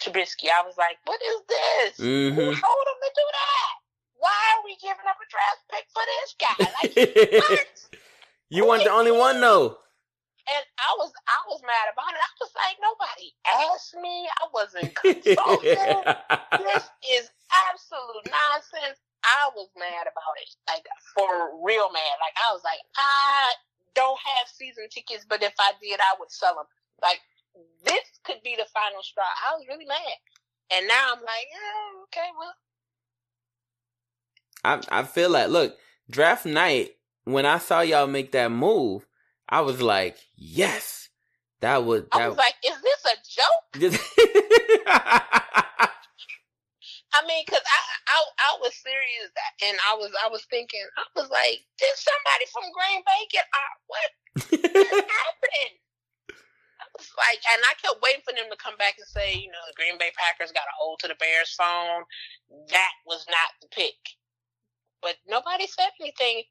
Trubisky. 0.00 0.46
I 0.46 0.62
was 0.64 0.76
like, 0.78 0.96
what 1.04 1.20
is 1.20 1.40
this? 1.48 2.06
Mm-hmm. 2.06 2.38
Who 2.38 2.54
to 3.00 3.10
do 3.16 3.26
that? 3.32 3.72
Why 4.20 4.40
are 4.52 4.62
we 4.64 4.76
giving 4.76 5.08
up 5.08 5.16
a 5.16 5.26
draft 5.32 5.64
pick 5.72 5.86
for 5.92 6.04
this 6.04 6.30
guy? 6.36 6.58
Like, 7.50 7.66
you 8.50 8.66
weren't 8.66 8.84
the 8.84 8.90
only 8.90 9.12
one 9.12 9.40
though. 9.40 9.78
And 10.50 10.64
I 10.82 10.90
was 10.98 11.12
I 11.30 11.38
was 11.46 11.62
mad 11.62 11.86
about 11.94 12.10
it. 12.10 12.18
I 12.18 12.32
was 12.42 12.52
like, 12.58 12.76
nobody 12.82 13.30
asked 13.46 13.94
me. 13.94 14.26
I 14.26 14.44
wasn't 14.50 14.90
consulted. 14.98 15.78
this 16.66 16.84
is 17.06 17.30
absolute 17.70 18.26
nonsense. 18.26 18.98
I 19.22 19.54
was 19.54 19.70
mad 19.78 20.10
about 20.10 20.34
it. 20.42 20.50
Like 20.66 20.82
for 21.14 21.62
real 21.62 21.94
mad. 21.94 22.16
Like 22.18 22.34
I 22.42 22.50
was 22.50 22.66
like, 22.66 22.82
I 22.98 23.54
don't 23.94 24.18
have 24.18 24.50
season 24.50 24.90
tickets, 24.90 25.24
but 25.28 25.42
if 25.46 25.54
I 25.60 25.72
did, 25.78 26.00
I 26.02 26.18
would 26.18 26.32
sell 26.34 26.58
them. 26.58 26.66
Like 27.00 27.22
this 27.86 28.18
could 28.26 28.42
be 28.42 28.58
the 28.58 28.66
final 28.74 29.06
straw. 29.06 29.30
I 29.46 29.54
was 29.54 29.64
really 29.70 29.86
mad. 29.86 30.18
And 30.74 30.88
now 30.90 31.14
I'm 31.14 31.22
like, 31.22 31.46
yeah, 31.50 32.02
okay, 32.10 32.30
well. 32.34 32.54
I 34.64 34.80
I 34.90 35.02
feel 35.04 35.30
like 35.30 35.48
look, 35.48 35.76
draft 36.10 36.46
night, 36.46 36.90
when 37.24 37.46
I 37.46 37.58
saw 37.58 37.80
y'all 37.80 38.06
make 38.06 38.32
that 38.32 38.50
move, 38.50 39.06
I 39.48 39.60
was 39.62 39.80
like, 39.80 40.16
yes, 40.36 41.08
that 41.60 41.84
would. 41.84 42.08
That 42.12 42.22
I 42.22 42.28
was 42.28 42.38
like, 42.38 42.54
is 42.64 42.80
this 42.82 43.04
a 43.04 43.16
joke? 43.26 43.92
I 47.10 47.26
mean, 47.26 47.44
cause 47.46 47.60
I, 47.60 47.80
I 48.06 48.18
I 48.38 48.50
was 48.62 48.74
serious, 48.78 49.30
and 49.66 49.76
I 49.90 49.98
was 49.98 50.12
I 50.24 50.28
was 50.30 50.46
thinking, 50.46 50.86
I 50.96 51.04
was 51.18 51.28
like, 51.28 51.58
did 51.78 51.94
somebody 51.98 52.46
from 52.54 52.70
Green 52.70 53.02
Bay 53.02 53.22
get 53.30 53.46
what 53.90 54.10
happened? 54.70 55.76
I 56.80 56.86
was 56.96 57.10
like, 57.18 57.42
and 57.50 57.60
I 57.66 57.74
kept 57.82 58.00
waiting 58.00 58.22
for 58.24 58.32
them 58.32 58.46
to 58.48 58.56
come 58.56 58.78
back 58.78 58.94
and 58.96 59.10
say, 59.10 59.34
you 59.34 59.50
know, 59.50 59.60
the 59.68 59.76
Green 59.76 59.98
Bay 59.98 60.14
Packers 60.16 60.54
got 60.54 60.70
a 60.70 60.74
hold 60.78 61.02
to 61.02 61.08
the 61.10 61.18
Bears 61.18 61.52
phone. 61.58 62.06
That 62.70 62.94
was 63.04 63.26
not 63.28 63.58
the 63.60 63.68
pick, 63.74 63.98
but 65.02 65.16
nobody 65.28 65.66
said 65.66 65.90
anything. 66.00 66.42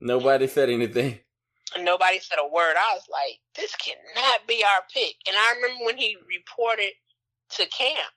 Nobody 0.00 0.46
said 0.46 0.70
anything 0.70 1.20
nobody 1.78 2.18
said 2.18 2.38
a 2.40 2.48
word. 2.48 2.74
I 2.74 2.94
was 2.94 3.06
like, 3.10 3.38
this 3.54 3.74
cannot 3.76 4.46
be 4.48 4.64
our 4.64 4.82
pick. 4.92 5.14
And 5.28 5.36
I 5.36 5.54
remember 5.54 5.84
when 5.84 5.98
he 5.98 6.16
reported 6.26 6.92
to 7.56 7.68
camp 7.70 8.10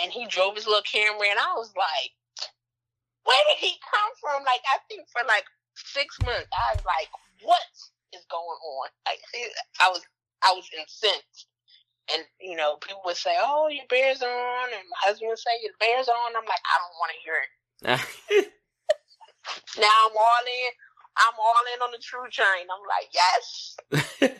and 0.00 0.12
he 0.12 0.26
drove 0.26 0.56
his 0.56 0.66
little 0.66 0.84
Camry, 0.84 1.32
and 1.32 1.40
I 1.40 1.56
was 1.56 1.72
like, 1.76 2.12
where 3.24 3.44
did 3.48 3.64
he 3.64 3.76
come 3.80 4.12
from? 4.20 4.44
Like, 4.44 4.60
I 4.68 4.78
think 4.88 5.08
for 5.08 5.24
like 5.26 5.44
six 5.76 6.16
months, 6.24 6.48
I 6.52 6.76
was 6.76 6.84
like, 6.84 7.08
what 7.42 7.64
is 8.12 8.24
going 8.30 8.44
on? 8.44 8.88
Like, 9.06 9.20
I 9.80 9.88
was, 9.88 10.02
I 10.42 10.52
was 10.52 10.68
incensed. 10.76 11.46
And, 12.12 12.24
you 12.40 12.56
know, 12.56 12.76
people 12.80 13.02
would 13.04 13.20
say, 13.20 13.36
oh, 13.36 13.68
your 13.68 13.84
bear's 13.88 14.22
on. 14.22 14.66
And 14.72 14.84
my 14.88 15.00
husband 15.04 15.28
would 15.28 15.38
say, 15.38 15.60
your 15.62 15.76
bear's 15.78 16.08
on. 16.08 16.36
I'm 16.36 16.48
like, 16.48 16.64
I 16.64 16.76
don't 16.80 16.96
want 16.96 17.12
to 17.12 17.20
hear 17.20 17.36
it. 17.44 18.52
now 19.78 19.88
I'm 20.06 20.16
all 20.16 20.44
in. 20.46 20.72
I'm 21.16 21.34
all 21.40 21.64
in 21.74 21.82
on 21.82 21.90
the 21.92 21.98
true 21.98 22.28
train. 22.30 22.66
I'm 22.70 22.84
like, 24.20 24.30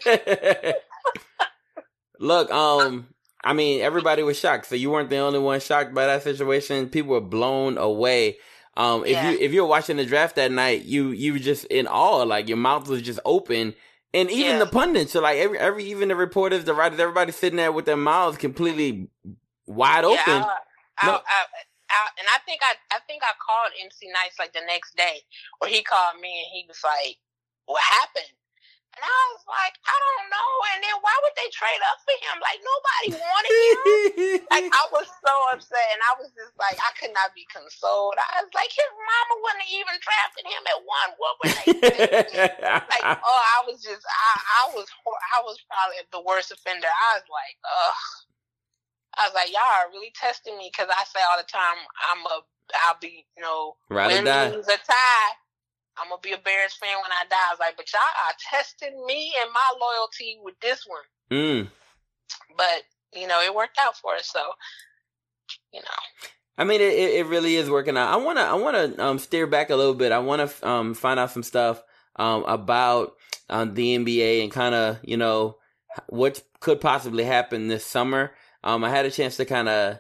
yes. 0.62 0.74
Look, 2.20 2.50
um, 2.50 3.09
I 3.44 3.52
mean, 3.52 3.80
everybody 3.80 4.22
was 4.22 4.38
shocked. 4.38 4.66
So 4.66 4.74
you 4.74 4.90
weren't 4.90 5.11
the 5.11 5.18
only 5.18 5.38
one 5.38 5.61
shocked 5.61 5.94
by 5.94 6.06
that 6.06 6.22
situation. 6.22 6.88
People 6.88 7.12
were 7.12 7.20
blown 7.20 7.78
away. 7.78 8.38
Um, 8.76 9.04
if 9.04 9.11
Yeah. 9.12 9.30
you 9.30 9.38
if 9.38 9.52
you 9.52 9.62
were 9.62 9.68
watching 9.68 9.96
the 9.96 10.06
draft 10.06 10.36
that 10.36 10.52
night, 10.52 10.84
you 10.84 11.11
you 11.11 11.32
were 11.34 11.38
just 11.40 11.64
in 11.66 11.86
awe. 11.88 12.22
Like 12.22 12.48
your 12.48 12.56
mouth 12.59 12.88
was 12.88 13.02
just 13.02 13.20
open. 13.24 13.74
And 14.14 14.30
even 14.30 14.52
Yeah. 14.52 14.59
the 14.61 14.66
pundits, 14.66 15.12
so 15.12 15.20
like 15.20 15.38
every 15.38 15.59
every 15.59 15.84
even 15.84 16.09
the 16.09 16.16
reporters, 16.16 16.64
the 16.64 16.74
writers, 16.74 16.98
everybody 17.00 17.32
sitting 17.32 17.56
there 17.56 17.72
with 17.72 17.84
their 17.86 17.96
mouths 17.96 18.38
completely 18.38 19.09
wide 19.66 20.04
open. 20.04 20.16
Yeah, 20.26 20.44
I, 20.98 21.06
I, 21.06 21.06
No. 21.06 21.12
I, 21.14 21.44
I, 21.91 22.01
and 22.20 22.28
I 22.28 22.39
think 22.45 22.61
I, 22.64 22.76
I 22.93 23.01
think 23.09 23.24
I 23.24 23.32
called 23.41 23.72
MC 23.80 24.09
Nice 24.12 24.36
like 24.39 24.53
the 24.53 24.64
next 24.66 24.97
day, 24.97 25.24
or 25.61 25.68
he 25.68 25.82
called 25.82 26.20
me 26.20 26.30
and 26.45 26.51
he 26.53 26.64
was 26.68 26.80
like, 26.84 27.16
"What 27.66 27.82
happened?" 27.82 28.36
And 28.97 29.03
I 29.05 29.20
was 29.36 29.45
like, 29.47 29.74
"I 29.86 29.95
don't 29.97 30.26
know." 30.32 30.53
And 30.74 30.80
then 30.84 30.97
why 31.01 31.14
would 31.24 31.36
they 31.39 31.49
trade 31.55 31.82
up 31.89 31.99
for 32.05 32.16
him? 32.18 32.36
Like 32.43 32.61
nobody 32.61 33.09
wanted 33.16 33.53
him. 33.55 34.43
like 34.53 34.68
I 34.68 34.84
was 34.97 35.09
so 35.22 35.34
upset, 35.55 35.89
and 35.95 36.03
I 36.05 36.12
was 36.20 36.30
just 36.36 36.55
like, 36.61 36.76
I 36.80 36.91
could 36.99 37.14
not 37.14 37.32
be 37.32 37.47
consoled. 37.49 38.18
I 38.18 38.43
was 38.45 38.53
like, 38.53 38.70
his 38.72 38.91
mama 38.95 39.34
wouldn't 39.45 39.64
have 39.64 39.76
even 39.78 39.97
drafted 40.03 40.47
him 40.49 40.62
at 40.68 40.80
one. 40.84 41.11
What 41.16 41.34
were 41.41 41.53
they 41.55 41.72
like, 42.91 43.07
oh, 43.24 43.43
I 43.57 43.59
was 43.64 43.80
just, 43.80 44.05
I, 44.05 44.30
I 44.36 44.62
was, 44.76 44.89
I 45.09 45.39
was 45.45 45.57
probably 45.68 46.03
the 46.11 46.24
worst 46.24 46.53
offender. 46.53 46.89
I 46.89 47.20
was 47.20 47.28
like, 47.28 47.57
ugh. 47.64 48.28
I 49.16 49.26
was 49.26 49.34
like, 49.34 49.48
y'all 49.50 49.62
are 49.62 49.90
really 49.90 50.12
testing 50.14 50.56
me 50.59 50.70
because 50.72 50.88
I 50.90 51.04
say 51.04 51.20
all 51.24 51.38
the 51.38 51.48
time, 51.48 51.78
I'm 52.12 52.24
a, 52.26 52.44
I'll 52.86 53.00
be, 53.00 53.24
you 53.36 53.42
know, 53.42 53.76
win, 53.90 54.24
die. 54.24 54.50
lose, 54.50 54.68
or 54.68 54.76
tie. 54.76 55.32
I'm 55.98 56.11
gonna 56.11 56.20
be 56.22 56.32
a 56.32 56.38
Bears 56.38 56.74
fan 56.74 56.94
when 57.02 57.11
I 57.11 57.24
die. 57.28 57.48
I 57.48 57.52
was 57.52 57.59
like, 57.59 57.76
but 57.76 57.90
y'all 57.92 58.02
are 58.02 58.36
testing 58.38 59.04
me 59.06 59.32
and 59.42 59.50
my 59.52 59.68
loyalty 59.80 60.38
with 60.42 60.54
this 60.61 60.86
one. 60.86 61.06
Mm. 61.30 61.68
But 62.56 62.82
you 63.14 63.26
know, 63.26 63.40
it 63.42 63.54
worked 63.54 63.78
out 63.78 63.96
for 63.96 64.14
us. 64.14 64.30
So, 64.30 64.40
you 65.72 65.80
know, 65.80 66.30
I 66.56 66.64
mean, 66.64 66.80
it, 66.80 66.92
it 66.92 67.14
it 67.20 67.26
really 67.26 67.56
is 67.56 67.70
working 67.70 67.96
out. 67.96 68.12
I 68.12 68.16
wanna 68.16 68.42
I 68.42 68.54
wanna 68.54 68.94
um 68.98 69.18
steer 69.18 69.46
back 69.46 69.70
a 69.70 69.76
little 69.76 69.94
bit. 69.94 70.12
I 70.12 70.18
wanna 70.18 70.50
um 70.62 70.94
find 70.94 71.18
out 71.18 71.30
some 71.30 71.42
stuff 71.42 71.82
um 72.16 72.44
about 72.44 73.14
um 73.48 73.74
the 73.74 73.96
NBA 73.96 74.42
and 74.42 74.52
kind 74.52 74.74
of 74.74 74.98
you 75.02 75.16
know 75.16 75.56
what 76.09 76.42
could 76.61 76.80
possibly 76.80 77.24
happen 77.24 77.68
this 77.68 77.86
summer. 77.86 78.32
Um, 78.69 78.85
I 78.85 78.91
had 78.91 79.07
a 79.07 79.11
chance 79.11 79.37
to 79.39 79.45
kind 79.45 79.69
of 79.69 79.99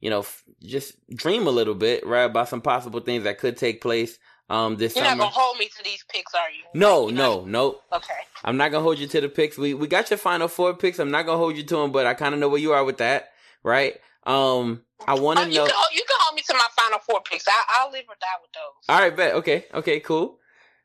you 0.00 0.10
know 0.10 0.20
f- 0.20 0.44
just 0.62 0.94
dream 1.14 1.46
a 1.46 1.50
little 1.50 1.74
bit 1.74 2.06
right 2.06 2.24
about 2.24 2.48
some 2.48 2.60
possible 2.60 3.00
things 3.00 3.24
that 3.24 3.38
could 3.38 3.56
take 3.56 3.80
place 3.80 4.18
um 4.50 4.76
this 4.76 4.94
you're 4.94 5.04
not 5.04 5.16
gonna 5.18 5.30
hold 5.30 5.56
me 5.58 5.66
to 5.76 5.82
these 5.82 6.04
picks, 6.12 6.34
are 6.34 6.50
you? 6.50 6.62
No, 6.74 7.08
You're 7.08 7.16
no, 7.16 7.34
not- 7.40 7.46
no. 7.48 7.80
Okay. 7.98 8.20
I'm 8.44 8.56
not 8.58 8.70
gonna 8.70 8.82
hold 8.82 8.98
you 8.98 9.06
to 9.08 9.20
the 9.22 9.28
picks. 9.28 9.56
We 9.56 9.72
we 9.74 9.86
got 9.86 10.10
your 10.10 10.18
final 10.18 10.48
four 10.48 10.74
picks. 10.74 10.98
I'm 10.98 11.10
not 11.10 11.24
gonna 11.26 11.38
hold 11.38 11.56
you 11.56 11.62
to 11.64 11.76
them, 11.76 11.90
but 11.92 12.04
I 12.06 12.12
kind 12.14 12.34
of 12.34 12.40
know 12.40 12.48
where 12.48 12.60
you 12.60 12.72
are 12.72 12.84
with 12.84 12.98
that, 12.98 13.30
right? 13.62 13.94
Um, 14.24 14.82
I 15.06 15.14
want 15.14 15.38
Oh, 15.40 15.44
to 15.44 15.48
you 15.50 15.56
know. 15.56 15.66
can 15.66 15.74
hold- 15.74 15.94
you 15.94 16.04
can 16.06 16.16
hold 16.20 16.34
me 16.36 16.42
to 16.42 16.54
my 16.54 16.68
final 16.76 16.98
four 17.00 17.20
picks. 17.22 17.48
I, 17.48 17.52
I'll 17.76 17.90
live 17.90 18.04
or 18.08 18.16
die 18.20 18.38
with 18.42 18.52
those. 18.52 18.84
All 18.94 19.00
right, 19.00 19.16
bet. 19.16 19.34
Okay, 19.36 19.64
okay, 19.80 20.00
cool. 20.00 20.38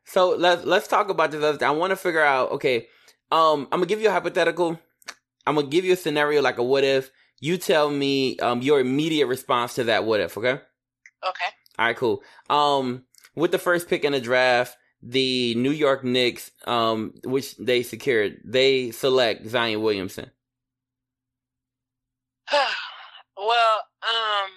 So 0.06 0.30
let's 0.46 0.64
let's 0.66 0.88
talk 0.88 1.10
about 1.10 1.32
this 1.32 1.44
other 1.44 1.58
thing. 1.58 1.68
I 1.68 1.72
want 1.72 1.92
to 1.92 1.98
figure 1.98 2.24
out. 2.24 2.52
Okay, 2.54 2.88
um, 3.32 3.68
I'm 3.72 3.80
gonna 3.80 3.86
give 3.88 4.02
you 4.02 4.08
a 4.10 4.12
hypothetical. 4.14 4.80
I'm 5.46 5.56
gonna 5.56 5.68
give 5.68 5.86
you 5.86 5.94
a 5.94 5.98
scenario 5.98 6.42
like 6.42 6.58
a 6.58 6.64
what 6.64 6.84
if. 6.84 7.12
You 7.42 7.58
tell 7.58 7.90
me 7.90 8.38
um 8.40 8.62
your 8.62 8.80
immediate 8.80 9.28
response 9.28 9.76
to 9.76 9.86
that 9.86 10.06
what 10.06 10.20
if. 10.20 10.38
Okay. 10.38 10.60
Okay. 11.24 11.50
All 11.78 11.86
right, 11.86 11.96
cool. 11.96 12.24
Um, 12.50 13.06
with 13.36 13.52
the 13.52 13.58
first 13.58 13.88
pick 13.88 14.04
in 14.04 14.12
the 14.12 14.20
draft, 14.20 14.78
the 15.02 15.56
New 15.56 15.72
York 15.72 16.04
Knicks, 16.04 16.52
um, 16.68 17.14
which 17.24 17.56
they 17.58 17.84
secured, 17.84 18.42
they 18.44 18.92
select 18.92 19.48
Zion 19.48 19.82
Williamson. 19.82 20.30
well, 22.52 23.82
um, 24.04 24.50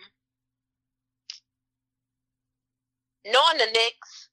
knowing 3.24 3.58
the 3.58 3.66
Knicks, 3.66 4.28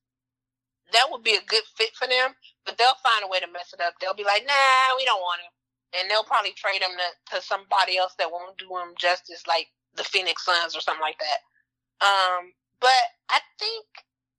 that 0.93 1.08
would 1.12 1.24
be 1.24 1.36
a 1.36 1.45
good 1.47 1.64
fit 1.76 1.91
for 1.95 2.08
them, 2.08 2.34
but 2.66 2.78
they'll 2.78 2.95
find 3.04 3.24
a 3.24 3.28
way 3.28 3.39
to 3.39 3.52
mess 3.52 3.74
it 3.74 3.82
up. 3.82 3.93
They'll 4.02 4.16
be 4.16 4.24
like, 4.24 4.43
nah, 4.47 4.97
we 4.97 5.06
don't 5.06 5.22
want 5.22 5.41
him. 5.41 5.52
And 5.98 6.10
they'll 6.10 6.24
probably 6.24 6.54
trade 6.54 6.82
him 6.82 6.92
to, 6.98 7.36
to 7.36 7.42
somebody 7.42 7.98
else 7.98 8.14
that 8.20 8.32
won't 8.32 8.58
do 8.58 8.70
him 8.78 8.94
justice, 8.98 9.44
like 9.48 9.68
the 9.96 10.04
Phoenix 10.04 10.46
Suns 10.46 10.76
or 10.76 10.82
something 10.82 11.02
like 11.02 11.20
that. 11.20 12.06
Um, 12.06 12.54
but 12.80 12.90
I 13.30 13.40
think, 13.60 13.86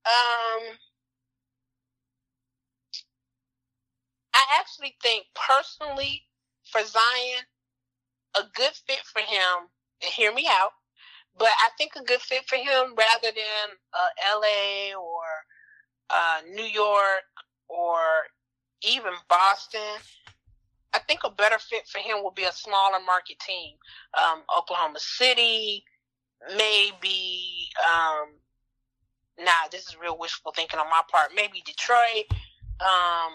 um, 0.06 0.78
I 4.34 4.42
actually 4.58 4.96
think 5.02 5.26
personally 5.34 6.22
for 6.70 6.82
Zion, 6.84 7.44
a 8.36 8.42
good 8.54 8.72
fit 8.86 9.00
for 9.12 9.20
him, 9.20 9.68
and 10.02 10.12
hear 10.12 10.32
me 10.32 10.46
out, 10.48 10.70
but 11.38 11.48
I 11.48 11.70
think 11.76 11.92
a 11.96 12.04
good 12.04 12.20
fit 12.20 12.44
for 12.48 12.56
him 12.56 12.94
rather 12.96 13.32
than 13.34 13.76
uh, 13.92 14.38
LA 14.38 14.94
or 14.98 15.24
uh, 16.10 16.40
New 16.54 16.64
York 16.64 17.24
or 17.68 17.98
even 18.82 19.12
Boston. 19.28 20.00
I 20.92 20.98
think 20.98 21.20
a 21.24 21.30
better 21.30 21.58
fit 21.58 21.86
for 21.86 21.98
him 21.98 22.22
will 22.22 22.32
be 22.32 22.44
a 22.44 22.52
smaller 22.52 22.98
market 23.04 23.38
team. 23.38 23.76
Um, 24.20 24.42
Oklahoma 24.56 24.98
City, 24.98 25.84
maybe, 26.56 27.68
um, 27.92 28.28
nah, 29.38 29.68
this 29.70 29.88
is 29.88 29.96
real 30.00 30.18
wishful 30.18 30.52
thinking 30.54 30.80
on 30.80 30.90
my 30.90 31.02
part. 31.10 31.30
Maybe 31.34 31.62
Detroit, 31.64 32.26
um, 32.80 33.32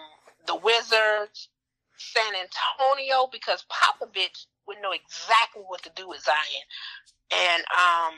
the 0.47 0.55
Wizards, 0.55 1.49
San 1.97 2.33
Antonio, 2.35 3.29
because 3.31 3.65
Popovich 3.71 4.47
would 4.67 4.77
know 4.81 4.91
exactly 4.91 5.63
what 5.65 5.81
to 5.83 5.91
do 5.95 6.09
with 6.09 6.21
Zion. 6.23 6.65
And 7.31 7.63
um, 7.71 8.13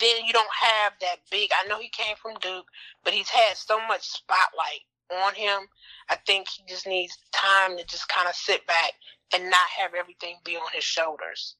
then 0.00 0.24
you 0.26 0.32
don't 0.32 0.50
have 0.60 0.92
that 1.00 1.18
big. 1.30 1.50
I 1.52 1.68
know 1.68 1.78
he 1.78 1.88
came 1.88 2.16
from 2.16 2.34
Duke, 2.40 2.66
but 3.04 3.14
he's 3.14 3.28
had 3.28 3.56
so 3.56 3.78
much 3.86 4.02
spotlight 4.02 4.82
on 5.12 5.34
him. 5.34 5.68
I 6.10 6.16
think 6.26 6.48
he 6.48 6.64
just 6.68 6.86
needs 6.86 7.16
time 7.32 7.76
to 7.76 7.84
just 7.84 8.08
kind 8.08 8.28
of 8.28 8.34
sit 8.34 8.66
back 8.66 8.92
and 9.34 9.44
not 9.44 9.68
have 9.78 9.92
everything 9.94 10.36
be 10.44 10.56
on 10.56 10.68
his 10.72 10.84
shoulders, 10.84 11.56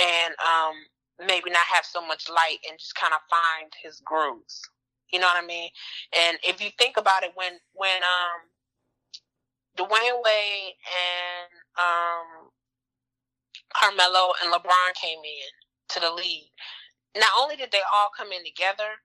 and 0.00 0.34
um, 0.40 0.74
maybe 1.26 1.50
not 1.50 1.66
have 1.72 1.84
so 1.84 2.04
much 2.06 2.28
light 2.28 2.58
and 2.68 2.78
just 2.78 2.94
kind 2.94 3.12
of 3.12 3.20
find 3.30 3.72
his 3.82 4.00
grooves. 4.04 4.60
You 5.12 5.20
know 5.20 5.26
what 5.26 5.42
I 5.42 5.46
mean? 5.46 5.68
And 6.16 6.38
if 6.42 6.60
you 6.60 6.70
think 6.78 6.96
about 6.96 7.22
it, 7.22 7.32
when 7.34 7.52
when 7.72 8.02
um, 8.02 8.40
Dwyane 9.76 10.22
Wade 10.24 10.74
and 10.86 11.50
um, 11.78 12.50
Carmelo 13.74 14.32
and 14.42 14.52
LeBron 14.52 14.94
came 15.00 15.18
in 15.18 15.50
to 15.90 16.00
the 16.00 16.12
league, 16.12 16.50
not 17.16 17.30
only 17.38 17.56
did 17.56 17.70
they 17.70 17.82
all 17.94 18.10
come 18.16 18.32
in 18.32 18.44
together, 18.44 18.98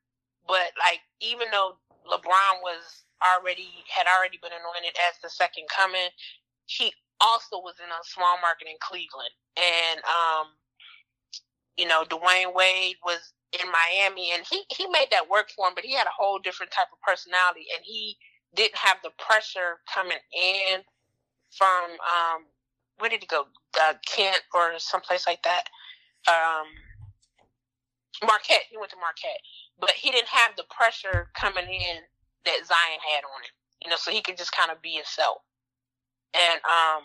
but 0.47 0.71
like 0.79 1.01
even 1.21 1.47
though 1.51 1.77
LeBron 2.09 2.61
was 2.63 3.03
already 3.23 3.83
had 3.87 4.07
already 4.07 4.39
been 4.41 4.53
anointed 4.53 4.95
as 5.09 5.19
the 5.21 5.29
second 5.29 5.67
coming, 5.69 6.09
he 6.65 6.93
also 7.21 7.59
was 7.59 7.75
in 7.83 7.89
a 7.89 8.01
small 8.03 8.37
market 8.41 8.67
in 8.67 8.79
Cleveland, 8.79 9.33
and 9.57 9.99
um, 10.07 10.47
you 11.77 11.87
know 11.87 12.03
Dwyane 12.07 12.53
Wade 12.55 12.95
was 13.03 13.33
in 13.53 13.67
Miami, 13.67 14.31
and 14.31 14.43
he 14.49 14.63
he 14.71 14.87
made 14.87 15.09
that 15.11 15.29
work 15.29 15.49
for 15.51 15.67
him, 15.67 15.75
but 15.75 15.83
he 15.85 15.93
had 15.93 16.07
a 16.07 16.15
whole 16.15 16.39
different 16.39 16.71
type 16.71 16.87
of 16.93 17.01
personality, 17.01 17.67
and 17.75 17.83
he 17.83 18.17
didn't 18.55 18.77
have 18.77 18.97
the 19.03 19.11
pressure 19.19 19.79
coming 19.91 20.17
in 20.33 20.81
from 21.51 21.97
um, 22.03 22.45
where 22.99 23.09
did 23.09 23.21
he 23.21 23.27
go? 23.27 23.45
Uh, 23.81 23.93
Kent 24.05 24.41
or 24.53 24.73
someplace 24.77 25.27
like 25.27 25.43
that. 25.43 25.65
Um, 26.27 26.67
Marquette. 28.25 28.67
He 28.69 28.77
went 28.77 28.91
to 28.91 28.97
Marquette, 28.97 29.39
but 29.79 29.91
he 29.91 30.11
didn't 30.11 30.27
have 30.27 30.51
the 30.57 30.65
pressure 30.69 31.29
coming 31.35 31.65
in 31.65 31.97
that 32.45 32.65
Zion 32.65 32.99
had 33.01 33.23
on 33.23 33.43
him. 33.43 33.55
You 33.83 33.89
know, 33.89 33.97
so 33.97 34.11
he 34.11 34.21
could 34.21 34.37
just 34.37 34.51
kind 34.51 34.71
of 34.71 34.81
be 34.81 34.91
himself. 34.91 35.37
And 36.33 36.59
um, 36.65 37.03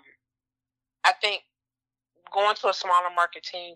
I 1.05 1.13
think 1.21 1.43
going 2.33 2.57
to 2.57 2.69
a 2.69 2.75
smaller 2.75 3.11
market 3.15 3.45
team, 3.45 3.75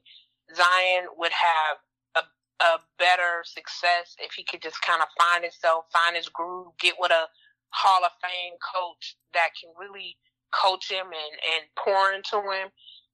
Zion 0.55 1.07
would 1.17 1.33
have 1.33 1.79
a 2.17 2.27
a 2.65 2.79
better 2.99 3.45
success 3.45 4.17
if 4.19 4.33
he 4.33 4.43
could 4.43 4.63
just 4.63 4.83
kind 4.83 5.01
of 5.01 5.09
find 5.19 5.45
himself, 5.45 5.85
find 5.93 6.17
his 6.17 6.29
groove, 6.29 6.73
get 6.81 6.95
with 6.99 7.13
a 7.13 7.27
Hall 7.71 8.05
of 8.05 8.13
Fame 8.21 8.55
coach 8.75 9.17
that 9.35 9.51
can 9.61 9.71
really 9.79 10.17
coach 10.51 10.91
him 10.91 11.07
and, 11.07 11.35
and 11.55 11.65
pour 11.77 12.13
into 12.13 12.37
him. 12.51 12.69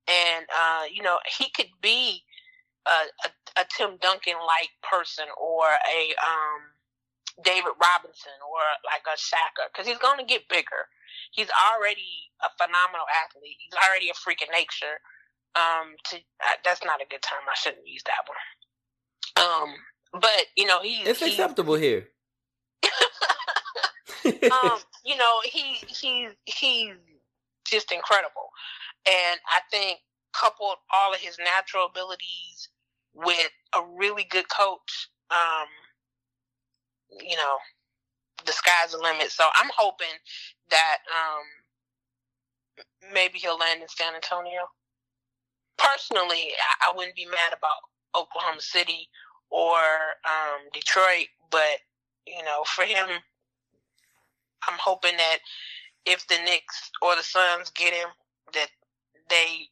And, 0.07 0.47
uh, 0.49 0.85
you 0.93 1.03
know, 1.03 1.19
he 1.39 1.51
could 1.51 1.71
be 1.81 2.23
a, 2.87 3.29
a, 3.29 3.61
a 3.61 3.65
Tim 3.77 3.97
Duncan 4.01 4.37
like 4.47 4.71
person 4.83 5.27
or 5.41 5.65
a 5.65 6.01
um, 6.23 6.74
David 7.43 7.75
Robinson 7.81 8.39
or 8.47 8.63
like 8.87 9.03
a 9.09 9.17
Shaka 9.19 9.73
because 9.73 9.87
he's 9.87 9.99
going 9.99 10.19
to 10.19 10.29
get 10.29 10.49
bigger. 10.49 10.87
He's 11.33 11.51
already 11.51 12.31
a 12.43 12.51
phenomenal 12.55 13.07
athlete. 13.11 13.59
He's 13.59 13.75
already 13.75 14.11
a 14.11 14.15
freak 14.15 14.43
of 14.43 14.51
nature. 14.53 15.03
Um, 15.55 15.95
to 16.11 16.17
uh, 16.19 16.59
that's 16.65 16.85
not 16.85 17.03
a 17.03 17.07
good 17.07 17.23
term. 17.23 17.43
I 17.47 17.55
shouldn't 17.55 17.87
use 17.87 18.03
that 18.07 18.27
one. 18.27 18.43
Um, 19.39 19.71
but 20.13 20.47
you 20.57 20.67
know 20.67 20.83
he's 20.83 21.07
It's 21.07 21.23
acceptable 21.23 21.75
here. 21.75 22.09
um, 24.27 24.79
you 25.05 25.17
know, 25.17 25.41
he 25.45 25.77
he's 25.87 26.31
he's 26.45 26.95
just 27.67 27.93
incredible, 27.93 28.51
and 29.07 29.41
I 29.47 29.61
think 29.71 30.01
coupled 30.33 30.77
all 30.93 31.13
of 31.13 31.21
his 31.21 31.39
natural 31.39 31.87
abilities 31.87 32.69
with 33.15 33.51
a 33.77 33.83
really 33.97 34.25
good 34.25 34.49
coach, 34.49 35.09
um, 35.31 35.69
you 37.11 37.37
know, 37.37 37.57
the 38.47 38.53
sky's 38.53 38.93
the 38.93 38.99
limit. 38.99 39.31
So 39.31 39.45
I'm 39.55 39.71
hoping 39.77 40.15
that 40.71 40.99
um, 41.11 41.45
maybe 43.13 43.39
he'll 43.39 43.59
land 43.59 43.83
in 43.83 43.89
San 43.89 44.15
Antonio. 44.15 44.69
Personally, 45.79 46.53
I, 46.83 46.91
I 46.91 46.97
wouldn't 46.97 47.17
be 47.17 47.27
mad 47.27 47.57
about 47.57 48.21
Oklahoma 48.21 48.61
City 48.61 49.09
or 49.51 49.79
um, 50.25 50.69
Detroit, 50.73 51.29
but 51.51 51.81
you 52.27 52.43
know, 52.45 52.65
for 52.67 52.85
him, 52.85 53.07
I'm 54.67 54.79
hoping 54.79 55.17
that 55.17 55.39
if 56.07 56.27
the 56.29 56.39
Knicks 56.45 56.91
or 57.03 57.17
the 57.17 57.23
Suns 57.23 57.71
get 57.71 57.93
him, 57.93 58.09
that 58.55 58.69
they 59.29 59.69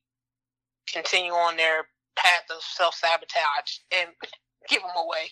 continue 0.93 1.33
on 1.33 1.57
their 1.57 1.85
path 2.17 2.45
of 2.51 2.63
self 2.63 2.95
sabotage 2.95 3.79
and 3.97 4.11
give 4.69 4.83
him 4.83 4.91
away 4.97 5.31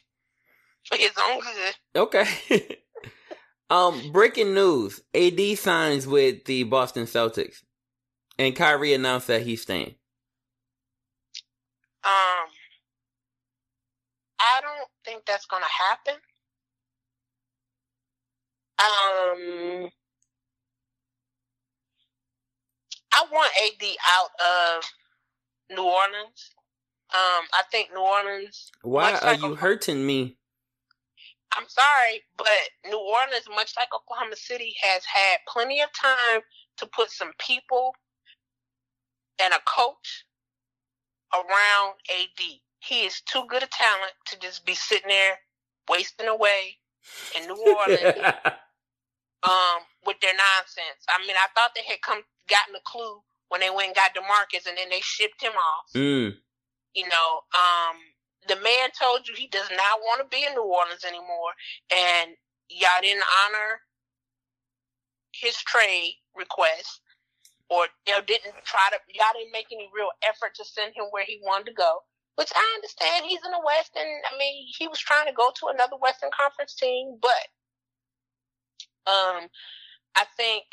for 0.87 0.97
his 0.97 1.13
own 1.23 1.41
good. 1.41 1.75
Okay. 1.97 2.79
um, 3.71 4.13
breaking 4.13 4.55
news: 4.55 5.01
AD 5.15 5.59
signs 5.59 6.07
with 6.07 6.45
the 6.45 6.65
Boston 6.65 7.05
Celtics, 7.05 7.63
and 8.39 8.57
Kyrie 8.57 8.95
announced 8.95 9.27
that 9.29 9.43
he's 9.43 9.63
staying. 9.63 9.95
Um, 12.03 12.49
I 14.41 14.61
don't 14.63 14.89
think 15.05 15.27
that's 15.27 15.47
going 15.47 15.63
to 15.63 15.69
happen. 15.69 16.15
Um, 18.79 19.91
I 23.13 23.25
want 23.31 23.53
AD 23.63 23.89
out 24.09 24.31
of 24.41 24.85
New 25.77 25.85
Orleans. 25.85 26.51
Um, 27.13 27.45
I 27.53 27.63
think 27.71 27.91
New 27.93 28.01
Orleans. 28.01 28.71
Why 28.83 29.13
are 29.19 29.35
you 29.35 29.57
hurting 29.57 30.07
me? 30.07 30.39
I'm 31.57 31.69
sorry, 31.69 32.23
but 32.37 32.47
New 32.87 32.99
Orleans, 32.99 33.49
much 33.55 33.75
like 33.77 33.89
Oklahoma 33.95 34.37
City, 34.37 34.75
has 34.81 35.05
had 35.05 35.39
plenty 35.49 35.81
of 35.81 35.89
time 35.93 36.43
to 36.79 36.87
put 36.87 37.11
some 37.11 37.33
people 37.39 37.95
and 39.43 39.53
a 39.53 39.61
coach 39.67 40.25
around 41.35 41.95
AD. 42.11 42.45
He 42.81 43.05
is 43.05 43.21
too 43.23 43.43
good 43.49 43.63
a 43.63 43.69
talent 43.69 44.13
to 44.27 44.39
just 44.39 44.65
be 44.65 44.75
sitting 44.75 45.09
there 45.09 45.39
wasting 45.89 46.29
away 46.29 46.79
in 47.37 47.47
New 47.47 47.77
Orleans 47.77 48.17
um, 49.43 49.81
with 50.07 50.17
their 50.21 50.35
nonsense. 50.35 51.03
I 51.09 51.25
mean, 51.27 51.37
I 51.37 51.49
thought 51.55 51.73
they 51.75 51.85
had 51.87 52.01
come 52.03 52.23
gotten 52.49 52.75
a 52.75 52.81
clue 52.85 53.21
when 53.49 53.61
they 53.61 53.71
went 53.71 53.89
and 53.89 53.97
got 53.97 54.15
Demarcus, 54.15 54.69
and 54.69 54.79
then 54.79 54.89
they 54.91 55.01
shipped 55.01 55.43
him 55.43 55.53
off. 55.53 55.93
mm. 55.95 56.33
You 56.95 57.09
know, 57.09 57.41
um, 57.55 57.97
the 58.49 58.57
man 58.57 58.91
told 58.99 59.29
you 59.29 59.35
he 59.37 59.49
does 59.49 59.69
not 59.71 60.01
want 60.01 60.21
to 60.23 60.37
be 60.37 60.45
in 60.45 60.55
New 60.55 60.65
Orleans 60.65 61.05
anymore, 61.05 61.53
and 61.93 62.31
y'all 62.69 63.03
didn't 63.03 63.25
honor 63.45 63.81
his 65.33 65.57
trade 65.57 66.15
request, 66.35 67.01
or 67.69 67.87
you 68.07 68.15
know, 68.15 68.23
didn't 68.23 68.55
try 68.65 68.89
to. 68.91 68.99
Y'all 69.13 69.35
didn't 69.35 69.53
make 69.53 69.69
any 69.73 69.89
real 69.95 70.11
effort 70.23 70.55
to 70.57 70.65
send 70.65 70.95
him 70.95 71.07
where 71.11 71.25
he 71.25 71.41
wanted 71.45 71.67
to 71.67 71.75
go. 71.75 72.01
Which 72.37 72.53
I 72.57 72.73
understand 72.77 73.27
he's 73.29 73.45
in 73.45 73.53
the 73.53 73.63
West, 73.65 73.93
and 73.97 74.09
I 74.33 74.39
mean 74.39 74.67
he 74.79 74.89
was 74.89 74.99
trying 74.99 75.27
to 75.27 75.33
go 75.33 75.51
to 75.55 75.67
another 75.75 75.97
Western 76.01 76.31
Conference 76.33 76.75
team, 76.75 77.19
but 77.21 77.47
um, 79.07 79.49
I 80.17 80.25
think 80.37 80.65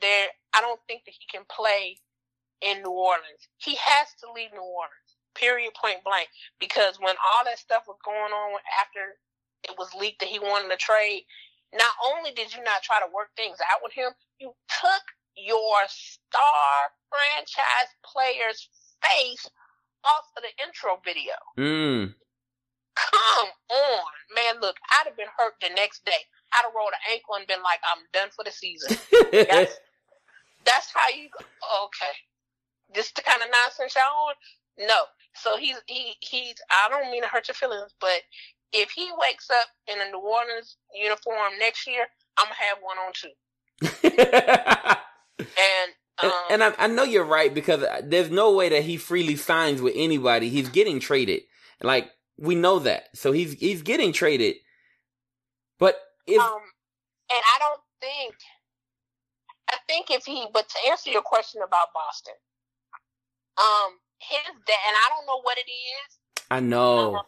there. 0.00 0.28
I 0.54 0.60
don't 0.60 0.80
think 0.88 1.04
that 1.06 1.14
he 1.14 1.26
can 1.30 1.46
play 1.48 1.98
in 2.60 2.82
New 2.82 2.90
Orleans. 2.90 3.48
He 3.58 3.76
has 3.76 4.08
to 4.20 4.32
leave 4.34 4.50
New 4.52 4.66
Orleans. 4.66 5.09
Period. 5.40 5.72
Point 5.72 6.04
blank. 6.04 6.28
Because 6.60 7.00
when 7.00 7.16
all 7.16 7.44
that 7.44 7.58
stuff 7.58 7.84
was 7.88 7.96
going 8.04 8.32
on 8.32 8.60
after 8.84 9.16
it 9.64 9.74
was 9.78 9.94
leaked 9.96 10.20
that 10.20 10.28
he 10.28 10.38
wanted 10.38 10.68
to 10.68 10.76
trade, 10.76 11.24
not 11.72 11.92
only 12.04 12.32
did 12.32 12.54
you 12.54 12.62
not 12.62 12.82
try 12.82 13.00
to 13.00 13.14
work 13.14 13.32
things 13.36 13.58
out 13.72 13.80
with 13.82 13.92
him, 13.92 14.12
you 14.38 14.52
took 14.68 15.04
your 15.36 15.80
star 15.88 16.92
franchise 17.08 17.90
player's 18.04 18.68
face 19.00 19.48
off 20.04 20.26
of 20.36 20.42
the 20.42 20.52
intro 20.64 21.00
video. 21.04 21.36
Mm. 21.58 22.14
Come 22.96 23.48
on, 23.70 24.12
man. 24.34 24.60
Look, 24.60 24.76
I'd 24.92 25.06
have 25.06 25.16
been 25.16 25.30
hurt 25.36 25.54
the 25.60 25.70
next 25.74 26.04
day. 26.04 26.20
I'd 26.52 26.64
have 26.64 26.74
rolled 26.74 26.92
an 26.92 27.14
ankle 27.14 27.36
and 27.36 27.46
been 27.46 27.62
like, 27.62 27.80
I'm 27.86 28.04
done 28.12 28.30
for 28.34 28.44
the 28.44 28.50
season. 28.50 28.98
That's, 29.32 29.78
that's 30.64 30.92
how 30.92 31.08
you 31.08 31.30
go. 31.30 31.44
Okay. 31.86 32.14
This 32.92 33.12
the 33.12 33.22
kind 33.22 33.40
of 33.40 33.48
nonsense 33.48 33.94
y'all 33.94 34.28
on? 34.28 34.34
No. 34.86 35.04
So 35.34 35.56
he's 35.56 35.76
he 35.86 36.14
he's 36.20 36.54
I 36.70 36.88
don't 36.88 37.10
mean 37.10 37.22
to 37.22 37.28
hurt 37.28 37.48
your 37.48 37.54
feelings, 37.54 37.92
but 38.00 38.22
if 38.72 38.90
he 38.90 39.10
wakes 39.18 39.50
up 39.50 39.66
in 39.86 40.00
a 40.00 40.10
New 40.10 40.18
Orleans 40.18 40.76
uniform 40.94 41.52
next 41.58 41.86
year, 41.86 42.06
I'm 42.38 42.46
gonna 42.46 42.56
have 42.56 42.78
one 42.82 42.98
on 42.98 43.12
too. 43.14 44.96
And 45.40 45.92
um, 46.22 46.32
and, 46.50 46.62
and 46.62 46.74
I, 46.78 46.84
I 46.84 46.86
know 46.86 47.02
you're 47.02 47.24
right 47.24 47.52
because 47.52 47.84
there's 48.04 48.30
no 48.30 48.52
way 48.52 48.68
that 48.68 48.82
he 48.82 48.96
freely 48.98 49.36
signs 49.36 49.80
with 49.80 49.94
anybody. 49.96 50.50
He's 50.50 50.68
getting 50.68 51.00
traded. 51.00 51.42
Like 51.82 52.10
we 52.36 52.54
know 52.54 52.78
that, 52.80 53.08
so 53.14 53.32
he's 53.32 53.54
he's 53.54 53.82
getting 53.82 54.12
traded. 54.12 54.56
But 55.78 55.96
if 56.26 56.40
um 56.40 56.60
and 57.30 57.40
I 57.40 57.58
don't 57.58 57.80
think 58.00 58.34
I 59.70 59.76
think 59.88 60.10
if 60.10 60.26
he 60.26 60.46
but 60.52 60.68
to 60.68 60.90
answer 60.90 61.10
your 61.10 61.22
question 61.22 61.62
about 61.66 61.88
Boston, 61.94 62.34
um 63.58 63.92
his 64.20 64.46
dad 64.66 64.82
and 64.88 64.96
I 64.96 65.06
don't 65.10 65.26
know 65.26 65.42
what 65.42 65.58
it 65.58 65.70
is, 65.70 66.10
I 66.50 66.60
know, 66.60 67.22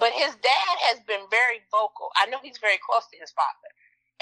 but 0.00 0.12
his 0.12 0.34
dad 0.42 0.74
has 0.92 1.00
been 1.06 1.24
very 1.30 1.62
vocal. 1.72 2.10
I 2.16 2.26
know 2.26 2.38
he's 2.42 2.58
very 2.58 2.78
close 2.84 3.04
to 3.12 3.18
his 3.20 3.32
father. 3.32 3.70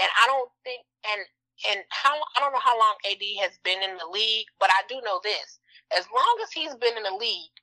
And 0.00 0.10
I 0.22 0.26
don't 0.26 0.50
think 0.64 0.82
and 1.10 1.22
and 1.70 1.80
how 1.90 2.14
I 2.36 2.40
don't 2.40 2.52
know 2.52 2.62
how 2.64 2.78
long 2.78 2.96
AD 3.10 3.22
has 3.42 3.58
been 3.64 3.82
in 3.82 3.98
the 3.98 4.08
league, 4.10 4.46
but 4.60 4.70
I 4.70 4.82
do 4.88 5.00
know 5.04 5.20
this. 5.24 5.60
As 5.96 6.06
long 6.14 6.36
as 6.42 6.52
he's 6.52 6.74
been 6.76 6.96
in 6.96 7.04
the 7.04 7.16
league, 7.18 7.54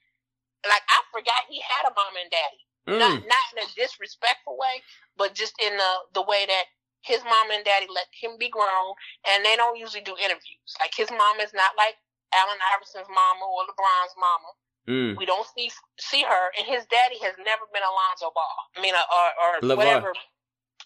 like 0.68 0.84
I 0.90 1.00
forgot 1.14 1.48
he 1.50 1.62
had 1.64 1.88
a 1.90 1.96
mom 1.96 2.16
and 2.22 2.32
daddy. 2.32 2.62
Not 2.88 3.24
Mm. 3.24 3.28
not 3.30 3.46
in 3.56 3.64
a 3.64 3.74
disrespectful 3.76 4.58
way, 4.58 4.84
but 5.18 5.36
just 5.36 5.56
in 5.62 5.78
the 5.78 5.94
the 6.14 6.24
way 6.24 6.46
that 6.46 6.66
his 7.04 7.24
mom 7.24 7.52
and 7.52 7.66
daddy 7.66 7.88
let 7.90 8.08
him 8.14 8.38
be 8.38 8.50
grown 8.50 8.94
and 9.30 9.46
they 9.46 9.56
don't 9.56 9.78
usually 9.78 10.04
do 10.04 10.18
interviews. 10.18 10.72
Like 10.80 10.94
his 10.96 11.12
mom 11.12 11.40
is 11.40 11.54
not 11.54 11.72
like 11.78 11.98
Allen 12.34 12.60
Iverson's 12.76 13.08
mama 13.10 13.46
or 13.48 13.64
LeBron's 13.70 14.16
mama. 14.20 14.50
Mm. 14.88 15.18
We 15.20 15.26
don't 15.28 15.48
see 15.52 15.70
see 16.00 16.24
her, 16.24 16.46
and 16.58 16.64
his 16.66 16.88
daddy 16.88 17.20
has 17.20 17.36
never 17.44 17.68
been 17.76 17.84
Alonzo 17.84 18.32
Ball. 18.32 18.58
I 18.76 18.82
mean, 18.82 18.96
uh, 18.96 19.04
or 19.04 19.28
or 19.36 19.52
LeVar. 19.60 19.78
whatever. 19.78 20.12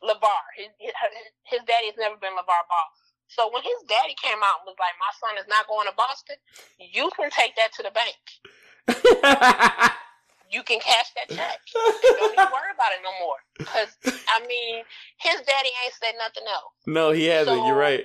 LeVar. 0.01 0.43
His, 0.57 0.69
his 0.81 0.93
his 1.45 1.61
daddy 1.69 1.93
has 1.93 1.97
never 2.01 2.17
been 2.17 2.33
LeVar 2.33 2.65
Ball. 2.65 2.87
So 3.29 3.47
when 3.53 3.61
his 3.61 3.77
daddy 3.87 4.17
came 4.17 4.41
out 4.41 4.65
and 4.65 4.73
was 4.73 4.79
like, 4.81 4.97
"My 4.97 5.13
son 5.21 5.37
is 5.37 5.45
not 5.47 5.69
going 5.69 5.85
to 5.85 5.93
Boston," 5.93 6.35
you 6.81 7.11
can 7.15 7.29
take 7.29 7.53
that 7.61 7.73
to 7.77 7.83
the 7.85 7.93
bank. 7.93 8.17
You 10.51 10.63
can 10.63 10.81
cash 10.81 11.07
that 11.15 11.29
check. 11.33 11.59
Don't 11.73 12.33
even 12.33 12.35
worry 12.51 12.75
about 12.75 12.91
it 12.91 12.99
no 13.03 13.11
more. 13.23 13.37
Because 13.57 13.95
I 14.27 14.45
mean, 14.45 14.83
his 15.17 15.35
daddy 15.47 15.69
ain't 15.85 15.93
said 15.93 16.11
nothing 16.19 16.43
else. 16.51 16.73
no, 16.85 17.11
he 17.11 17.25
hasn't. 17.27 17.57
So- 17.57 17.65
you're 17.67 17.75
right. 17.77 18.03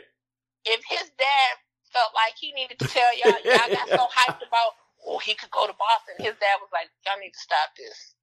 If 0.64 0.80
his 0.88 1.10
dad 1.18 1.52
felt 1.96 2.12
like 2.12 2.36
he 2.36 2.52
needed 2.52 2.76
to 2.78 2.88
tell 2.88 3.08
y'all, 3.16 3.40
y'all 3.40 3.72
got 3.72 3.88
so 3.88 4.04
hyped 4.12 4.44
about, 4.44 4.76
oh, 5.08 5.16
he 5.18 5.32
could 5.32 5.50
go 5.50 5.66
to 5.66 5.72
Boston. 5.72 6.20
His 6.20 6.36
dad 6.36 6.60
was 6.60 6.68
like, 6.72 6.92
y'all 7.08 7.16
need 7.16 7.32
to 7.32 7.40
stop 7.40 7.72
this. 7.72 8.14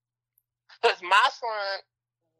Because 0.77 1.01
my 1.01 1.27
son 1.33 1.81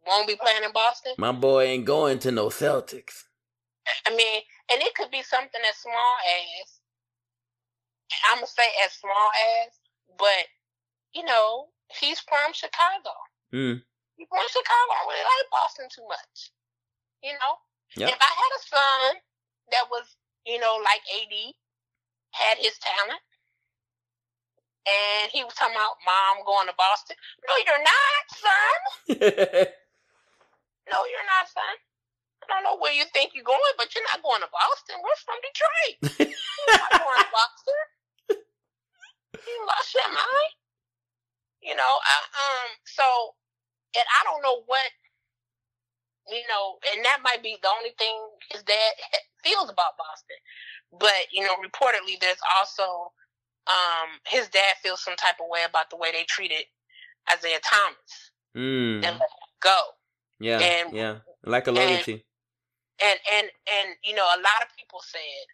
won't 0.05 0.27
be 0.27 0.37
playing 0.37 0.63
in 0.63 0.71
Boston. 0.71 1.13
My 1.17 1.31
boy 1.31 1.65
ain't 1.65 1.85
going 1.85 2.19
to 2.19 2.31
no 2.31 2.47
Celtics. 2.47 3.25
I 4.05 4.13
mean, 4.15 4.41
and 4.69 4.81
it 4.81 4.93
could 4.93 5.09
be 5.09 5.23
something 5.23 5.61
as 5.67 5.77
small 5.81 6.13
as, 6.21 6.67
I'm 8.29 8.37
going 8.37 8.47
to 8.47 8.53
say 8.53 8.69
as 8.85 8.93
small 8.93 9.29
as, 9.65 9.73
but, 10.19 10.45
you 11.13 11.25
know, 11.25 11.73
he's 11.99 12.19
from 12.19 12.53
Chicago. 12.53 13.11
Mm. 13.51 13.81
He's 14.15 14.29
from 14.29 14.45
Chicago. 14.47 14.91
I 14.93 15.05
really 15.09 15.25
like 15.25 15.49
Boston 15.49 15.87
too 15.89 16.05
much. 16.07 16.53
You 17.25 17.33
know? 17.33 17.57
Yep. 17.97 18.09
If 18.09 18.19
I 18.21 18.31
had 18.31 18.51
a 18.53 18.61
son 18.61 19.21
that 19.71 19.85
was, 19.89 20.15
you 20.45 20.59
know, 20.59 20.79
like 20.83 21.03
AD, 21.07 21.35
had 22.31 22.57
his 22.57 22.77
talent, 22.79 23.21
and 24.87 25.31
he 25.31 25.43
was 25.43 25.53
talking 25.53 25.75
about 25.75 26.01
mom 26.05 26.43
going 26.45 26.67
to 26.67 26.75
Boston. 26.75 27.15
No, 27.47 27.53
you're 27.63 27.83
not, 27.83 28.23
son. 28.31 29.67
No, 30.91 30.99
you're 31.07 31.29
not, 31.31 31.47
son. 31.47 31.75
I 32.43 32.45
don't 32.51 32.67
know 32.67 32.75
where 32.75 32.91
you 32.91 33.07
think 33.15 33.31
you're 33.31 33.47
going, 33.47 33.75
but 33.79 33.95
you're 33.95 34.03
not 34.11 34.19
going 34.19 34.43
to 34.43 34.51
Boston. 34.51 34.99
We're 34.99 35.15
from 35.23 35.39
Detroit. 35.39 35.95
You're 36.27 36.75
not 36.75 36.91
going 36.99 37.23
to 37.23 37.31
Boston. 37.31 37.81
You 39.43 39.59
lost 39.67 39.93
your 39.93 40.07
mind. 40.07 40.53
You 41.61 41.75
know, 41.75 41.93
I, 41.99 42.15
um, 42.31 42.69
so 42.85 43.35
and 43.95 44.07
I 44.07 44.23
don't 44.23 44.43
know 44.43 44.63
what 44.67 44.87
you 46.29 46.43
know, 46.47 46.79
and 46.93 47.03
that 47.03 47.19
might 47.23 47.43
be 47.43 47.57
the 47.61 47.67
only 47.67 47.91
thing 47.99 48.15
his 48.51 48.63
dad 48.63 48.93
feels 49.43 49.69
about 49.69 49.97
Boston. 49.97 50.37
But 50.99 51.27
you 51.31 51.43
know, 51.43 51.55
reportedly, 51.63 52.19
there's 52.19 52.41
also 52.57 53.11
um, 53.67 54.09
his 54.27 54.47
dad 54.49 54.75
feels 54.81 55.03
some 55.03 55.15
type 55.15 55.35
of 55.41 55.47
way 55.49 55.61
about 55.67 55.89
the 55.89 55.95
way 55.97 56.11
they 56.11 56.23
treated 56.27 56.65
Isaiah 57.31 57.59
Thomas 57.63 58.31
Mm. 58.55 59.01
and 59.03 59.17
let 59.17 59.29
him 59.33 59.49
go. 59.61 59.79
Yeah. 60.39 60.59
and- 60.59 60.93
yeah. 60.93 61.15
Like 61.43 61.67
a 61.67 61.71
loyalty. 61.71 62.25
And 63.01 63.19
and 63.33 63.47
and 63.73 63.95
you 64.03 64.13
know, 64.13 64.23
a 64.23 64.37
lot 64.37 64.61
of 64.61 64.69
people 64.77 65.01
said, 65.03 65.45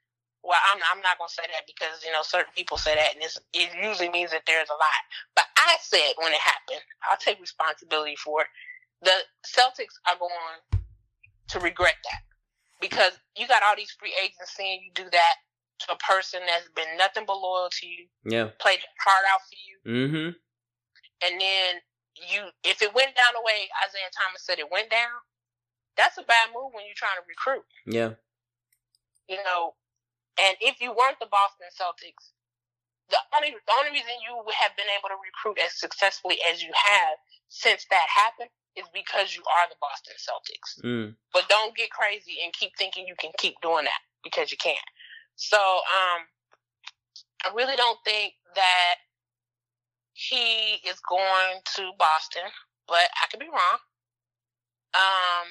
well, 0.43 0.59
I'm 0.71 0.79
I'm 0.91 1.01
not 1.01 1.17
gonna 1.17 1.29
say 1.29 1.43
that 1.53 1.63
because 1.65 2.03
you 2.05 2.11
know 2.11 2.21
certain 2.21 2.51
people 2.55 2.77
say 2.77 2.95
that, 2.95 3.13
and 3.15 3.23
it's, 3.23 3.39
it 3.53 3.71
usually 3.81 4.09
means 4.09 4.31
that 4.31 4.43
there's 4.45 4.69
a 4.69 4.73
lot. 4.73 5.01
But 5.35 5.45
I 5.57 5.77
said 5.81 6.13
when 6.17 6.33
it 6.33 6.39
happened, 6.39 6.81
I'll 7.09 7.17
take 7.17 7.39
responsibility 7.39 8.15
for 8.17 8.41
it. 8.41 8.47
The 9.01 9.15
Celtics 9.47 9.95
are 10.07 10.17
going 10.19 10.83
to 11.47 11.59
regret 11.59 11.95
that 12.11 12.21
because 12.82 13.13
you 13.38 13.47
got 13.47 13.63
all 13.63 13.75
these 13.75 13.91
free 13.91 14.13
agents 14.21 14.51
seeing 14.55 14.82
you 14.84 14.91
do 14.95 15.09
that 15.11 15.36
to 15.88 15.93
a 15.93 15.97
person 15.97 16.41
that's 16.47 16.67
been 16.75 16.97
nothing 16.97 17.23
but 17.25 17.39
loyal 17.39 17.69
to 17.71 17.88
you, 17.88 18.07
Yeah. 18.25 18.49
played 18.59 18.80
hard 18.99 19.25
out 19.32 19.41
for 19.47 19.57
you, 19.59 19.75
Mm-hmm. 19.86 20.30
and 21.25 21.41
then 21.41 21.75
you 22.30 22.49
if 22.63 22.82
it 22.82 22.93
went 22.93 23.15
down 23.15 23.32
the 23.34 23.41
way 23.45 23.69
Isaiah 23.88 24.11
Thomas 24.11 24.43
said 24.43 24.59
it 24.59 24.71
went 24.71 24.89
down, 24.89 25.23
that's 25.95 26.17
a 26.17 26.23
bad 26.23 26.49
move 26.53 26.73
when 26.73 26.84
you're 26.86 26.99
trying 26.99 27.15
to 27.15 27.23
recruit. 27.27 27.63
Yeah. 27.88 28.15
You 29.30 29.38
know, 29.43 29.75
and 30.41 30.57
if 30.59 30.82
you 30.82 30.91
weren't 30.91 31.19
the 31.19 31.32
Boston 31.32 31.67
Celtics, 31.71 32.32
the 33.09 33.19
only 33.36 33.55
the 33.55 33.73
only 33.80 33.91
reason 33.91 34.11
you 34.23 34.36
would 34.36 34.55
have 34.55 34.75
been 34.75 34.89
able 34.99 35.09
to 35.09 35.19
recruit 35.19 35.59
as 35.63 35.80
successfully 35.80 36.38
as 36.49 36.61
you 36.61 36.71
have 36.75 37.15
since 37.47 37.86
that 37.89 38.07
happened 38.09 38.49
is 38.76 38.86
because 38.93 39.36
you 39.36 39.41
are 39.41 39.67
the 39.70 39.76
Boston 39.82 40.13
Celtics. 40.17 40.84
Mm. 40.84 41.15
But 41.34 41.49
don't 41.49 41.76
get 41.76 41.89
crazy 41.89 42.38
and 42.43 42.53
keep 42.53 42.72
thinking 42.78 43.05
you 43.07 43.15
can 43.20 43.32
keep 43.38 43.55
doing 43.61 43.86
that 43.86 44.01
because 44.24 44.51
you 44.51 44.57
can't. 44.57 44.78
So, 45.36 45.57
um, 45.57 46.28
I 47.45 47.53
really 47.55 47.76
don't 47.76 47.99
think 48.03 48.34
that 48.55 48.95
he 50.13 50.82
is 50.88 50.99
going 51.07 51.61
to 51.76 51.91
Boston, 51.97 52.43
but 52.88 53.07
I 53.22 53.28
could 53.32 53.39
be 53.39 53.47
wrong. 53.47 53.80
Um, 54.93 55.47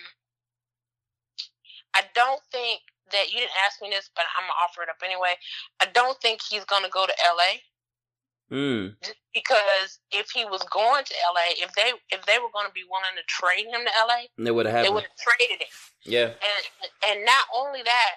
I 1.94 2.02
don't 2.14 2.42
think 2.52 2.80
that 3.12 3.30
you 3.32 3.38
didn't 3.38 3.56
ask 3.64 3.80
me 3.80 3.88
this, 3.88 4.10
but 4.14 4.24
I'm 4.36 4.44
gonna 4.44 4.60
offer 4.62 4.82
it 4.82 4.90
up 4.90 5.00
anyway. 5.02 5.34
I 5.80 5.86
don't 5.86 6.20
think 6.20 6.40
he's 6.42 6.64
gonna 6.64 6.90
go 6.90 7.06
to 7.06 7.14
LA 7.24 7.60
Mm. 8.50 8.96
just 9.02 9.16
because 9.38 9.98
if 10.10 10.30
he 10.30 10.44
was 10.44 10.62
going 10.72 11.04
to 11.04 11.14
LA, 11.34 11.54
if 11.62 11.72
they 11.74 11.92
if 12.10 12.24
they 12.26 12.38
were 12.38 12.50
gonna 12.52 12.74
be 12.74 12.84
willing 12.90 13.14
to 13.16 13.24
trade 13.28 13.66
him 13.66 13.84
to 13.86 13.92
LA, 14.06 14.26
That 14.44 14.54
would 14.54 14.66
have 14.66 14.84
they 14.84 14.90
would 14.90 15.04
have 15.04 15.16
traded 15.18 15.62
him. 15.62 15.68
Yeah. 16.04 16.24
And 16.26 16.64
and 17.08 17.24
not 17.24 17.44
only 17.54 17.82
that, 17.82 18.14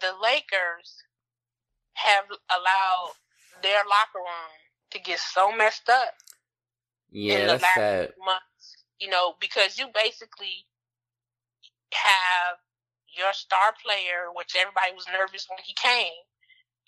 the 0.00 0.12
Lakers 0.22 0.96
have 1.94 2.24
allowed 2.50 3.12
their 3.62 3.82
locker 3.84 4.18
room 4.18 4.52
to 4.92 4.98
get 5.00 5.18
so 5.18 5.52
messed 5.54 5.88
up 5.88 6.14
Yeah, 7.10 7.34
in 7.34 7.40
the 7.42 7.46
that's 7.52 7.62
last 7.62 7.74
sad. 7.74 8.12
months. 8.18 8.76
You 8.98 9.10
know, 9.10 9.34
because 9.40 9.78
you 9.78 9.88
basically 9.94 10.66
have 11.92 12.56
your 13.16 13.32
star 13.32 13.74
player, 13.84 14.32
which 14.34 14.54
everybody 14.58 14.92
was 14.94 15.06
nervous 15.12 15.46
when 15.50 15.58
he 15.64 15.74
came. 15.74 16.12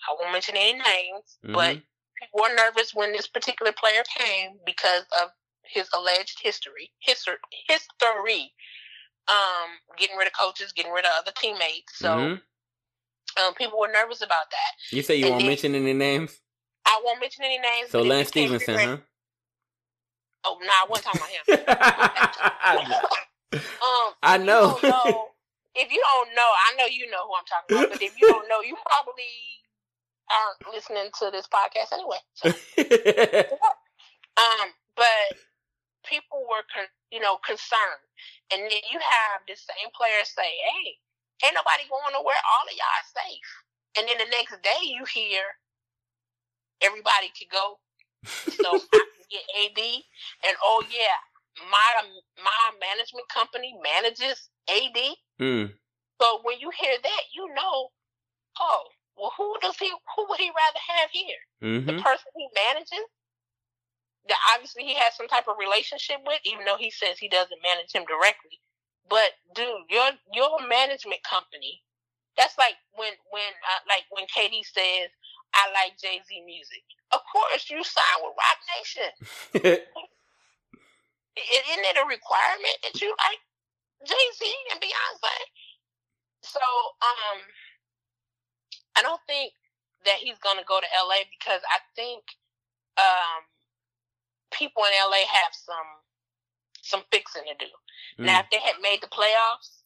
I 0.08 0.14
won't 0.18 0.32
mention 0.32 0.56
any 0.56 0.78
names, 0.78 1.38
but 1.42 1.76
Mhm. 1.76 1.82
People 2.20 2.40
were 2.42 2.54
nervous 2.54 2.94
when 2.94 3.12
this 3.12 3.26
particular 3.26 3.72
player 3.72 4.02
came 4.16 4.58
because 4.64 5.02
of 5.22 5.30
his 5.64 5.88
alleged 5.96 6.38
history, 6.42 6.90
history, 7.00 7.36
history. 7.68 8.52
Um, 9.26 9.70
getting 9.96 10.16
rid 10.16 10.26
of 10.26 10.32
coaches, 10.38 10.72
getting 10.72 10.92
rid 10.92 11.04
of 11.06 11.10
other 11.18 11.32
teammates. 11.36 11.96
So 11.98 12.08
Mhm. 12.08 12.42
um, 13.38 13.54
people 13.54 13.78
were 13.78 13.88
nervous 13.88 14.20
about 14.22 14.50
that. 14.50 14.72
You 14.90 15.02
say 15.02 15.16
you 15.16 15.24
and 15.26 15.32
won't 15.32 15.40
then- 15.42 15.48
mention 15.48 15.74
any 15.74 15.92
names? 15.94 16.40
I 16.84 17.00
won't 17.02 17.20
mention 17.20 17.44
any 17.44 17.58
names. 17.58 17.90
So 17.90 18.02
Lance 18.02 18.28
Stephenson, 18.28 18.78
huh? 18.78 18.96
Oh, 20.44 20.58
no, 20.60 20.68
I 20.68 20.84
wasn't 20.88 21.06
talking 21.06 21.20
about 21.22 21.30
him. 21.30 23.00
um, 23.82 24.12
I 24.22 24.36
know. 24.36 24.78
know. 24.82 25.30
If 25.74 25.90
you 25.90 25.98
don't 26.12 26.34
know, 26.36 26.50
I 26.70 26.76
know 26.76 26.86
you 26.86 27.10
know 27.10 27.26
who 27.26 27.34
I'm 27.34 27.44
talking 27.46 27.76
about. 27.76 27.90
But 27.90 28.02
if 28.02 28.12
you 28.20 28.26
don't 28.26 28.46
know, 28.48 28.60
you 28.60 28.76
probably 28.84 29.24
aren't 30.30 30.74
listening 30.74 31.10
to 31.20 31.30
this 31.30 31.48
podcast 31.48 31.92
anyway. 31.92 32.20
So, 32.34 32.48
um, 34.40 34.68
but 34.96 35.26
people 36.06 36.44
were, 36.48 36.64
con- 36.72 36.94
you 37.10 37.20
know, 37.20 37.38
concerned, 37.44 38.04
and 38.52 38.62
then 38.62 38.82
you 38.90 38.98
have 39.00 39.44
the 39.46 39.56
same 39.56 39.90
player 39.96 40.24
say, 40.24 40.48
"Hey, 40.48 40.98
ain't 41.44 41.54
nobody 41.56 41.84
going 41.88 42.12
nowhere. 42.12 42.40
All 42.40 42.66
of 42.66 42.74
y'all 42.76 42.88
are 42.88 43.10
safe." 43.12 43.50
And 43.96 44.08
then 44.08 44.18
the 44.18 44.30
next 44.30 44.58
day, 44.62 44.82
you 44.82 45.04
hear 45.06 45.42
everybody 46.82 47.30
could 47.36 47.50
go, 47.52 47.78
so 48.26 48.68
I 48.92 49.04
can 49.14 49.26
get 49.30 49.44
AD, 49.60 49.80
and 50.48 50.56
oh 50.64 50.82
yeah, 50.90 51.18
my 51.70 51.88
my 52.42 52.64
management 52.80 53.28
company 53.28 53.74
manages 53.82 54.48
AD. 54.68 54.98
mm. 55.40 55.72
So 56.20 56.40
when 56.42 56.60
you 56.60 56.70
hear 56.70 56.94
that, 57.02 57.22
you 57.34 57.48
know, 57.54 57.88
oh, 58.60 58.82
well, 59.16 59.32
who 59.36 59.54
does 59.60 59.76
he? 59.78 59.90
Who 60.16 60.26
would 60.28 60.40
he 60.40 60.50
rather 60.50 60.82
have 60.98 61.10
here? 61.10 61.42
hmm 61.62 61.86
the 61.86 62.02
person 62.02 62.28
he 62.36 62.48
manages 62.54 63.06
that 64.28 64.40
obviously 64.54 64.84
he 64.84 64.94
has 64.94 65.16
some 65.16 65.28
type 65.28 65.48
of 65.48 65.56
relationship 65.60 66.16
with, 66.26 66.40
even 66.44 66.64
though 66.64 66.78
he 66.80 66.90
says 66.90 67.18
he 67.18 67.28
doesn't 67.28 67.60
manage 67.62 67.92
him 67.92 68.04
directly. 68.08 68.60
But 69.08 69.36
dude, 69.54 69.84
your 69.90 70.10
your 70.32 70.56
management 70.66 71.20
company, 71.28 71.82
that's 72.36 72.56
like 72.56 72.76
when 72.96 73.12
when 73.30 73.52
uh, 73.62 73.82
like 73.88 74.08
when 74.10 74.24
KD 74.32 74.64
says, 74.64 75.12
"I 75.52 75.68
like 75.76 76.00
Jay 76.00 76.20
Z 76.24 76.42
music." 76.46 76.82
Of 77.12 77.20
course, 77.30 77.68
you 77.68 77.84
sign 77.84 78.18
with 78.24 78.32
Roc 78.34 78.58
Nation. 78.74 79.10
Isn't 81.36 81.84
it 81.84 81.98
a 81.98 82.06
requirement 82.08 82.78
that 82.82 83.00
you 83.02 83.10
like 83.10 83.40
Jay 84.08 84.26
Z 84.38 84.42
and 84.72 84.80
Beyonce? 84.80 85.36
So, 86.42 86.60
um, 86.60 87.38
I 88.96 89.02
don't 89.02 89.20
think 89.26 89.52
that 90.04 90.16
he's 90.20 90.38
going 90.38 90.58
to 90.58 90.64
go 90.66 90.80
to 90.80 90.86
LA 91.08 91.24
because 91.30 91.60
I 91.70 91.78
think 91.96 92.24
um, 92.98 93.44
people 94.52 94.82
in 94.84 94.92
LA 95.10 95.26
have 95.26 95.52
some 95.52 95.90
some 96.82 97.02
fixing 97.12 97.44
to 97.44 97.54
do. 97.66 97.72
Now, 98.26 98.40
if 98.40 98.46
they 98.50 98.58
had 98.58 98.76
made 98.82 99.00
the 99.02 99.08
playoffs, 99.08 99.82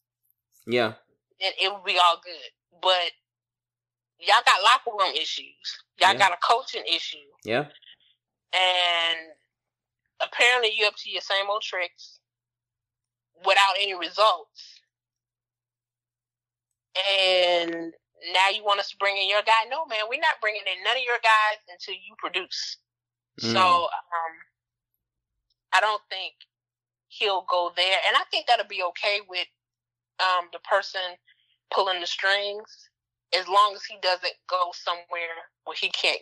yeah. 0.67 0.93
then 1.41 1.51
it 1.61 1.71
would 1.73 1.85
be 1.85 1.97
all 1.99 2.21
good. 2.23 2.81
But 2.81 3.11
y'all 4.19 4.43
got 4.45 4.63
locker 4.63 4.97
room 4.97 5.15
issues. 5.15 5.83
Y'all 5.99 6.13
Yeah. 6.13 6.17
got 6.19 6.33
a 6.33 6.37
coaching 6.43 6.85
issue, 6.87 7.17
Yeah. 7.45 7.67
and 8.53 9.17
apparently 10.21 10.71
you 10.75 10.87
up 10.87 10.95
to 10.97 11.09
your 11.11 11.21
same 11.21 11.49
old 11.49 11.63
tricks 11.63 12.19
without 13.45 13.75
any 13.79 13.95
results. 13.95 14.81
And 17.19 17.93
now 18.33 18.49
you 18.49 18.63
want 18.63 18.79
us 18.79 18.89
to 18.91 18.97
bring 18.97 19.17
in 19.17 19.29
your 19.29 19.41
guy? 19.41 19.67
No, 19.69 19.85
man, 19.85 20.09
we're 20.09 20.19
not 20.19 20.41
bringing 20.41 20.61
in 20.67 20.83
none 20.83 20.97
of 20.97 21.03
your 21.03 21.19
guys 21.23 21.59
until 21.71 21.95
you 21.95 22.15
produce. 22.17 22.77
Mm. 23.41 23.53
So 23.53 23.59
um, 23.59 24.33
I 25.73 25.79
don't 25.79 26.01
think 26.09 26.33
he'll 27.07 27.45
go 27.49 27.71
there, 27.75 27.97
and 28.07 28.17
I 28.17 28.23
think 28.31 28.47
that'll 28.47 28.67
be 28.67 28.83
okay 28.83 29.19
with 29.27 29.47
um, 30.19 30.49
the 30.51 30.59
person 30.59 31.01
pulling 31.73 32.01
the 32.01 32.07
strings, 32.07 32.89
as 33.37 33.47
long 33.47 33.73
as 33.75 33.83
he 33.83 33.95
doesn't 34.01 34.33
go 34.49 34.71
somewhere 34.73 35.47
where 35.65 35.77
he 35.79 35.89
can't 35.89 36.21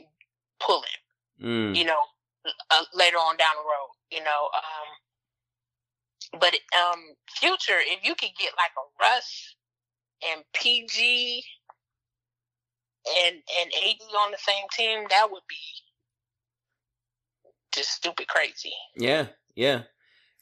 pull 0.59 0.83
it. 0.83 1.43
Mm. 1.43 1.75
You 1.75 1.85
know, 1.85 2.01
uh, 2.45 2.83
later 2.93 3.17
on 3.17 3.37
down 3.37 3.55
the 3.55 3.65
road. 3.65 3.91
You 4.11 4.23
know, 4.23 4.49
um, 4.55 6.39
but 6.39 6.53
um, 6.75 7.01
future, 7.39 7.79
if 7.79 8.03
you 8.03 8.15
could 8.15 8.31
get 8.37 8.51
like 8.57 8.71
a 8.77 8.85
Russ 9.01 9.55
and 10.31 10.43
PG 10.53 11.43
and 13.25 13.35
and 13.35 13.71
AD 13.73 14.01
on 14.25 14.31
the 14.31 14.37
same 14.37 14.65
team, 14.75 15.05
that 15.09 15.31
would 15.31 15.43
be 15.47 15.55
just 17.73 17.91
stupid 17.91 18.27
crazy. 18.27 18.73
Yeah, 18.95 19.27
yeah. 19.55 19.83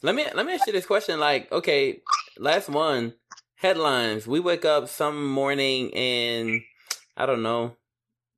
Let 0.02 0.16
me 0.16 0.26
let 0.34 0.46
me 0.46 0.54
ask 0.54 0.68
you 0.68 0.74
this 0.74 0.86
question. 0.86 1.20
Like, 1.20 1.52
okay, 1.52 2.02
last 2.38 2.70
one 2.70 3.14
headlines. 3.56 4.28
We 4.28 4.40
wake 4.40 4.66
up 4.66 4.88
some 4.90 5.28
morning 5.30 5.94
and 5.94 6.62
I 7.18 7.26
don't 7.26 7.44
know, 7.44 7.76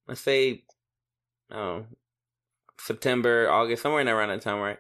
let's 0.08 0.22
say, 0.22 0.64
oh, 1.52 1.86
September, 2.80 3.50
August, 3.50 3.82
somewhere 3.82 4.02
in 4.02 4.08
around 4.08 4.30
that 4.30 4.42
time, 4.42 4.60
right? 4.60 4.78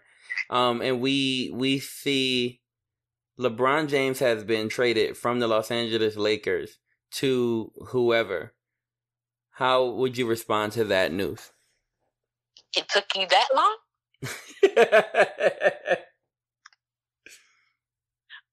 Um, 0.49 0.81
and 0.81 1.01
we 1.01 1.51
we 1.53 1.79
see 1.79 2.61
LeBron 3.39 3.87
James 3.87 4.19
has 4.19 4.43
been 4.43 4.69
traded 4.69 5.17
from 5.17 5.39
the 5.39 5.47
Los 5.47 5.71
Angeles 5.71 6.15
Lakers 6.15 6.77
to 7.11 7.71
whoever. 7.87 8.53
How 9.57 9.85
would 9.85 10.17
you 10.17 10.27
respond 10.27 10.73
to 10.73 10.85
that 10.85 11.11
news? 11.11 11.51
It 12.75 12.87
took 12.89 13.05
you 13.15 13.27
that 13.27 13.49
long? 13.55 13.77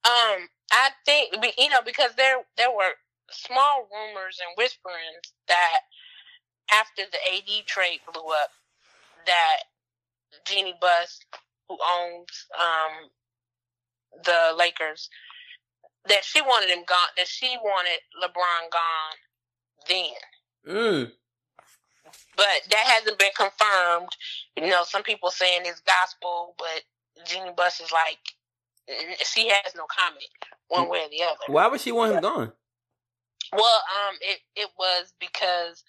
Um, 0.05 0.48
I 0.70 0.90
think 1.07 1.34
you 1.57 1.70
know 1.70 1.80
because 1.84 2.11
there 2.16 2.36
there 2.59 2.70
were 2.70 2.92
small 3.30 3.88
rumors 3.90 4.38
and 4.40 4.55
whisperings 4.59 5.32
that 5.48 5.80
after 6.72 7.02
the 7.11 7.18
AD 7.34 7.66
trade 7.66 8.00
blew 8.12 8.22
up, 8.22 8.50
that 9.26 9.59
Jeanie 10.46 10.74
Buss, 10.80 11.20
who 11.68 11.78
owns 11.98 12.46
um 12.61 13.11
the 14.24 14.55
Lakers, 14.59 15.09
that 16.09 16.24
she 16.24 16.42
wanted 16.42 16.70
him 16.70 16.84
gone. 16.86 17.09
That 17.16 17.28
she 17.28 17.57
wanted 17.62 18.00
LeBron 18.22 18.70
gone 18.72 19.18
then. 19.88 20.14
Mm. 20.68 21.12
But 22.36 22.46
that 22.70 22.84
hasn't 22.86 23.18
been 23.18 23.32
confirmed. 23.36 24.16
You 24.56 24.68
know, 24.68 24.82
some 24.84 25.02
people 25.02 25.30
saying 25.30 25.62
it's 25.64 25.80
gospel, 25.80 26.54
but 26.58 26.82
Jeanie 27.26 27.52
Buss 27.56 27.80
is 27.80 27.92
like, 27.92 28.18
she 29.24 29.48
has 29.48 29.74
no 29.74 29.86
comment 29.88 30.28
one 30.68 30.88
way 30.88 30.98
or 30.98 31.08
the 31.10 31.22
other. 31.22 31.52
Why 31.52 31.66
would 31.68 31.80
she 31.80 31.92
want 31.92 32.14
him 32.14 32.20
gone? 32.20 32.52
Well, 33.52 33.82
um, 34.08 34.16
it 34.20 34.40
it 34.56 34.70
was 34.78 35.12
because 35.20 35.84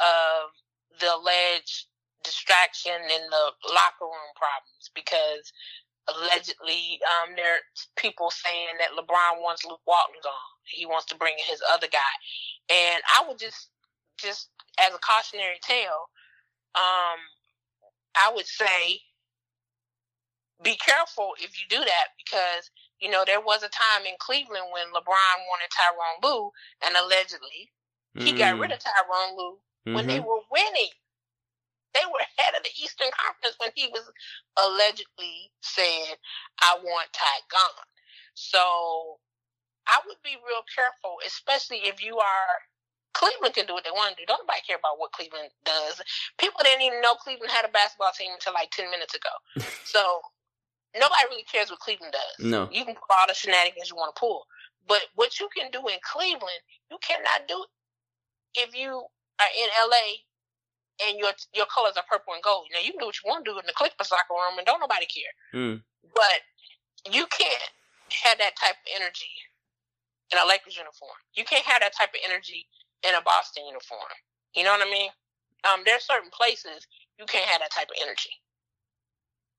of 0.00 0.50
the 0.98 1.14
alleged 1.14 1.86
distraction 2.24 2.92
in 2.92 3.30
the 3.30 3.44
locker 3.74 4.06
room 4.06 4.32
problems. 4.34 4.90
Because 4.94 5.52
allegedly, 6.08 7.00
um, 7.04 7.34
there 7.36 7.54
are 7.54 7.64
people 7.96 8.30
saying 8.30 8.78
that 8.78 8.96
LeBron 8.96 9.42
wants 9.42 9.64
Luke 9.64 9.82
Walton 9.86 10.16
gone. 10.22 10.32
He 10.64 10.86
wants 10.86 11.06
to 11.06 11.16
bring 11.16 11.34
in 11.34 11.44
his 11.44 11.62
other 11.72 11.88
guy, 11.88 12.14
and 12.70 13.02
I 13.14 13.26
would 13.28 13.38
just 13.38 13.68
just 14.22 14.48
as 14.78 14.94
a 14.94 14.98
cautionary 14.98 15.58
tale, 15.60 16.08
um, 16.74 17.20
I 18.16 18.32
would 18.34 18.46
say 18.46 19.00
be 20.62 20.76
careful 20.76 21.34
if 21.42 21.58
you 21.58 21.66
do 21.68 21.82
that 21.82 22.14
because 22.16 22.70
you 23.00 23.10
know 23.10 23.24
there 23.26 23.40
was 23.40 23.62
a 23.62 23.68
time 23.68 24.06
in 24.06 24.14
Cleveland 24.18 24.70
when 24.72 24.94
LeBron 24.94 25.36
wanted 25.50 25.70
Tyronn 25.74 26.22
Lue, 26.22 26.50
and 26.86 26.96
allegedly 26.96 27.72
he 28.14 28.32
mm. 28.32 28.38
got 28.38 28.58
rid 28.58 28.72
of 28.72 28.78
Tyronn 28.78 29.36
Lue 29.36 29.58
mm-hmm. 29.58 29.94
when 29.94 30.06
they 30.06 30.18
mm-hmm. 30.18 30.28
were 30.28 30.46
winning. 30.50 30.94
They 31.94 32.06
were 32.08 32.24
head 32.38 32.56
of 32.56 32.62
the 32.62 32.72
Eastern 32.80 33.12
Conference 33.12 33.56
when 33.58 33.70
he 33.74 33.88
was 33.88 34.08
allegedly 34.56 35.50
said, 35.60 36.16
"I 36.60 36.78
want 36.82 37.12
Ty 37.12 37.44
gone." 37.50 37.90
So 38.34 39.18
I 39.86 40.00
would 40.06 40.22
be 40.24 40.36
real 40.46 40.64
careful, 40.74 41.18
especially 41.26 41.84
if 41.84 42.02
you 42.02 42.18
are 42.18 42.54
Cleveland 43.22 43.54
can 43.54 43.70
do 43.70 43.74
what 43.78 43.86
they 43.86 43.94
want 43.94 44.18
to 44.18 44.18
do. 44.18 44.26
Don't 44.26 44.42
nobody 44.42 44.66
care 44.66 44.82
about 44.82 44.98
what 44.98 45.14
Cleveland 45.14 45.54
does. 45.62 46.02
People 46.42 46.58
didn't 46.66 46.82
even 46.82 46.98
know 46.98 47.14
Cleveland 47.14 47.54
had 47.54 47.62
a 47.62 47.70
basketball 47.70 48.10
team 48.10 48.34
until 48.34 48.50
like 48.50 48.74
ten 48.74 48.90
minutes 48.90 49.14
ago. 49.14 49.30
so 49.86 50.02
nobody 50.98 51.30
really 51.30 51.46
cares 51.46 51.70
what 51.70 51.78
Cleveland 51.78 52.10
does. 52.10 52.34
No, 52.42 52.66
you 52.74 52.82
can 52.82 52.98
pull 52.98 53.14
all 53.14 53.30
the 53.30 53.38
shenanigans 53.38 53.86
you 53.86 53.94
want 53.94 54.10
to 54.10 54.18
pull, 54.18 54.50
but 54.90 55.06
what 55.14 55.38
you 55.38 55.46
can 55.54 55.70
do 55.70 55.86
in 55.86 56.02
Cleveland, 56.02 56.66
you 56.90 56.98
cannot 56.98 57.46
do 57.46 57.62
if 58.58 58.74
you 58.74 59.06
are 59.38 59.52
in 59.54 59.68
LA 59.86 60.26
and 61.06 61.14
your 61.14 61.30
your 61.54 61.70
colors 61.70 61.94
are 61.94 62.08
purple 62.10 62.34
and 62.34 62.42
gold. 62.42 62.66
Now 62.74 62.82
you 62.82 62.90
can 62.90 62.98
do 62.98 63.06
what 63.06 63.18
you 63.22 63.30
want 63.30 63.46
to 63.46 63.54
do 63.54 63.58
in 63.62 63.66
the 63.70 63.78
Clippers 63.78 64.10
locker 64.10 64.34
room, 64.34 64.58
and 64.58 64.66
don't 64.66 64.82
nobody 64.82 65.06
care. 65.06 65.34
Mm. 65.54 65.78
But 66.10 66.42
you 67.06 67.30
can't 67.30 67.70
have 68.26 68.42
that 68.42 68.58
type 68.58 68.82
of 68.82 68.90
energy 68.98 69.30
in 70.34 70.42
a 70.42 70.46
Lakers 70.46 70.74
uniform. 70.74 71.14
You 71.38 71.46
can't 71.46 71.64
have 71.70 71.86
that 71.86 71.94
type 71.94 72.10
of 72.10 72.20
energy 72.26 72.66
in 73.06 73.14
a 73.14 73.22
Boston 73.22 73.66
uniform. 73.66 74.12
You 74.54 74.64
know 74.64 74.72
what 74.72 74.86
I 74.86 74.90
mean? 74.90 75.10
Um, 75.64 75.82
there's 75.86 76.04
certain 76.04 76.30
places 76.30 76.86
you 77.18 77.26
can't 77.26 77.46
have 77.48 77.60
that 77.62 77.72
type 77.72 77.90
of 77.90 77.98
energy. 78.02 78.34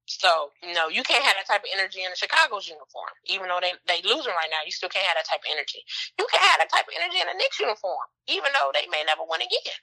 So, 0.05 0.51
you 0.59 0.75
know, 0.75 0.91
you 0.91 0.99
can't 0.99 1.23
have 1.23 1.39
that 1.39 1.47
type 1.47 1.63
of 1.63 1.71
energy 1.71 2.03
in 2.03 2.11
the 2.11 2.19
Chicago's 2.19 2.67
uniform. 2.67 3.15
Even 3.31 3.47
though 3.47 3.63
they 3.63 3.71
they 3.87 4.03
losing 4.03 4.35
right 4.35 4.51
now, 4.51 4.59
you 4.67 4.75
still 4.75 4.91
can't 4.91 5.07
have 5.07 5.15
that 5.15 5.29
type 5.31 5.39
of 5.47 5.51
energy. 5.51 5.79
You 6.19 6.27
can't 6.27 6.43
have 6.43 6.59
that 6.59 6.73
type 6.75 6.91
of 6.91 6.95
energy 6.99 7.23
in 7.23 7.31
a 7.31 7.35
Knicks 7.39 7.59
uniform, 7.59 8.03
even 8.27 8.51
though 8.51 8.75
they 8.75 8.83
may 8.91 9.07
never 9.07 9.23
win 9.23 9.39
again. 9.39 9.79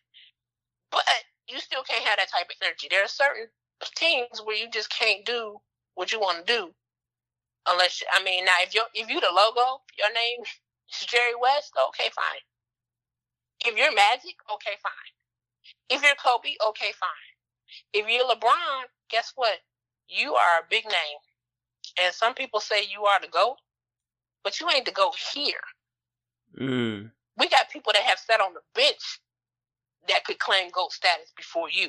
But 0.93 1.09
you 1.49 1.57
still 1.59 1.83
can't 1.89 2.05
have 2.05 2.21
that 2.21 2.29
type 2.29 2.53
of 2.53 2.61
energy. 2.61 2.93
There 2.93 3.01
are 3.01 3.09
certain 3.09 3.49
teams 3.97 4.45
where 4.45 4.57
you 4.57 4.69
just 4.69 4.93
can't 4.93 5.25
do 5.25 5.57
what 5.97 6.13
you 6.13 6.21
want 6.21 6.45
to 6.45 6.53
do 6.53 6.77
unless 7.67 8.03
I 8.13 8.23
mean 8.23 8.45
now 8.45 8.57
if 8.63 8.75
you 8.75 8.83
if 8.95 9.09
you 9.09 9.21
the 9.21 9.33
logo, 9.35 9.83
your 9.99 10.13
name 10.13 10.41
is 10.93 11.07
Jerry 11.07 11.35
West, 11.41 11.73
okay, 11.91 12.11
fine. 12.15 12.45
If 13.65 13.77
you're 13.77 13.95
Magic, 13.95 14.37
okay, 14.55 14.77
fine. 14.83 15.13
If 15.89 16.03
you're 16.03 16.15
Kobe, 16.15 16.55
okay, 16.69 16.93
fine. 16.99 17.31
If 17.93 18.09
you're 18.09 18.29
LeBron, 18.29 18.85
guess 19.11 19.33
what? 19.37 19.59
You 20.09 20.35
are 20.35 20.61
a 20.61 20.69
big 20.69 20.85
name. 20.85 21.19
And 22.01 22.15
some 22.15 22.35
people 22.35 22.61
say 22.61 22.83
you 22.91 23.05
are 23.05 23.21
the 23.21 23.29
GOAT, 23.29 23.57
but 24.43 24.61
you 24.61 24.69
ain't 24.71 24.87
the 24.87 24.93
GOAT 24.93 25.15
here. 25.35 25.61
Mm. 26.59 27.11
We 27.37 27.49
got 27.49 27.71
people 27.71 27.93
that 27.93 28.03
have 28.03 28.19
sat 28.19 28.41
on 28.41 28.55
the 28.55 28.61
bench 28.75 29.21
that 30.09 30.25
could 30.25 30.39
claim 30.39 30.71
GOAT 30.71 30.93
status 30.93 31.33
before 31.37 31.69
you. 31.71 31.89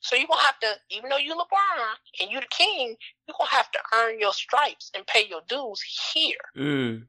So 0.00 0.16
you're 0.16 0.28
gonna 0.28 0.42
have 0.42 0.58
to, 0.60 0.74
even 0.90 1.08
though 1.08 1.16
you're 1.16 1.36
LeBron 1.36 1.94
and 2.20 2.30
you're 2.30 2.42
the 2.42 2.46
king, 2.50 2.94
you're 3.26 3.36
gonna 3.38 3.50
have 3.50 3.70
to 3.70 3.78
earn 3.94 4.20
your 4.20 4.34
stripes 4.34 4.90
and 4.94 5.06
pay 5.06 5.26
your 5.26 5.40
dues 5.48 5.80
here. 6.12 6.36
Mm. 6.56 7.06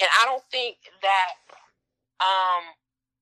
And 0.00 0.08
I 0.20 0.24
don't 0.26 0.44
think 0.50 0.76
that 1.02 1.34
um 2.20 2.64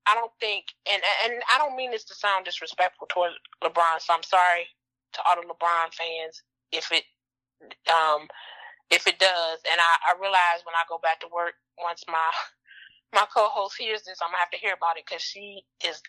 I 0.06 0.14
don't 0.14 0.32
think, 0.40 0.66
and 0.90 1.02
and 1.24 1.42
I 1.52 1.58
don't 1.58 1.76
mean 1.76 1.90
this 1.90 2.04
to 2.04 2.14
sound 2.14 2.44
disrespectful 2.44 3.08
towards 3.10 3.34
LeBron. 3.62 4.00
So 4.00 4.14
I'm 4.14 4.22
sorry 4.22 4.66
to 5.14 5.20
all 5.26 5.36
the 5.36 5.48
LeBron 5.48 5.92
fans 5.92 6.42
if 6.72 6.90
it 6.92 7.04
um 7.90 8.28
if 8.90 9.06
it 9.06 9.18
does. 9.18 9.58
And 9.70 9.80
I, 9.80 10.12
I 10.14 10.20
realize 10.20 10.62
when 10.64 10.74
I 10.74 10.86
go 10.88 10.98
back 11.02 11.20
to 11.20 11.28
work 11.34 11.54
once 11.82 12.04
my 12.08 12.30
my 13.14 13.26
co-host 13.34 13.76
hears 13.78 14.02
this, 14.02 14.18
I'm 14.22 14.28
gonna 14.28 14.38
have 14.38 14.50
to 14.50 14.58
hear 14.58 14.74
about 14.74 14.96
it 14.96 15.04
because 15.06 15.22
she 15.22 15.62
is 15.84 16.00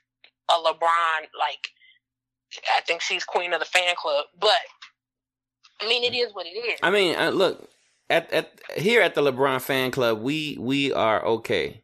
a 0.49 0.53
LeBron 0.53 1.27
like 1.37 1.69
I 2.75 2.81
think 2.81 3.01
she's 3.01 3.25
queen 3.25 3.53
of 3.53 3.59
the 3.59 3.65
fan 3.65 3.95
club. 3.95 4.25
But 4.39 4.61
I 5.81 5.87
mean, 5.87 6.03
it 6.03 6.15
is 6.15 6.33
what 6.33 6.45
it 6.45 6.57
is. 6.57 6.79
I 6.83 6.91
mean, 6.91 7.15
uh, 7.15 7.29
look 7.29 7.67
at 8.09 8.31
at 8.31 8.61
here 8.75 9.01
at 9.01 9.15
the 9.15 9.21
LeBron 9.21 9.61
fan 9.61 9.91
club, 9.91 10.21
we 10.21 10.57
we 10.59 10.93
are 10.93 11.23
okay 11.25 11.83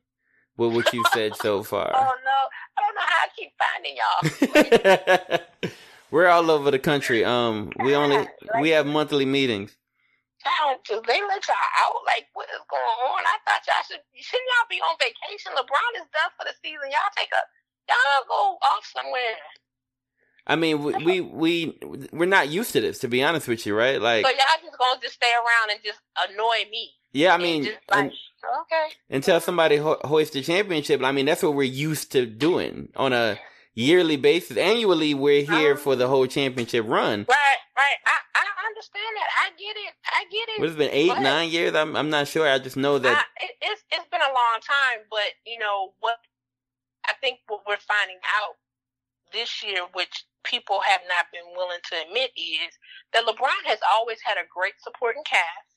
with 0.57 0.73
what 0.73 0.93
you've 0.93 1.07
said 1.13 1.35
so 1.35 1.63
far. 1.71 1.91
oh 1.93 2.13
no, 2.25 2.39
I 2.77 2.81
don't 2.81 2.95
know 2.95 3.07
how 3.07 3.19
I 3.23 3.29
keep 3.37 3.51
finding 3.59 3.95
y'all. 3.97 5.71
We're 6.11 6.27
all 6.27 6.51
over 6.51 6.69
the 6.69 6.77
country. 6.77 7.25
Um, 7.25 7.71
we 7.83 7.95
only 7.95 8.17
like, 8.17 8.61
we 8.61 8.69
have 8.69 8.85
monthly 8.85 9.25
meetings. 9.25 9.75
Challenges. 10.43 11.01
They 11.07 11.21
let 11.25 11.47
y'all 11.47 11.55
out. 11.81 11.95
Like, 12.05 12.27
what 12.33 12.47
is 12.53 12.61
going 12.69 12.83
on? 12.83 13.23
I 13.25 13.37
thought 13.47 13.65
y'all 13.65 13.83
should 13.87 14.03
shouldn't 14.13 14.45
y'all 14.45 14.69
be 14.69 14.77
on 14.77 14.95
vacation? 14.99 15.53
LeBron 15.53 16.01
is 16.01 16.07
done 16.13 16.31
for 16.37 16.45
the 16.45 16.53
season. 16.61 16.91
Y'all 16.91 17.13
take 17.17 17.29
a 17.31 17.41
y'all 17.89 18.27
go 18.27 18.57
off 18.61 18.85
somewhere. 18.93 19.41
I 20.45 20.55
mean, 20.55 20.83
we, 20.83 20.93
we 21.03 21.21
we 21.21 21.79
we're 22.11 22.25
not 22.25 22.49
used 22.49 22.73
to 22.73 22.81
this, 22.81 22.99
to 22.99 23.07
be 23.07 23.23
honest 23.23 23.47
with 23.47 23.65
you, 23.65 23.75
right? 23.75 24.01
Like, 24.01 24.25
so 24.25 24.31
y'all 24.31 24.61
just 24.61 24.77
gonna 24.77 24.99
just 25.01 25.15
stay 25.15 25.31
around 25.31 25.71
and 25.71 25.79
just 25.83 25.99
annoy 26.29 26.69
me. 26.69 26.91
Yeah, 27.13 27.33
I 27.33 27.37
mean, 27.37 27.69
like, 27.89 28.11
okay. 28.61 28.93
Until 29.09 29.39
somebody 29.39 29.77
ho- 29.77 29.99
hoists 30.03 30.33
the 30.33 30.41
championship, 30.41 31.03
I 31.03 31.11
mean, 31.11 31.25
that's 31.25 31.43
what 31.43 31.53
we're 31.53 31.63
used 31.63 32.11
to 32.13 32.25
doing 32.25 32.89
on 32.95 33.13
a 33.13 33.39
yearly 33.73 34.17
basis. 34.17 34.57
Annually, 34.57 35.13
we're 35.13 35.43
here 35.43 35.73
um, 35.73 35.77
for 35.77 35.95
the 35.95 36.07
whole 36.07 36.27
championship 36.27 36.85
run. 36.87 37.25
Right, 37.29 37.57
right. 37.77 37.97
I, 38.05 38.17
I 38.35 38.45
understand 38.67 39.13
that. 39.15 39.29
I 39.41 39.49
get 39.57 39.75
it. 39.77 39.93
I 40.05 40.23
get 40.31 40.49
it. 40.49 40.67
Has 40.67 40.75
been 40.75 40.91
eight, 40.91 41.09
but 41.09 41.21
nine 41.21 41.49
years? 41.49 41.75
I'm 41.75 41.95
I'm 41.95 42.09
not 42.09 42.27
sure. 42.27 42.47
I 42.47 42.59
just 42.59 42.77
know 42.77 42.99
that 42.99 43.17
I, 43.17 43.45
it, 43.45 43.51
it's 43.61 43.83
it's 43.91 44.07
been 44.09 44.21
a 44.21 44.33
long 44.33 44.59
time. 44.61 45.05
But 45.09 45.33
you 45.45 45.59
know 45.59 45.93
what? 45.99 46.17
I 47.05 47.13
think 47.21 47.39
what 47.47 47.61
we're 47.67 47.77
finding 47.77 48.19
out 48.41 48.55
this 49.31 49.63
year, 49.63 49.81
which 49.93 50.25
people 50.43 50.81
have 50.85 51.01
not 51.07 51.27
been 51.31 51.55
willing 51.55 51.79
to 51.91 51.95
admit, 52.07 52.31
is 52.37 52.77
that 53.13 53.25
LeBron 53.25 53.65
has 53.65 53.79
always 53.91 54.19
had 54.23 54.37
a 54.37 54.47
great 54.47 54.73
supporting 54.81 55.23
cast 55.25 55.73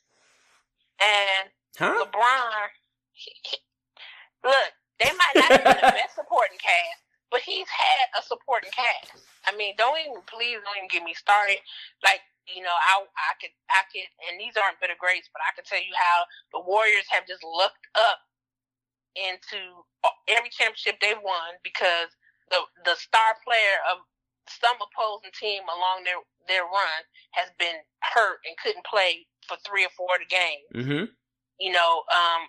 and 1.00 1.50
huh? 1.78 2.04
LeBron, 2.04 2.68
he, 3.12 3.32
he, 3.44 3.56
look, 4.44 4.70
they 4.98 5.12
might 5.12 5.36
not 5.36 5.50
have 5.52 5.64
been 5.64 5.82
the 5.82 5.96
best 6.00 6.16
supporting 6.16 6.58
cast, 6.58 7.00
but 7.30 7.40
he's 7.40 7.68
had 7.68 8.06
a 8.18 8.22
supporting 8.24 8.72
cast. 8.72 9.24
I 9.46 9.54
mean, 9.56 9.74
don't 9.76 9.98
even 10.00 10.24
please 10.26 10.58
don't 10.64 10.76
even 10.76 10.90
get 10.90 11.04
me 11.04 11.14
started. 11.14 11.60
Like 12.02 12.20
you 12.46 12.62
know, 12.62 12.74
I 12.74 13.02
I 13.02 13.32
could 13.42 13.54
I 13.70 13.82
could, 13.90 14.06
and 14.30 14.38
these 14.38 14.54
aren't 14.54 14.78
bitter 14.80 14.98
grapes, 14.98 15.28
but 15.32 15.42
I 15.42 15.54
could 15.54 15.66
tell 15.66 15.82
you 15.82 15.94
how 15.94 16.26
the 16.54 16.62
Warriors 16.62 17.06
have 17.10 17.26
just 17.26 17.42
looked 17.42 17.86
up 17.98 18.22
into 19.16 19.82
every 20.28 20.52
championship 20.52 21.00
they've 21.00 21.20
won 21.20 21.58
because 21.64 22.12
the 22.50 22.60
the 22.84 22.94
star 22.96 23.34
player 23.42 23.82
of 23.90 24.04
some 24.46 24.78
opposing 24.78 25.34
team 25.34 25.66
along 25.66 26.06
their 26.06 26.22
their 26.46 26.62
run 26.62 27.02
has 27.34 27.50
been 27.58 27.82
hurt 28.14 28.38
and 28.46 28.54
couldn't 28.62 28.86
play 28.86 29.26
for 29.48 29.58
three 29.66 29.84
or 29.84 29.92
four 29.98 30.14
of 30.14 30.22
the 30.22 30.30
games. 30.30 30.68
Mm-hmm. 30.74 31.04
You 31.58 31.72
know, 31.72 32.02
um, 32.12 32.48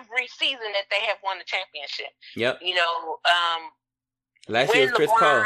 every 0.00 0.28
season 0.28 0.72
that 0.76 0.88
they 0.90 1.04
have 1.06 1.18
won 1.24 1.38
the 1.38 1.44
championship. 1.44 2.12
Yep. 2.36 2.60
You 2.60 2.74
know, 2.74 3.20
um, 3.24 3.62
last 4.48 4.74
year 4.74 4.88
was 4.88 4.96
Chris 4.96 5.10
Paul. 5.12 5.44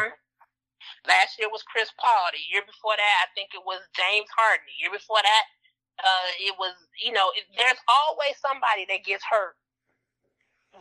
Last 1.06 1.38
year 1.38 1.48
was 1.50 1.62
Chris 1.64 1.90
Paul. 2.00 2.32
The 2.32 2.40
year 2.50 2.62
before 2.64 2.96
that, 2.96 3.16
I 3.24 3.28
think 3.36 3.52
it 3.52 3.62
was 3.64 3.80
James 3.94 4.28
Harden. 4.36 4.64
The 4.66 4.78
year 4.80 4.92
before 4.92 5.20
that, 5.22 5.44
Uh, 6.02 6.30
it 6.42 6.54
was, 6.58 6.74
you 6.98 7.14
know, 7.14 7.30
it, 7.38 7.46
there's 7.54 7.78
always 7.86 8.34
somebody 8.42 8.82
that 8.90 9.06
gets 9.06 9.22
hurt 9.22 9.54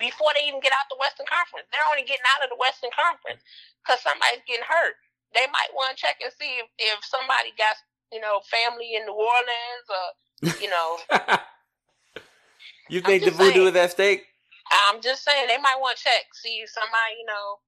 before 0.01 0.34
they 0.34 0.49
even 0.49 0.57
get 0.57 0.74
out 0.74 0.89
the 0.89 0.97
Western 0.97 1.30
Conference. 1.30 1.70
They're 1.70 1.86
only 1.86 2.01
getting 2.01 2.26
out 2.34 2.41
of 2.41 2.49
the 2.49 2.57
Western 2.57 2.89
Conference 2.97 3.45
because 3.86 4.01
somebody's 4.01 4.41
getting 4.49 4.66
hurt. 4.66 4.97
They 5.38 5.45
might 5.53 5.70
want 5.78 5.93
to 5.93 6.01
check 6.01 6.18
and 6.18 6.34
see 6.34 6.57
if, 6.57 6.66
if 6.82 7.05
somebody 7.05 7.53
got, 7.61 7.78
you 8.09 8.18
know, 8.26 8.41
family 8.49 8.97
in 8.97 9.05
New 9.05 9.14
Orleans 9.14 9.86
or, 9.86 10.05
you 10.57 10.70
know. 10.74 10.97
you 12.89 13.01
think 13.01 13.23
the 13.23 13.31
voodoo 13.31 13.67
is 13.67 13.75
at 13.75 13.91
stake? 13.91 14.23
I'm 14.89 15.01
just 15.01 15.23
saying 15.23 15.47
they 15.47 15.59
might 15.59 15.77
want 15.79 15.97
to 15.97 16.03
check, 16.03 16.25
see 16.34 16.63
somebody, 16.65 17.19
you 17.19 17.27
know, 17.27 17.59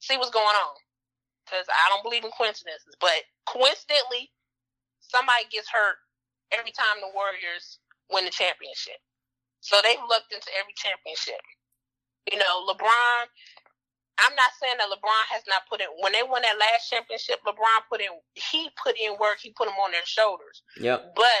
see 0.00 0.16
what's 0.16 0.34
going 0.34 0.44
on. 0.44 0.76
Because 1.44 1.64
I 1.68 1.88
don't 1.88 2.04
believe 2.04 2.24
in 2.24 2.32
coincidences. 2.36 2.96
But 3.00 3.24
coincidentally, 3.48 4.28
somebody 5.00 5.48
gets 5.48 5.68
hurt 5.68 5.96
every 6.52 6.72
time 6.72 7.00
the 7.00 7.12
Warriors 7.14 7.80
win 8.12 8.24
the 8.24 8.34
championship. 8.34 9.00
So 9.60 9.80
they've 9.82 10.02
looked 10.08 10.32
into 10.32 10.48
every 10.56 10.76
championship. 10.76 11.40
You 12.30 12.38
know, 12.38 12.68
LeBron, 12.68 13.20
I'm 14.20 14.34
not 14.36 14.52
saying 14.60 14.76
that 14.78 14.92
LeBron 14.92 15.24
has 15.32 15.42
not 15.48 15.64
put 15.68 15.80
in 15.80 15.88
when 16.00 16.12
they 16.12 16.22
won 16.22 16.42
that 16.42 16.60
last 16.60 16.90
championship, 16.90 17.40
LeBron 17.46 17.88
put 17.88 18.00
in 18.00 18.12
he 18.34 18.68
put 18.76 18.96
in 19.00 19.16
work, 19.16 19.40
he 19.40 19.56
put 19.56 19.66
them 19.66 19.80
on 19.80 19.92
their 19.92 20.04
shoulders. 20.04 20.62
Yep. 20.76 21.16
But 21.16 21.40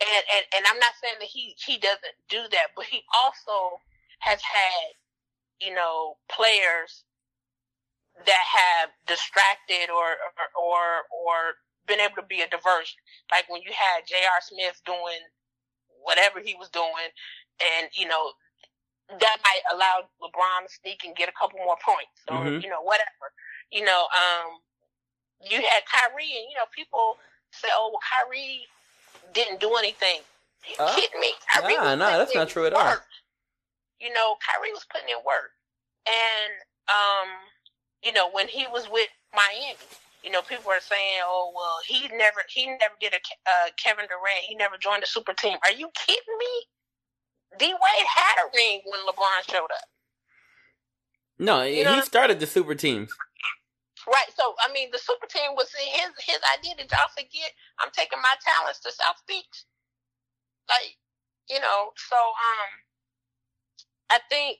and, 0.00 0.24
and 0.34 0.44
and 0.56 0.64
I'm 0.66 0.78
not 0.78 0.94
saying 1.02 1.18
that 1.20 1.28
he 1.28 1.54
he 1.58 1.78
doesn't 1.78 2.16
do 2.28 2.42
that, 2.50 2.74
but 2.76 2.86
he 2.86 3.02
also 3.14 3.80
has 4.20 4.40
had, 4.42 4.94
you 5.60 5.74
know, 5.74 6.16
players 6.30 7.04
that 8.26 8.44
have 8.46 8.90
distracted 9.06 9.90
or 9.90 10.18
or 10.38 10.46
or, 10.54 10.82
or 11.10 11.38
been 11.86 12.00
able 12.00 12.16
to 12.16 12.26
be 12.26 12.42
a 12.42 12.48
diversion. 12.48 12.98
Like 13.30 13.48
when 13.48 13.62
you 13.62 13.70
had 13.74 14.06
J.R. 14.06 14.40
Smith 14.42 14.80
doing 14.86 15.22
whatever 16.02 16.40
he 16.40 16.54
was 16.54 16.68
doing, 16.70 17.10
and 17.58 17.90
you 17.92 18.06
know 18.06 18.32
that 19.08 19.36
might 19.40 19.64
allow 19.72 20.04
LeBron 20.20 20.68
to 20.68 20.70
sneak 20.72 21.00
and 21.04 21.16
get 21.16 21.32
a 21.32 21.36
couple 21.36 21.56
more 21.64 21.80
points 21.80 22.20
or, 22.28 22.44
mm-hmm. 22.44 22.60
you 22.60 22.68
know, 22.68 22.84
whatever. 22.84 23.32
You 23.72 23.84
know, 23.84 24.04
um, 24.12 24.60
you 25.40 25.64
had 25.64 25.88
Kyrie 25.88 26.36
and, 26.36 26.44
you 26.52 26.56
know, 26.60 26.68
people 26.76 27.16
say, 27.48 27.72
oh, 27.72 27.88
well, 27.88 28.04
Kyrie 28.04 28.68
didn't 29.32 29.60
do 29.60 29.74
anything. 29.76 30.20
You 30.68 30.74
uh, 30.78 30.94
kidding 30.94 31.20
me? 31.20 31.32
Kyrie 31.52 31.76
nah, 31.76 31.94
nah, 31.94 32.18
that's 32.18 32.34
not 32.34 32.48
true 32.48 32.66
at 32.66 32.72
work. 32.72 32.82
all. 32.82 32.96
You 34.00 34.12
know, 34.12 34.36
Kyrie 34.44 34.72
was 34.72 34.86
putting 34.90 35.08
in 35.08 35.16
work. 35.26 35.50
And, 36.06 36.52
um, 36.88 37.28
you 38.02 38.12
know, 38.12 38.30
when 38.30 38.48
he 38.48 38.66
was 38.66 38.88
with 38.90 39.08
Miami, 39.34 39.76
you 40.24 40.30
know, 40.30 40.42
people 40.42 40.70
are 40.70 40.80
saying, 40.80 41.20
"Oh, 41.22 41.52
well, 41.54 41.78
he 41.86 42.08
never, 42.16 42.42
he 42.48 42.66
never 42.66 42.94
did 43.00 43.14
a 43.14 43.20
uh, 43.46 43.70
Kevin 43.82 44.06
Durant. 44.08 44.44
He 44.46 44.54
never 44.56 44.76
joined 44.76 45.02
a 45.02 45.06
super 45.06 45.32
team." 45.32 45.58
Are 45.64 45.72
you 45.72 45.90
kidding 45.94 46.38
me? 46.38 46.66
D 47.58 47.66
Wade 47.66 48.06
had 48.14 48.44
a 48.44 48.50
ring 48.54 48.80
when 48.84 49.00
LeBron 49.06 49.50
showed 49.50 49.70
up. 49.70 49.88
No, 51.38 51.62
you 51.62 51.88
he 51.88 52.02
started 52.02 52.40
the 52.40 52.46
super 52.46 52.74
teams. 52.74 53.12
Right. 54.08 54.32
So 54.36 54.54
I 54.64 54.72
mean, 54.72 54.90
the 54.92 54.98
super 54.98 55.28
team 55.28 55.54
was 55.56 55.70
his 55.76 56.10
his 56.24 56.40
idea. 56.56 56.76
Did 56.76 56.90
y'all 56.90 57.12
forget? 57.12 57.52
I'm 57.78 57.92
taking 57.92 58.20
my 58.20 58.34
talents 58.40 58.80
to 58.80 58.92
South 58.92 59.20
Beach. 59.28 59.64
Like, 60.68 60.96
you 61.50 61.60
know. 61.60 61.92
So 61.96 62.16
um, 62.16 62.70
I 64.10 64.20
think 64.30 64.58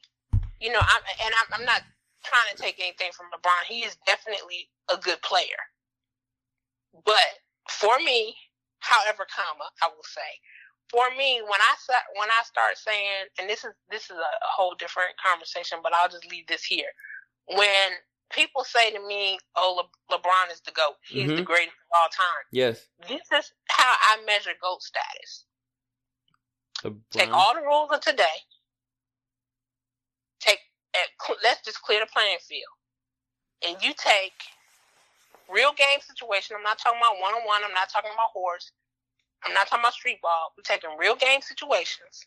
you 0.61 0.73
know, 0.73 0.81
I'm 0.81 1.03
and 1.25 1.35
I'm, 1.35 1.61
I'm 1.61 1.67
not 1.67 1.83
trying 2.25 2.51
to 2.55 2.61
take 2.61 2.79
anything 2.81 3.11
from 3.17 3.27
LeBron. 3.35 3.67
He 3.67 3.81
is 3.81 3.97
definitely 4.07 4.69
a 4.93 4.97
good 4.99 5.23
player. 5.23 5.63
But 7.05 7.43
for 7.71 7.99
me, 7.99 8.35
however, 8.81 9.27
comma 9.31 9.71
I 9.83 9.89
will 9.89 10.07
say, 10.07 10.33
for 10.91 11.05
me, 11.17 11.41
when 11.43 11.61
I 11.61 11.75
when 12.19 12.29
I 12.31 12.43
start 12.45 12.77
saying, 12.79 13.31
and 13.39 13.49
this 13.49 13.65
is 13.65 13.73
this 13.91 14.05
is 14.11 14.19
a 14.19 14.51
whole 14.51 14.75
different 14.79 15.15
conversation, 15.23 15.79
but 15.83 15.93
I'll 15.95 16.11
just 16.11 16.31
leave 16.31 16.47
this 16.47 16.65
here. 16.65 16.91
When 17.49 17.99
people 18.31 18.65
say 18.65 18.91
to 18.91 19.07
me, 19.07 19.39
"Oh, 19.57 19.83
Le- 20.11 20.17
LeBron 20.17 20.53
is 20.53 20.61
the 20.61 20.73
goat. 20.73 20.97
He's 21.03 21.27
mm-hmm. 21.27 21.37
the 21.37 21.43
greatest 21.43 21.77
of 21.77 22.01
all 22.03 22.09
time." 22.09 22.45
Yes. 22.53 22.87
This 23.09 23.23
is 23.33 23.53
how 23.71 23.95
I 24.01 24.19
measure 24.27 24.51
goat 24.61 24.83
status. 24.83 25.45
LeBron. 26.85 27.01
Take 27.11 27.33
all 27.33 27.55
the 27.55 27.63
rules 27.63 27.91
of 27.93 28.01
today. 28.01 28.39
Take 30.41 30.61
eh, 30.95 31.35
let's 31.43 31.65
just 31.65 31.83
clear 31.83 32.01
the 32.01 32.07
playing 32.07 32.39
field, 32.47 32.77
and 33.67 33.83
you 33.83 33.93
take 33.97 34.33
real 35.51 35.73
game 35.73 36.01
situation. 36.01 36.57
I'm 36.57 36.63
not 36.63 36.79
talking 36.79 37.01
about 37.01 37.21
one 37.21 37.35
on 37.35 37.47
one. 37.47 37.63
I'm 37.65 37.75
not 37.75 37.89
talking 37.91 38.11
about 38.13 38.31
horse. 38.33 38.71
I'm 39.45 39.55
not 39.55 39.67
talking 39.69 39.83
about 39.83 39.95
street 39.95 40.21
ball. 40.23 40.53
We're 40.57 40.63
taking 40.63 40.91
real 40.99 41.17
game 41.17 41.41
situations. 41.41 42.27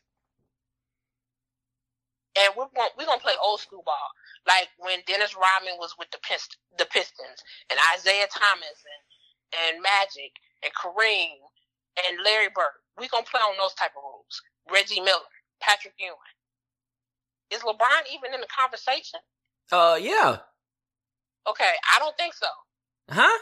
And 2.40 2.54
we're 2.56 2.72
going, 2.72 2.92
we're 2.98 3.06
going 3.06 3.20
to 3.20 3.24
play 3.24 3.36
old 3.44 3.60
school 3.60 3.84
ball. 3.86 4.10
Like 4.48 4.70
when 4.80 5.00
Dennis 5.08 5.36
Rodman 5.36 5.76
was 5.80 5.96
with 6.00 6.10
the, 6.12 6.20
Pist- 6.24 6.58
the 6.78 6.86
Pistons 6.86 7.44
and 7.70 7.80
Isiah 7.96 8.28
Thomas 8.32 8.78
and, 8.88 9.04
and 9.52 9.84
Magic 9.84 10.32
and 10.64 10.72
Kareem 10.74 11.44
and 12.08 12.24
Larry 12.24 12.48
Bird. 12.56 12.80
We're 12.98 13.12
going 13.12 13.26
to 13.26 13.32
play 13.32 13.42
on 13.42 13.60
those 13.60 13.76
type 13.76 13.92
of 13.98 14.04
rules. 14.04 14.42
Reggie 14.72 15.02
Miller, 15.02 15.28
Patrick 15.60 15.96
Ewing. 16.00 16.36
Is 17.52 17.62
LeBron 17.64 18.08
even 18.14 18.34
in 18.34 18.40
the 18.40 18.48
conversation? 18.48 19.20
Uh, 19.72 20.00
yeah. 20.00 20.40
Okay, 21.50 21.74
I 21.94 22.00
don't 22.00 22.16
think 22.16 22.34
so. 22.34 22.48
Huh? 23.10 23.38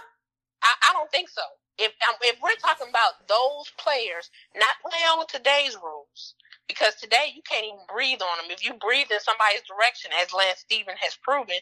I, 0.64 0.74
I 0.90 0.94
don't 0.94 1.12
think 1.12 1.30
so 1.30 1.42
if 1.80 1.96
um, 2.08 2.16
if 2.22 2.38
we're 2.44 2.60
talking 2.62 2.88
about 2.90 3.24
those 3.28 3.72
players 3.80 4.30
not 4.56 4.76
playing 4.84 5.08
on 5.16 5.26
today's 5.28 5.78
rules, 5.80 6.36
because 6.68 6.96
today 6.96 7.32
you 7.34 7.42
can't 7.42 7.66
even 7.66 7.88
breathe 7.88 8.22
on 8.22 8.38
them. 8.38 8.52
If 8.52 8.64
you 8.64 8.76
breathe 8.76 9.08
in 9.10 9.20
somebody's 9.20 9.64
direction, 9.64 10.12
as 10.20 10.34
Lance 10.36 10.60
Stephen 10.60 10.96
has 11.00 11.16
proven, 11.24 11.58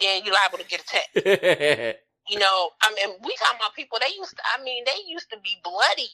then 0.00 0.22
you're 0.24 0.34
liable 0.34 0.58
to 0.62 0.70
get 0.70 0.86
attacked. 0.86 1.18
you 2.30 2.38
know, 2.38 2.70
I 2.82 2.88
mean, 2.94 3.18
we 3.26 3.34
talking 3.36 3.58
about 3.58 3.74
people. 3.74 3.98
They 3.98 4.14
used 4.14 4.38
to. 4.38 4.42
I 4.54 4.62
mean, 4.62 4.84
they 4.86 5.02
used 5.10 5.30
to 5.34 5.38
be 5.42 5.58
bloody, 5.66 6.10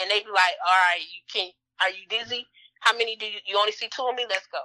and 0.00 0.06
they'd 0.10 0.24
be 0.24 0.32
like, 0.32 0.56
"All 0.62 0.80
right, 0.88 1.02
you 1.02 1.22
can. 1.26 1.50
Are 1.82 1.90
you 1.90 2.06
dizzy? 2.06 2.46
How 2.80 2.94
many 2.96 3.16
do 3.16 3.26
you? 3.26 3.42
You 3.46 3.58
only 3.58 3.74
see 3.74 3.90
two 3.90 4.06
of 4.06 4.14
me? 4.14 4.26
Let's 4.30 4.46
go. 4.46 4.62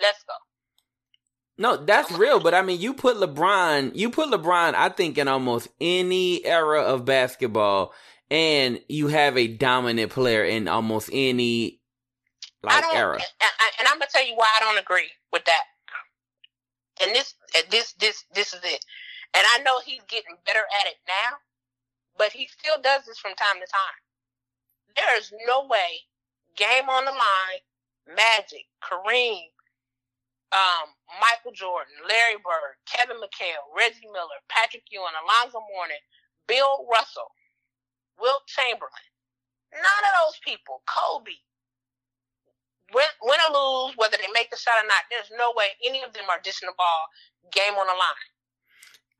Let's 0.00 0.24
go." 0.24 0.34
No, 1.58 1.76
that's 1.76 2.10
real, 2.12 2.40
but 2.40 2.54
I 2.54 2.62
mean, 2.62 2.80
you 2.80 2.94
put 2.94 3.18
LeBron, 3.18 3.92
you 3.94 4.10
put 4.10 4.30
LeBron, 4.30 4.74
I 4.74 4.88
think, 4.88 5.18
in 5.18 5.28
almost 5.28 5.68
any 5.80 6.44
era 6.44 6.80
of 6.80 7.04
basketball, 7.04 7.92
and 8.30 8.80
you 8.88 9.08
have 9.08 9.36
a 9.36 9.48
dominant 9.48 10.10
player 10.10 10.44
in 10.44 10.66
almost 10.66 11.10
any 11.12 11.80
like 12.62 12.84
era. 12.94 13.16
And, 13.16 13.70
and 13.78 13.88
I'm 13.88 13.98
gonna 13.98 14.10
tell 14.10 14.26
you 14.26 14.34
why 14.34 14.48
I 14.56 14.60
don't 14.60 14.78
agree 14.78 15.10
with 15.30 15.44
that. 15.44 15.64
And 17.02 17.14
this, 17.14 17.34
this, 17.70 17.92
this, 17.94 18.24
this 18.34 18.54
is 18.54 18.60
it. 18.64 18.84
And 19.34 19.44
I 19.54 19.62
know 19.62 19.80
he's 19.84 20.02
getting 20.08 20.36
better 20.46 20.64
at 20.80 20.86
it 20.86 20.96
now, 21.06 21.36
but 22.16 22.32
he 22.32 22.46
still 22.46 22.80
does 22.82 23.04
this 23.06 23.18
from 23.18 23.34
time 23.34 23.56
to 23.56 23.66
time. 23.66 24.96
There 24.96 25.18
is 25.18 25.32
no 25.46 25.66
way, 25.66 26.08
game 26.56 26.88
on 26.88 27.04
the 27.04 27.12
line, 27.12 28.16
Magic, 28.16 28.66
Kareem, 28.82 29.51
um, 30.52 30.92
Michael 31.20 31.56
Jordan, 31.56 31.96
Larry 32.04 32.36
Bird, 32.40 32.76
Kevin 32.84 33.16
McHale, 33.18 33.64
Reggie 33.72 34.08
Miller, 34.12 34.40
Patrick 34.48 34.84
Ewing, 34.92 35.16
Alonzo 35.24 35.64
Mourning, 35.72 36.04
Bill 36.46 36.84
Russell, 36.88 37.32
Wilt 38.20 38.44
Chamberlain. 38.46 39.08
None 39.72 40.04
of 40.04 40.12
those 40.20 40.36
people, 40.44 40.84
Kobe, 40.84 41.32
win, 42.92 43.08
win 43.24 43.40
or 43.48 43.52
lose, 43.56 43.96
whether 43.96 44.16
they 44.16 44.30
make 44.32 44.50
the 44.50 44.56
shot 44.56 44.76
or 44.76 44.86
not, 44.86 45.08
there's 45.08 45.32
no 45.36 45.52
way 45.56 45.72
any 45.84 46.02
of 46.02 46.12
them 46.12 46.28
are 46.28 46.40
dishing 46.44 46.68
the 46.68 46.76
ball 46.76 47.08
game 47.52 47.74
on 47.74 47.86
the 47.86 47.96
line. 47.96 48.28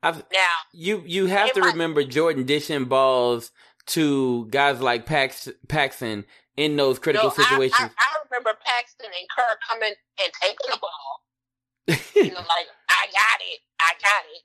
I've, 0.03 0.17
now 0.33 0.55
you 0.73 1.01
you 1.05 1.27
have 1.27 1.53
to 1.53 1.61
remember 1.61 2.03
Jordan 2.03 2.45
dishing 2.45 2.85
balls 2.85 3.51
to 3.87 4.47
guys 4.47 4.81
like 4.81 5.05
Pax, 5.05 5.47
Paxson 5.69 6.25
in 6.57 6.75
those 6.75 6.99
critical 6.99 7.29
no, 7.29 7.43
situations. 7.43 7.79
I, 7.79 7.85
I, 7.85 8.19
I, 8.21 8.22
remember 8.33 8.57
Paxson 8.65 9.13
and 9.13 9.29
Kerr 9.29 9.61
coming 9.61 9.93
and 9.93 10.31
taking 10.41 10.73
the 10.73 10.81
ball 10.81 11.23
you 11.87 12.31
know, 12.31 12.45
like 12.47 12.69
I 12.89 13.03
got 13.11 13.39
it, 13.43 13.59
I 13.79 13.91
got 14.01 14.23
it. 14.31 14.43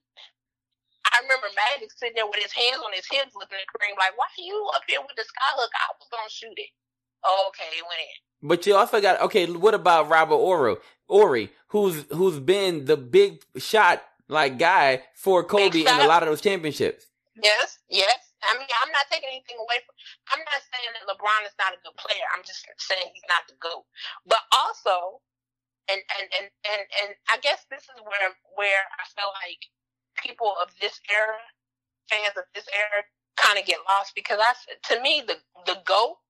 I 1.07 1.23
remember 1.23 1.47
Magic 1.57 1.91
sitting 1.93 2.15
there 2.17 2.27
with 2.27 2.43
his 2.43 2.53
hands 2.53 2.83
on 2.85 2.93
his 2.93 3.07
hips, 3.11 3.33
looking 3.35 3.57
at 3.57 3.69
Kareem 3.73 3.97
like, 3.97 4.17
"Why 4.19 4.27
are 4.27 4.45
you 4.45 4.71
up 4.75 4.83
here 4.87 5.01
with 5.01 5.17
the 5.17 5.23
skyhook? 5.23 5.73
I 5.73 5.95
was 5.99 6.09
gonna 6.11 6.29
shoot 6.29 6.57
it." 6.57 6.71
Oh, 7.25 7.49
okay, 7.49 7.65
it 7.77 7.83
went 7.83 8.01
in. 8.01 8.49
But 8.49 8.67
you 8.67 8.77
also 8.77 9.01
got 9.01 9.21
okay. 9.23 9.47
What 9.47 9.75
about 9.75 10.09
Robert 10.09 10.35
Oro, 10.35 10.79
Ori, 11.09 11.51
who's 11.69 12.05
who's 12.11 12.39
been 12.39 12.85
the 12.85 12.97
big 12.97 13.43
shot 13.57 14.03
like 14.29 14.59
guy 14.59 15.03
for 15.15 15.45
Kobe 15.45 15.81
in 15.81 15.87
a 15.87 16.07
lot 16.07 16.23
of 16.23 16.29
those 16.29 16.41
championships? 16.41 17.07
Yes, 17.43 17.79
yes. 17.89 18.28
I 18.47 18.55
mean, 18.55 18.71
I'm 18.71 18.93
not 18.95 19.11
taking 19.11 19.31
anything 19.31 19.59
away 19.59 19.83
from. 19.83 19.99
I'm 20.31 20.45
not 20.47 20.63
saying 20.71 20.91
that 20.95 21.09
LeBron 21.11 21.43
is 21.43 21.57
not 21.59 21.75
a 21.75 21.83
good 21.83 21.97
player. 21.99 22.23
I'm 22.31 22.47
just 22.47 22.63
saying 22.79 23.11
he's 23.11 23.27
not 23.27 23.51
the 23.51 23.59
goat. 23.59 23.83
But 24.27 24.47
also, 24.55 25.23
and 25.91 25.99
and 26.19 26.27
and 26.39 26.47
and, 26.67 26.83
and 27.03 27.11
I 27.27 27.43
guess 27.43 27.67
this 27.67 27.91
is 27.91 27.99
where 28.07 28.31
where 28.55 28.83
I 28.95 29.05
feel 29.11 29.31
like 29.43 29.63
people 30.23 30.55
of 30.63 30.71
this 30.79 31.03
era, 31.11 31.43
fans 32.07 32.39
of 32.39 32.47
this 32.55 32.71
era, 32.71 33.03
kind 33.35 33.59
of 33.59 33.67
get 33.67 33.83
lost 33.91 34.15
because 34.15 34.39
I 34.39 34.55
to 34.95 35.03
me 35.03 35.23
the 35.27 35.43
the 35.67 35.83
go 35.83 36.23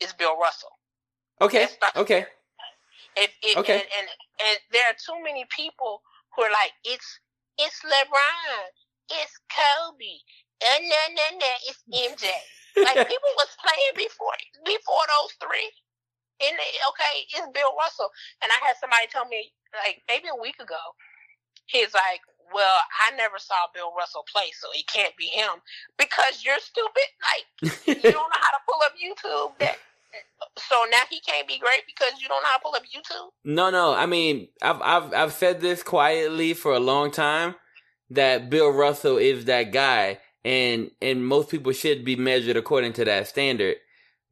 is 0.00 0.12
Bill 0.12 0.34
Russell. 0.38 0.74
Okay. 1.40 1.68
Okay. 1.96 2.26
If, 3.16 3.30
if, 3.42 3.56
okay. 3.58 3.74
And, 3.74 3.82
and, 3.82 4.08
and 4.42 4.58
there 4.72 4.82
are 4.90 4.94
too 4.98 5.22
many 5.22 5.46
people 5.54 6.02
who 6.34 6.42
are 6.42 6.50
like, 6.50 6.72
it's 6.84 7.20
it's 7.58 7.80
LeBron, 7.84 8.58
it's 9.10 9.38
Kobe, 9.50 10.18
and 10.62 10.80
no, 10.86 11.02
no, 11.14 11.26
no, 11.38 11.52
it's 11.66 11.82
MJ. 11.90 12.30
like 12.82 13.08
people 13.12 13.32
was 13.38 13.50
playing 13.58 13.94
before 13.96 14.36
before 14.64 15.04
those 15.08 15.34
three. 15.40 15.70
And 16.42 16.50
they, 16.58 16.72
okay, 16.90 17.14
it's 17.30 17.46
Bill 17.54 17.78
Russell. 17.78 18.10
And 18.42 18.50
I 18.50 18.58
had 18.66 18.74
somebody 18.82 19.06
tell 19.06 19.24
me 19.26 19.54
like 19.72 20.02
maybe 20.10 20.26
a 20.28 20.40
week 20.40 20.58
ago, 20.58 20.82
he's 21.66 21.94
like, 21.94 22.20
well, 22.52 22.78
I 23.06 23.14
never 23.16 23.38
saw 23.38 23.70
Bill 23.72 23.94
Russell 23.96 24.24
play, 24.30 24.50
so 24.52 24.68
it 24.74 24.86
can't 24.86 25.16
be 25.16 25.26
him 25.26 25.62
because 25.98 26.42
you're 26.44 26.60
stupid. 26.60 27.08
Like 27.22 27.46
you 27.86 28.10
don't 28.10 28.30
know 28.30 28.42
how 28.42 28.52
to 28.54 28.62
pull 28.66 28.82
up 28.84 28.94
YouTube. 28.98 29.58
That 29.58 29.78
so 30.58 30.76
now 30.90 31.02
he 31.10 31.20
can't 31.20 31.48
be 31.48 31.58
great 31.58 31.82
because 31.86 32.20
you 32.20 32.28
don't 32.28 32.42
know 32.42 32.48
how 32.48 32.58
to 32.58 32.62
pull 32.62 32.74
up 32.74 32.82
YouTube. 32.84 33.30
No, 33.44 33.70
no. 33.70 33.94
I 33.94 34.06
mean, 34.06 34.48
I've 34.62 34.80
I've 34.82 35.14
I've 35.14 35.32
said 35.32 35.60
this 35.60 35.82
quietly 35.82 36.54
for 36.54 36.72
a 36.74 36.80
long 36.80 37.10
time 37.10 37.54
that 38.10 38.50
Bill 38.50 38.70
Russell 38.70 39.18
is 39.18 39.46
that 39.46 39.72
guy, 39.72 40.18
and 40.44 40.90
and 41.00 41.26
most 41.26 41.48
people 41.48 41.72
should 41.72 42.04
be 42.04 42.16
measured 42.16 42.56
according 42.56 42.92
to 42.94 43.04
that 43.04 43.28
standard. 43.28 43.76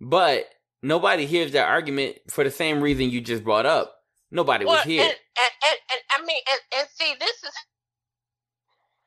But 0.01 0.49
nobody 0.83 1.27
hears 1.27 1.53
that 1.53 1.69
argument 1.69 2.19
for 2.29 2.45
the 2.45 2.51
same 2.51 2.81
reason 2.81 3.11
you 3.11 3.21
just 3.21 3.45
brought 3.45 3.67
up. 3.67 3.97
Nobody 4.31 4.65
well, 4.65 4.77
was 4.77 4.85
here. 4.85 5.03
And, 5.03 5.11
and, 5.11 5.53
and, 5.69 5.79
and 5.93 6.01
I 6.11 6.27
mean, 6.27 6.41
and, 6.51 6.61
and 6.81 6.89
see, 6.95 7.15
this 7.19 7.43
is 7.43 7.55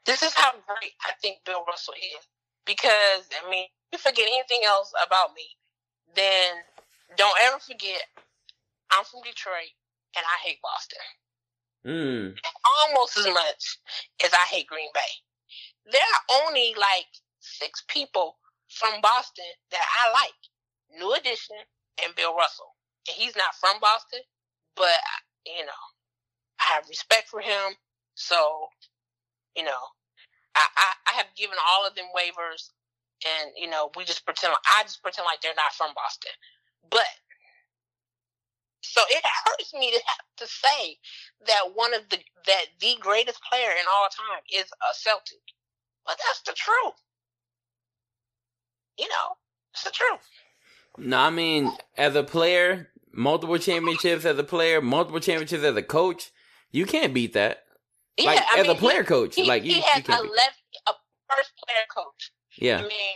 this 0.06 0.24
is 0.24 0.34
how 0.34 0.52
great 0.52 0.94
I 1.08 1.14
think 1.22 1.38
Bill 1.46 1.64
Russell 1.68 1.96
is. 1.96 2.26
Because 2.66 3.30
I 3.46 3.50
mean, 3.50 3.66
if 3.92 4.00
you 4.06 4.10
forget 4.10 4.28
anything 4.28 4.62
else 4.66 4.92
about 5.06 5.34
me, 5.36 5.46
then 6.16 6.56
don't 7.18 7.38
ever 7.46 7.60
forget 7.60 8.02
I'm 8.92 9.04
from 9.04 9.22
Detroit 9.24 9.74
and 10.16 10.26
I 10.26 10.48
hate 10.48 10.60
Boston. 10.62 11.06
Mm. 11.86 12.36
Almost 12.82 13.18
as 13.18 13.28
much 13.28 13.78
as 14.24 14.34
I 14.34 14.46
hate 14.50 14.68
Green 14.68 14.90
Bay. 14.94 15.12
There 15.92 16.02
are 16.02 16.42
only 16.46 16.74
like 16.78 17.08
six 17.40 17.84
people 17.88 18.38
from 18.70 19.02
Boston 19.02 19.46
that 19.72 19.86
I 20.06 20.12
like. 20.12 20.42
New 20.98 21.14
Edition 21.14 21.58
and 22.04 22.16
Bill 22.16 22.36
Russell. 22.36 22.76
And 23.08 23.16
he's 23.16 23.36
not 23.36 23.56
from 23.56 23.80
Boston, 23.80 24.22
but 24.76 25.00
you 25.46 25.66
know, 25.66 25.84
I 26.60 26.74
have 26.74 26.90
respect 26.90 27.30
for 27.30 27.42
him. 27.42 27.76
So, 28.16 28.68
you 29.56 29.64
know, 29.64 29.84
I, 30.56 30.66
I, 30.76 30.90
I 31.08 31.14
have 31.18 31.28
given 31.36 31.58
all 31.70 31.86
of 31.86 31.96
them 31.96 32.06
waivers 32.16 32.72
and, 33.24 33.52
you 33.58 33.70
know, 33.70 33.92
we 33.96 34.06
just 34.06 34.26
pretend 34.26 34.52
like, 34.52 34.66
I 34.78 34.84
just 34.84 35.02
pretend 35.02 35.26
like 35.26 35.42
they're 35.42 35.56
not 35.56 35.74
from 35.74 35.94
Boston. 35.96 36.32
But 36.90 37.08
so 38.82 39.02
it 39.10 39.24
hurts 39.46 39.74
me 39.74 39.92
to 39.92 40.02
have 40.06 40.26
to 40.38 40.48
say 40.48 40.98
that 41.48 41.76
one 41.76 41.94
of 41.94 42.08
the 42.10 42.20
that 42.46 42.66
the 42.80 42.96
greatest 43.00 43.42
player 43.44 43.72
in 43.72 43.86
all 43.92 44.08
time 44.10 44.42
is 44.54 44.66
a 44.66 44.94
Celtic. 44.94 45.42
But 46.06 46.18
that's 46.24 46.42
the 46.46 46.54
truth. 46.54 46.94
You 48.98 49.08
know, 49.10 49.36
it's 49.74 49.84
the 49.84 49.92
truth. 49.92 50.30
No, 50.98 51.18
I 51.18 51.30
mean, 51.30 51.72
as 51.98 52.16
a 52.16 52.24
player, 52.24 52.90
multiple 53.12 53.58
championships 53.58 54.24
as 54.24 54.38
a 54.38 54.44
player, 54.44 54.82
multiple 54.82 55.20
championships 55.20 55.64
as 55.64 55.76
a 55.76 55.84
coach, 55.84 56.32
you 56.72 56.86
can't 56.86 57.14
beat 57.14 57.34
that. 57.34 57.64
Yeah, 58.18 58.32
like 58.32 58.44
I 58.54 58.60
as 58.60 58.68
mean, 58.68 58.78
a 58.78 58.80
player 58.80 59.04
he, 59.04 59.08
coach, 59.08 59.36
he, 59.36 59.46
like 59.46 59.64
you, 59.64 59.74
he 59.74 59.82
has 59.82 60.08
you 60.08 60.14
left, 60.14 60.62
a 60.88 60.94
first 61.28 61.52
player 61.60 61.84
coach. 61.92 62.32
Yeah, 62.58 62.78
I 62.80 62.88
mean, 62.88 63.16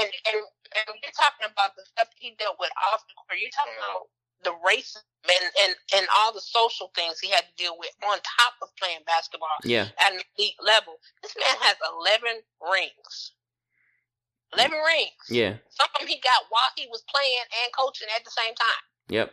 and 0.00 0.10
and 0.26 0.42
and 0.42 0.86
you're 0.98 1.14
talking 1.14 1.46
about 1.46 1.76
the 1.76 1.84
stuff 1.86 2.08
he 2.18 2.34
dealt 2.34 2.56
with 2.58 2.70
off 2.90 3.06
the 3.06 3.14
court. 3.14 3.38
You're 3.38 3.54
talking 3.54 3.78
about 3.78 4.10
the 4.44 4.54
race 4.66 4.96
and, 5.24 5.50
and, 5.64 5.72
and 5.96 6.06
all 6.18 6.32
the 6.32 6.40
social 6.40 6.90
things 6.94 7.18
he 7.18 7.30
had 7.30 7.44
to 7.48 7.54
deal 7.56 7.76
with 7.78 7.90
on 8.04 8.18
top 8.20 8.54
of 8.62 8.68
playing 8.76 9.00
basketball 9.06 9.56
yeah. 9.64 9.88
at 9.98 10.12
an 10.12 10.20
elite 10.38 10.60
level. 10.60 11.00
This 11.22 11.34
man 11.36 11.56
has 11.64 11.76
11 11.80 12.44
rings. 12.60 13.32
11 14.52 14.70
rings. 14.70 15.24
Yeah. 15.28 15.56
Some 15.72 15.88
of 15.94 16.00
them 16.00 16.08
he 16.08 16.20
got 16.20 16.46
while 16.50 16.70
he 16.76 16.86
was 16.92 17.02
playing 17.08 17.46
and 17.64 17.72
coaching 17.72 18.08
at 18.14 18.24
the 18.24 18.30
same 18.30 18.54
time. 18.54 18.84
Yep. 19.08 19.32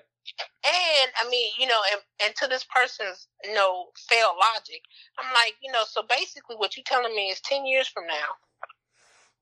And 0.64 1.10
I 1.18 1.28
mean, 1.30 1.52
you 1.60 1.68
know, 1.68 1.82
and, 1.92 2.02
and 2.24 2.32
to 2.38 2.48
this 2.48 2.64
person's, 2.64 3.28
you 3.44 3.54
know, 3.54 3.90
failed 4.08 4.38
logic, 4.40 4.82
I'm 5.18 5.28
like, 5.34 5.58
you 5.62 5.72
know, 5.72 5.84
so 5.86 6.04
basically 6.08 6.56
what 6.56 6.78
you're 6.78 6.88
telling 6.88 7.16
me 7.16 7.30
is 7.30 7.42
10 7.42 7.66
years 7.66 7.88
from 7.88 8.08
now, 8.08 8.38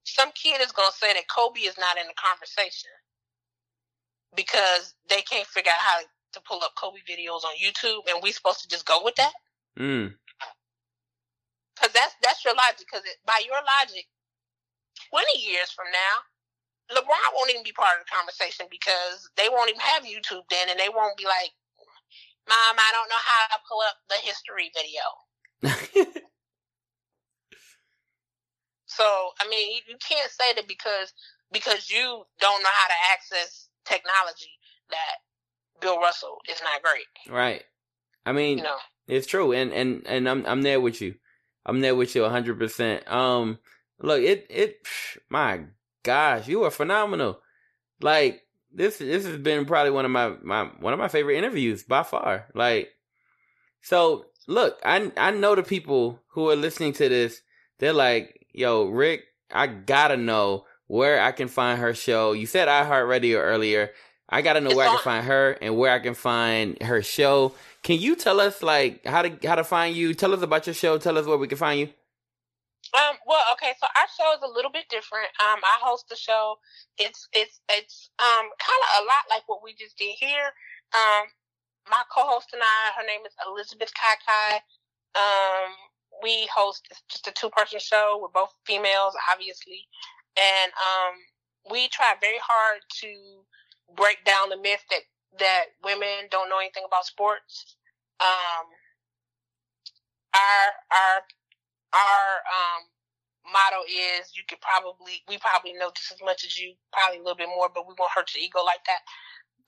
some 0.04 0.32
kid 0.34 0.62
is 0.62 0.72
going 0.72 0.90
to 0.90 0.98
say 0.98 1.14
that 1.14 1.28
Kobe 1.28 1.62
is 1.62 1.78
not 1.78 2.00
in 2.00 2.08
the 2.08 2.18
conversation 2.18 2.90
because 4.36 4.94
they 5.10 5.22
can't 5.22 5.48
figure 5.48 5.72
out 5.72 5.80
how 5.80 6.00
to 6.34 6.42
pull 6.48 6.64
up 6.64 6.76
Kobe 6.78 7.00
videos 7.10 7.44
on 7.44 7.58
YouTube, 7.58 8.02
and 8.10 8.22
we 8.22 8.32
supposed 8.32 8.62
to 8.62 8.68
just 8.68 8.86
go 8.86 9.02
with 9.04 9.16
that? 9.16 9.34
Mm. 9.80 10.14
Because 11.76 11.94
that's 11.94 12.16
that's 12.22 12.44
your 12.44 12.54
logic. 12.54 12.86
Because 12.86 13.04
by 13.26 13.42
your 13.46 13.58
logic, 13.80 14.06
twenty 15.10 15.40
years 15.40 15.72
from 15.72 15.88
now, 15.92 16.98
LeBron 16.98 17.34
won't 17.36 17.50
even 17.50 17.64
be 17.64 17.72
part 17.72 17.98
of 17.98 18.06
the 18.06 18.12
conversation 18.14 18.68
because 18.70 19.30
they 19.38 19.50
won't 19.50 19.70
even 19.70 19.82
have 19.82 20.04
YouTube 20.04 20.44
then, 20.50 20.70
and 20.70 20.80
they 20.80 20.90
won't 20.90 21.18
be 21.18 21.26
like, 21.26 21.52
"Mom, 22.48 22.76
I 22.78 22.92
don't 22.92 23.10
know 23.10 23.24
how 23.24 23.48
to 23.56 23.64
pull 23.66 23.82
up 23.82 23.98
the 24.10 24.20
history 24.22 24.72
video." 24.76 25.02
so 28.86 29.32
I 29.40 29.48
mean, 29.48 29.82
you 29.88 29.96
can't 30.04 30.32
say 30.32 30.54
that 30.54 30.68
because 30.68 31.14
because 31.52 31.90
you 31.90 32.26
don't 32.40 32.62
know 32.62 32.70
how 32.74 32.88
to 32.88 33.00
access 33.14 33.69
technology 33.90 34.52
that 34.90 35.82
Bill 35.82 36.00
Russell 36.00 36.38
is 36.50 36.62
not 36.64 36.82
great. 36.84 37.34
Right. 37.34 37.64
I 38.26 38.32
mean, 38.32 38.60
you 38.60 38.64
know? 38.64 38.78
it's 39.08 39.28
true, 39.28 39.52
and 39.54 39.74
and 39.74 40.06
and 40.06 40.30
I'm 40.30 40.46
I'm 40.46 40.62
there 40.62 40.80
with 40.80 41.02
you. 41.02 41.16
I'm 41.66 41.82
there 41.82 41.96
with 41.96 42.16
you 42.16 42.22
100. 42.22 42.60
percent 42.60 43.12
Um, 43.12 43.60
look, 44.00 44.22
it 44.22 44.48
it, 44.50 44.78
my 45.30 45.62
gosh, 46.04 46.48
you 46.48 46.64
are 46.64 46.72
phenomenal. 46.72 47.40
Like 48.02 48.44
this 48.72 48.98
this 48.98 49.26
has 49.26 49.38
been 49.38 49.66
probably 49.66 49.92
one 49.92 50.06
of 50.06 50.12
my 50.12 50.34
my 50.42 50.66
one 50.80 50.94
of 50.94 51.00
my 51.00 51.08
favorite 51.08 51.38
interviews 51.38 51.84
by 51.84 52.04
far. 52.04 52.48
Like, 52.54 52.90
so 53.82 54.26
look, 54.48 54.80
I 54.84 55.12
I 55.18 55.32
know 55.32 55.56
the 55.56 55.64
people 55.64 56.20
who 56.30 56.50
are 56.50 56.56
listening 56.56 56.94
to 56.94 57.10
this. 57.10 57.42
They're 57.80 57.94
like, 57.94 58.48
yo, 58.52 58.86
Rick, 58.86 59.24
I 59.52 59.68
gotta 59.68 60.18
know 60.18 60.66
where 60.90 61.22
I 61.22 61.32
can 61.32 61.48
find 61.48 61.80
her 61.80 61.94
show. 61.94 62.34
You 62.34 62.48
said 62.48 62.68
iHeartRadio 62.68 63.40
earlier. 63.40 63.92
I 64.28 64.42
gotta 64.42 64.60
know 64.60 64.72
it's 64.72 64.76
where 64.76 64.88
on. 64.88 64.94
I 64.94 64.98
can 64.98 65.04
find 65.04 65.26
her 65.26 65.52
and 65.62 65.78
where 65.78 65.94
I 65.94 66.00
can 66.00 66.16
find 66.16 66.82
her 66.82 67.02
show. 67.02 67.54
Can 67.84 68.00
you 68.00 68.16
tell 68.16 68.42
us 68.42 68.62
like 68.64 69.06
how 69.06 69.22
to 69.22 69.48
how 69.48 69.56
to 69.56 69.64
find 69.64 69.96
you? 69.96 70.14
Tell 70.16 70.34
us 70.34 70.42
about 70.42 70.66
your 70.66 70.74
show. 70.74 70.98
Tell 70.98 71.18
us 71.18 71.28
where 71.28 71.38
we 71.38 71.48
can 71.48 71.60
find 71.60 71.80
you. 71.80 71.90
Um. 72.98 73.18
Well, 73.26 73.44
okay. 73.54 73.74
So 73.80 73.86
our 73.86 74.10
show 74.18 74.34
is 74.34 74.42
a 74.44 74.52
little 74.52 74.72
bit 74.72 74.86
different. 74.90 75.30
Um. 75.40 75.62
I 75.62 75.78
host 75.82 76.10
the 76.10 76.16
show. 76.16 76.58
It's 76.98 77.28
it's 77.34 77.62
it's 77.70 78.10
um 78.20 78.50
kind 78.58 78.82
of 78.90 79.04
a 79.04 79.06
lot 79.06 79.30
like 79.30 79.44
what 79.48 79.64
we 79.64 79.74
just 79.76 79.98
did 79.98 80.16
here. 80.20 80.52
Um. 80.94 81.30
My 81.90 82.04
co-host 82.14 82.50
and 82.54 82.62
I, 82.62 83.02
her 83.02 83.08
name 83.08 83.22
is 83.26 83.34
Elizabeth 83.48 83.94
Kai 83.94 84.18
Kai. 84.26 84.56
Um. 85.16 85.72
We 86.24 86.50
host 86.54 86.88
just 87.10 87.28
a 87.28 87.32
two-person 87.32 87.80
show. 87.80 88.20
We're 88.22 88.34
both 88.34 88.54
females, 88.66 89.14
obviously 89.32 89.88
and 90.38 90.72
um, 90.74 91.14
we 91.72 91.88
try 91.90 92.14
very 92.22 92.40
hard 92.42 92.82
to 93.02 93.44
break 93.96 94.24
down 94.26 94.50
the 94.50 94.58
myth 94.58 94.84
that 94.90 95.04
that 95.40 95.66
women 95.84 96.28
don't 96.32 96.50
know 96.50 96.60
anything 96.60 96.84
about 96.86 97.06
sports. 97.06 97.76
Um, 98.20 98.66
our 100.34 100.66
our 100.92 101.16
our 101.94 102.28
um, 102.50 102.82
motto 103.52 103.86
is 103.88 104.32
you 104.36 104.44
could 104.48 104.62
probably 104.62 105.22
we 105.28 105.38
probably 105.38 105.74
know 105.74 105.92
just 105.96 106.12
as 106.12 106.20
much 106.24 106.46
as 106.46 106.60
you, 106.60 106.74
probably 106.94 107.20
a 107.20 107.22
little 107.22 107.38
bit 107.38 107.50
more, 107.50 107.70
but 107.74 107.88
we 107.88 107.94
won't 107.98 108.12
hurt 108.14 108.34
your 108.36 108.44
ego 108.44 108.64
like 108.64 108.84
that. 108.86 109.02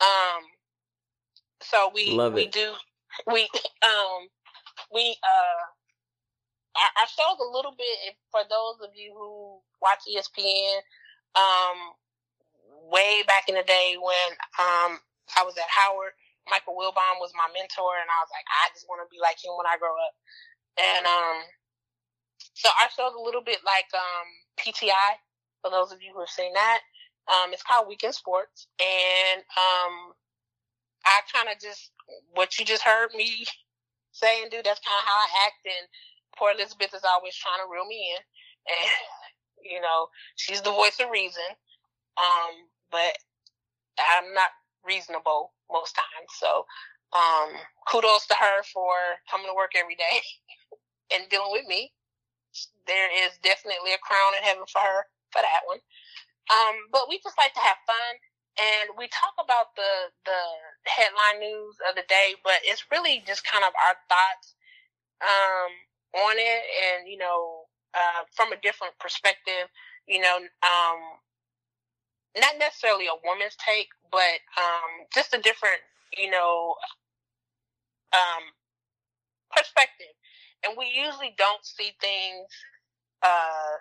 Um, 0.02 0.44
so 1.62 1.92
we 1.94 2.12
Love 2.16 2.34
we 2.34 2.44
it. 2.44 2.52
do 2.52 2.74
we 3.28 3.48
um 3.84 4.28
we 4.94 5.16
uh 5.24 5.64
our 6.76 7.10
show's 7.10 7.40
a 7.40 7.52
little 7.52 7.76
bit 7.76 8.16
for 8.32 8.42
those 8.48 8.80
of 8.84 8.96
you 8.96 9.14
who 9.14 9.60
watch 9.82 10.04
ESPN. 10.08 10.80
Um, 11.36 11.96
way 12.92 13.24
back 13.28 13.48
in 13.48 13.56
the 13.56 13.64
day 13.64 13.96
when 14.00 14.30
um 14.60 15.00
I 15.38 15.44
was 15.48 15.56
at 15.56 15.72
Howard, 15.72 16.12
Michael 16.50 16.76
Wilbon 16.76 17.24
was 17.24 17.32
my 17.36 17.48
mentor, 17.56 17.96
and 17.96 18.10
I 18.12 18.20
was 18.20 18.32
like, 18.36 18.44
I 18.48 18.68
just 18.76 18.88
want 18.92 19.00
to 19.00 19.08
be 19.12 19.22
like 19.24 19.40
him 19.40 19.56
when 19.56 19.68
I 19.68 19.80
grow 19.80 19.96
up. 19.96 20.16
And 20.76 21.04
um, 21.08 21.38
so 22.54 22.68
our 22.82 22.92
show's 22.92 23.16
a 23.16 23.24
little 23.24 23.44
bit 23.44 23.64
like 23.64 23.88
um 23.96 24.28
PTI 24.60 25.20
for 25.62 25.72
those 25.72 25.92
of 25.92 26.02
you 26.02 26.12
who 26.14 26.20
have 26.22 26.34
seen 26.34 26.54
that. 26.54 26.82
Um, 27.30 27.54
it's 27.54 27.64
called 27.64 27.88
Weekend 27.88 28.16
Sports, 28.16 28.68
and 28.82 29.40
um, 29.56 29.94
I 31.06 31.22
kind 31.32 31.48
of 31.50 31.62
just 31.62 31.92
what 32.34 32.58
you 32.60 32.66
just 32.66 32.84
heard 32.84 33.14
me 33.16 33.46
say 34.12 34.42
and 34.42 34.52
do. 34.52 34.60
That's 34.64 34.82
kind 34.82 35.00
of 35.00 35.06
how 35.08 35.16
I 35.16 35.30
act, 35.48 35.62
and 35.66 35.88
poor 36.38 36.52
Elizabeth 36.52 36.94
is 36.94 37.04
always 37.04 37.36
trying 37.36 37.60
to 37.64 37.72
reel 37.72 37.86
me 37.86 38.16
in. 38.16 38.22
And 38.70 38.92
You 39.64 39.82
know, 39.82 40.08
she's 40.36 40.62
the 40.62 40.72
voice 40.72 41.00
of 41.00 41.10
reason. 41.10 41.46
Um, 42.18 42.68
but 42.92 43.18
I'm 44.00 44.34
not 44.34 44.50
reasonable 44.86 45.54
most 45.72 45.96
times. 45.96 46.32
So, 46.38 46.66
um, 47.14 47.54
kudos 47.88 48.28
to 48.28 48.36
her 48.36 48.64
for 48.74 48.94
coming 49.30 49.48
to 49.48 49.56
work 49.56 49.74
every 49.76 49.96
day 49.96 50.22
and 51.14 51.30
dealing 51.30 51.52
with 51.52 51.68
me. 51.68 51.94
There 52.88 53.10
is 53.26 53.38
definitely 53.44 53.94
a 53.94 54.04
crown 54.04 54.36
in 54.38 54.44
heaven 54.44 54.66
for 54.68 54.82
her 54.82 55.06
for 55.32 55.42
that 55.42 55.64
one. 55.66 55.80
Um, 56.52 56.76
but 56.92 57.08
we 57.08 57.20
just 57.24 57.38
like 57.38 57.54
to 57.54 57.64
have 57.64 57.78
fun 57.88 58.14
and 58.60 58.98
we 58.98 59.08
talk 59.08 59.32
about 59.40 59.72
the 59.80 60.12
the 60.26 60.42
headline 60.84 61.40
news 61.40 61.78
of 61.88 61.96
the 61.96 62.04
day, 62.10 62.36
but 62.44 62.60
it's 62.64 62.84
really 62.92 63.24
just 63.26 63.46
kind 63.48 63.64
of 63.64 63.72
our 63.80 63.96
thoughts 64.12 64.56
um, 65.24 65.72
on 66.32 66.40
it, 66.40 66.62
and 66.88 67.08
you 67.12 67.18
know, 67.18 67.68
uh, 67.94 68.24
from 68.36 68.52
a 68.52 68.62
different 68.64 68.96
perspective. 69.00 69.68
You 70.08 70.22
know, 70.22 70.38
um, 70.64 71.00
not 72.38 72.56
necessarily 72.60 73.08
a 73.08 73.20
woman's 73.26 73.56
take, 73.60 73.90
but 74.12 74.40
um, 74.58 75.08
just 75.14 75.34
a 75.34 75.42
different, 75.42 75.82
you 76.18 76.32
know, 76.32 76.76
um, 78.14 78.44
perspective. 79.52 80.16
And 80.64 80.76
we 80.78 80.86
usually 80.86 81.34
don't 81.38 81.66
see 81.66 81.92
things 82.00 82.48
uh, 83.24 83.76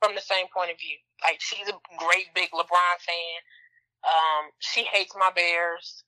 from 0.00 0.14
the 0.14 0.20
same 0.20 0.46
point 0.54 0.70
of 0.70 0.78
view. 0.78 0.98
Like 1.22 1.40
she's 1.40 1.68
a 1.68 1.78
great 1.98 2.30
big 2.34 2.50
LeBron 2.52 2.96
fan. 3.00 3.38
Um, 4.04 4.50
she 4.58 4.84
hates 4.84 5.14
my 5.18 5.30
Bears. 5.34 6.04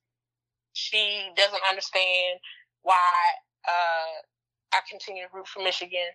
She 0.74 1.30
doesn't 1.36 1.62
understand 1.68 2.38
why 2.82 3.10
uh, 3.66 4.20
I 4.76 4.84
continue 4.84 5.24
to 5.24 5.32
root 5.32 5.48
for 5.48 5.64
Michigan. 5.64 6.12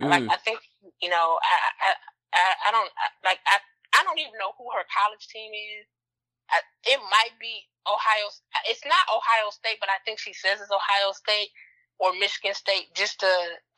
Mm. 0.00 0.12
Like 0.12 0.28
I 0.28 0.36
think 0.44 0.60
you 1.00 1.08
know 1.08 1.40
I 1.40 1.56
I 1.80 1.90
I, 2.32 2.70
don't 2.72 2.92
I, 2.96 3.06
like 3.24 3.40
I 3.48 3.56
I 3.96 4.04
don't 4.04 4.20
even 4.20 4.36
know 4.36 4.52
who 4.56 4.68
her 4.72 4.84
college 4.88 5.28
team 5.28 5.52
is. 5.52 5.88
I, 6.52 6.60
it 6.84 7.00
might 7.08 7.32
be 7.40 7.64
Ohio. 7.88 8.28
It's 8.68 8.84
not 8.84 9.08
Ohio 9.08 9.48
State, 9.52 9.80
but 9.80 9.88
I 9.88 10.00
think 10.04 10.20
she 10.20 10.32
says 10.32 10.60
it's 10.60 10.72
Ohio 10.72 11.12
State 11.16 11.48
or 12.00 12.12
Michigan 12.16 12.52
State 12.52 12.92
just 12.92 13.20
to 13.20 13.30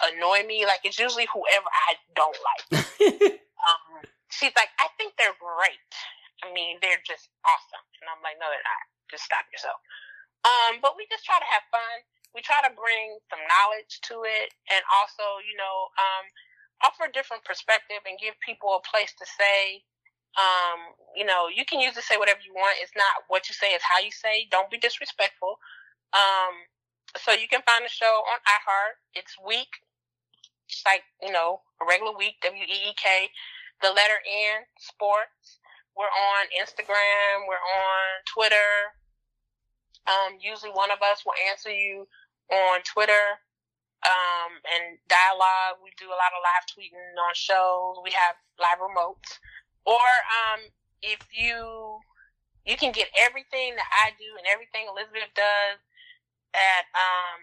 annoy 0.02 0.42
me. 0.46 0.66
Like 0.66 0.82
it's 0.82 0.98
usually 0.98 1.28
whoever 1.30 1.70
I 1.70 1.94
don't 2.14 2.38
like. 2.42 2.64
um, 3.66 4.02
she's 4.30 4.54
like, 4.58 4.70
I 4.78 4.90
think 4.98 5.14
they're 5.18 5.38
great. 5.38 5.92
I 6.42 6.50
mean, 6.52 6.78
they're 6.82 7.02
just 7.06 7.30
awesome. 7.46 7.84
And 8.02 8.06
I'm 8.10 8.20
like, 8.20 8.36
no, 8.38 8.50
they're 8.50 8.64
not. 8.64 8.84
Just 9.10 9.24
stop 9.24 9.46
yourself. 9.52 9.78
Um, 10.44 10.80
but 10.84 10.96
we 10.96 11.08
just 11.08 11.24
try 11.24 11.40
to 11.40 11.48
have 11.48 11.64
fun. 11.72 11.96
We 12.34 12.42
try 12.42 12.58
to 12.66 12.74
bring 12.74 13.18
some 13.30 13.38
knowledge 13.46 14.02
to 14.10 14.26
it 14.26 14.50
and 14.68 14.82
also, 14.90 15.38
you 15.46 15.54
know, 15.54 15.94
um, 15.96 16.24
offer 16.82 17.06
a 17.06 17.14
different 17.14 17.46
perspective 17.46 18.02
and 18.04 18.18
give 18.18 18.34
people 18.42 18.74
a 18.74 18.82
place 18.82 19.14
to 19.16 19.26
say, 19.26 19.86
um, 20.34 20.98
you 21.14 21.22
know, 21.22 21.46
you 21.46 21.62
can 21.62 21.78
use 21.78 21.94
to 21.94 22.02
say 22.02 22.18
whatever 22.18 22.42
you 22.42 22.50
want. 22.52 22.82
It's 22.82 22.98
not 22.98 23.22
what 23.30 23.46
you 23.46 23.54
say, 23.54 23.70
it's 23.70 23.86
how 23.86 24.02
you 24.02 24.10
say. 24.10 24.50
Don't 24.50 24.66
be 24.66 24.82
disrespectful. 24.82 25.62
Um, 26.10 26.66
so 27.14 27.30
you 27.30 27.46
can 27.46 27.62
find 27.62 27.86
the 27.86 27.88
show 27.88 28.26
on 28.26 28.42
iHeart. 28.42 28.98
It's 29.14 29.38
week. 29.38 29.70
Like, 30.82 31.06
you 31.22 31.30
know, 31.30 31.60
a 31.78 31.86
regular 31.86 32.16
week, 32.16 32.40
W 32.42 32.64
E 32.64 32.78
E 32.90 32.92
K, 32.98 33.28
the 33.82 33.94
letter 33.94 34.18
N, 34.26 34.66
sports. 34.80 35.60
We're 35.94 36.10
on 36.10 36.50
Instagram. 36.58 37.46
We're 37.46 37.62
on 37.62 38.04
Twitter. 38.26 38.98
Um, 40.08 40.40
usually 40.40 40.72
one 40.72 40.90
of 40.90 40.98
us 40.98 41.22
will 41.24 41.38
answer 41.52 41.70
you 41.70 42.08
on 42.50 42.82
Twitter. 42.82 43.40
Um, 44.04 44.60
and 44.68 45.00
dialogue. 45.08 45.80
We 45.80 45.88
do 45.96 46.12
a 46.12 46.18
lot 46.20 46.36
of 46.36 46.44
live 46.44 46.68
tweeting 46.68 47.16
on 47.16 47.32
shows. 47.32 48.04
We 48.04 48.12
have 48.12 48.36
live 48.60 48.76
remotes. 48.76 49.40
Or, 49.88 50.04
um, 50.28 50.60
if 51.00 51.24
you, 51.32 52.04
you 52.68 52.76
can 52.76 52.92
get 52.92 53.08
everything 53.16 53.72
that 53.80 53.88
I 53.88 54.12
do 54.20 54.28
and 54.36 54.44
everything 54.44 54.84
Elizabeth 54.92 55.32
does 55.32 55.80
at, 56.52 56.84
um, 56.92 57.40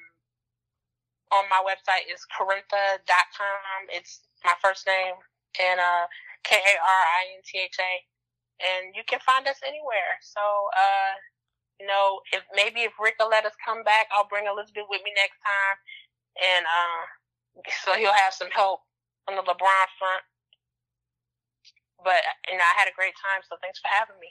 on 1.34 1.50
my 1.50 1.66
website 1.66 2.06
is 2.14 2.22
Karintha.com. 2.30 3.90
It's 3.90 4.22
my 4.46 4.54
first 4.62 4.86
name 4.86 5.18
and, 5.58 5.82
uh, 5.82 6.06
K-A-R-I-N-T-H-A 6.46 8.06
and 8.62 8.94
you 8.94 9.02
can 9.06 9.20
find 9.22 9.48
us 9.48 9.60
anywhere. 9.66 10.22
So, 10.22 10.42
uh, 10.78 11.14
you 11.82 11.88
know, 11.88 12.22
if 12.32 12.44
maybe 12.54 12.82
if 12.82 12.94
Rick 13.02 13.16
will 13.20 13.30
let 13.30 13.46
us 13.46 13.54
come 13.66 13.84
back, 13.84 14.06
I'll 14.14 14.28
bring 14.30 14.46
Elizabeth 14.46 14.86
with 14.88 15.02
me 15.04 15.12
next 15.18 15.42
time, 15.42 15.78
and 16.38 16.66
uh, 16.70 17.02
so 17.84 17.94
he'll 17.98 18.14
have 18.14 18.34
some 18.34 18.50
help 18.54 18.82
on 19.28 19.36
the 19.36 19.42
LeBron 19.42 19.88
front. 19.98 20.22
But 22.04 22.22
you 22.50 22.58
know, 22.58 22.64
I 22.64 22.80
had 22.80 22.88
a 22.88 22.96
great 22.96 23.14
time, 23.18 23.42
so 23.50 23.56
thanks 23.62 23.80
for 23.80 23.90
having 23.90 24.16
me. 24.22 24.30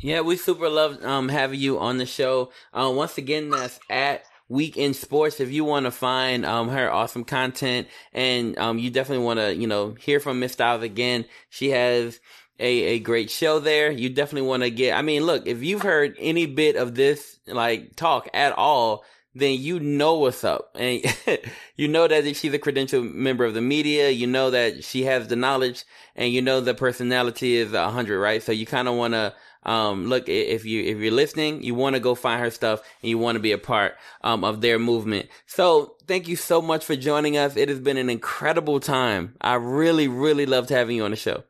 Yeah, 0.00 0.20
we 0.20 0.36
super 0.36 0.68
love 0.68 1.02
um 1.04 1.28
having 1.28 1.58
you 1.58 1.78
on 1.80 1.98
the 1.98 2.06
show. 2.06 2.52
Uh, 2.72 2.92
once 2.94 3.18
again, 3.18 3.50
that's 3.50 3.80
at 3.90 4.24
Week 4.48 4.76
in 4.76 4.94
Sports. 4.94 5.40
If 5.40 5.50
you 5.50 5.64
want 5.64 5.86
to 5.86 5.90
find 5.90 6.46
um 6.46 6.68
her 6.68 6.90
awesome 6.90 7.24
content 7.24 7.88
and 8.12 8.56
um 8.58 8.78
you 8.78 8.90
definitely 8.90 9.24
want 9.24 9.40
to 9.40 9.56
you 9.56 9.66
know 9.66 9.94
hear 9.98 10.20
from 10.20 10.38
Miss 10.38 10.52
Styles 10.52 10.84
again, 10.84 11.24
she 11.50 11.70
has 11.70 12.20
a, 12.58 12.82
a 12.82 12.98
great 12.98 13.30
show 13.30 13.58
there. 13.58 13.90
You 13.90 14.08
definitely 14.08 14.48
want 14.48 14.62
to 14.62 14.70
get, 14.70 14.96
I 14.96 15.02
mean, 15.02 15.24
look, 15.24 15.46
if 15.46 15.62
you've 15.62 15.82
heard 15.82 16.16
any 16.18 16.46
bit 16.46 16.76
of 16.76 16.94
this, 16.94 17.38
like, 17.46 17.96
talk 17.96 18.28
at 18.34 18.52
all, 18.52 19.04
then 19.36 19.60
you 19.60 19.78
know 19.78 20.18
what's 20.18 20.44
up. 20.44 20.70
And 20.74 21.04
you 21.76 21.88
know 21.88 22.08
that 22.08 22.24
she's 22.36 22.54
a 22.54 22.58
credentialed 22.58 23.12
member 23.12 23.44
of 23.44 23.52
the 23.52 23.60
media. 23.60 24.10
You 24.10 24.26
know 24.26 24.50
that 24.50 24.82
she 24.82 25.04
has 25.04 25.28
the 25.28 25.36
knowledge 25.36 25.84
and 26.16 26.32
you 26.32 26.40
know 26.40 26.60
the 26.60 26.74
personality 26.74 27.56
is 27.56 27.74
a 27.74 27.90
hundred, 27.90 28.18
right? 28.18 28.42
So 28.42 28.52
you 28.52 28.64
kind 28.64 28.88
of 28.88 28.94
want 28.94 29.12
to, 29.12 29.34
um, 29.64 30.06
look, 30.06 30.28
if 30.28 30.64
you, 30.64 30.82
if 30.84 30.98
you're 30.98 31.12
listening, 31.12 31.62
you 31.62 31.74
want 31.74 31.94
to 31.94 32.00
go 32.00 32.14
find 32.14 32.40
her 32.40 32.50
stuff 32.50 32.80
and 33.02 33.10
you 33.10 33.18
want 33.18 33.36
to 33.36 33.40
be 33.40 33.52
a 33.52 33.58
part, 33.58 33.96
um, 34.22 34.42
of 34.42 34.62
their 34.62 34.78
movement. 34.78 35.28
So 35.46 35.96
thank 36.06 36.28
you 36.28 36.36
so 36.36 36.62
much 36.62 36.84
for 36.84 36.96
joining 36.96 37.36
us. 37.36 37.56
It 37.56 37.68
has 37.68 37.80
been 37.80 37.98
an 37.98 38.08
incredible 38.08 38.80
time. 38.80 39.34
I 39.42 39.54
really, 39.56 40.08
really 40.08 40.46
loved 40.46 40.70
having 40.70 40.96
you 40.96 41.04
on 41.04 41.10
the 41.10 41.16
show. 41.16 41.44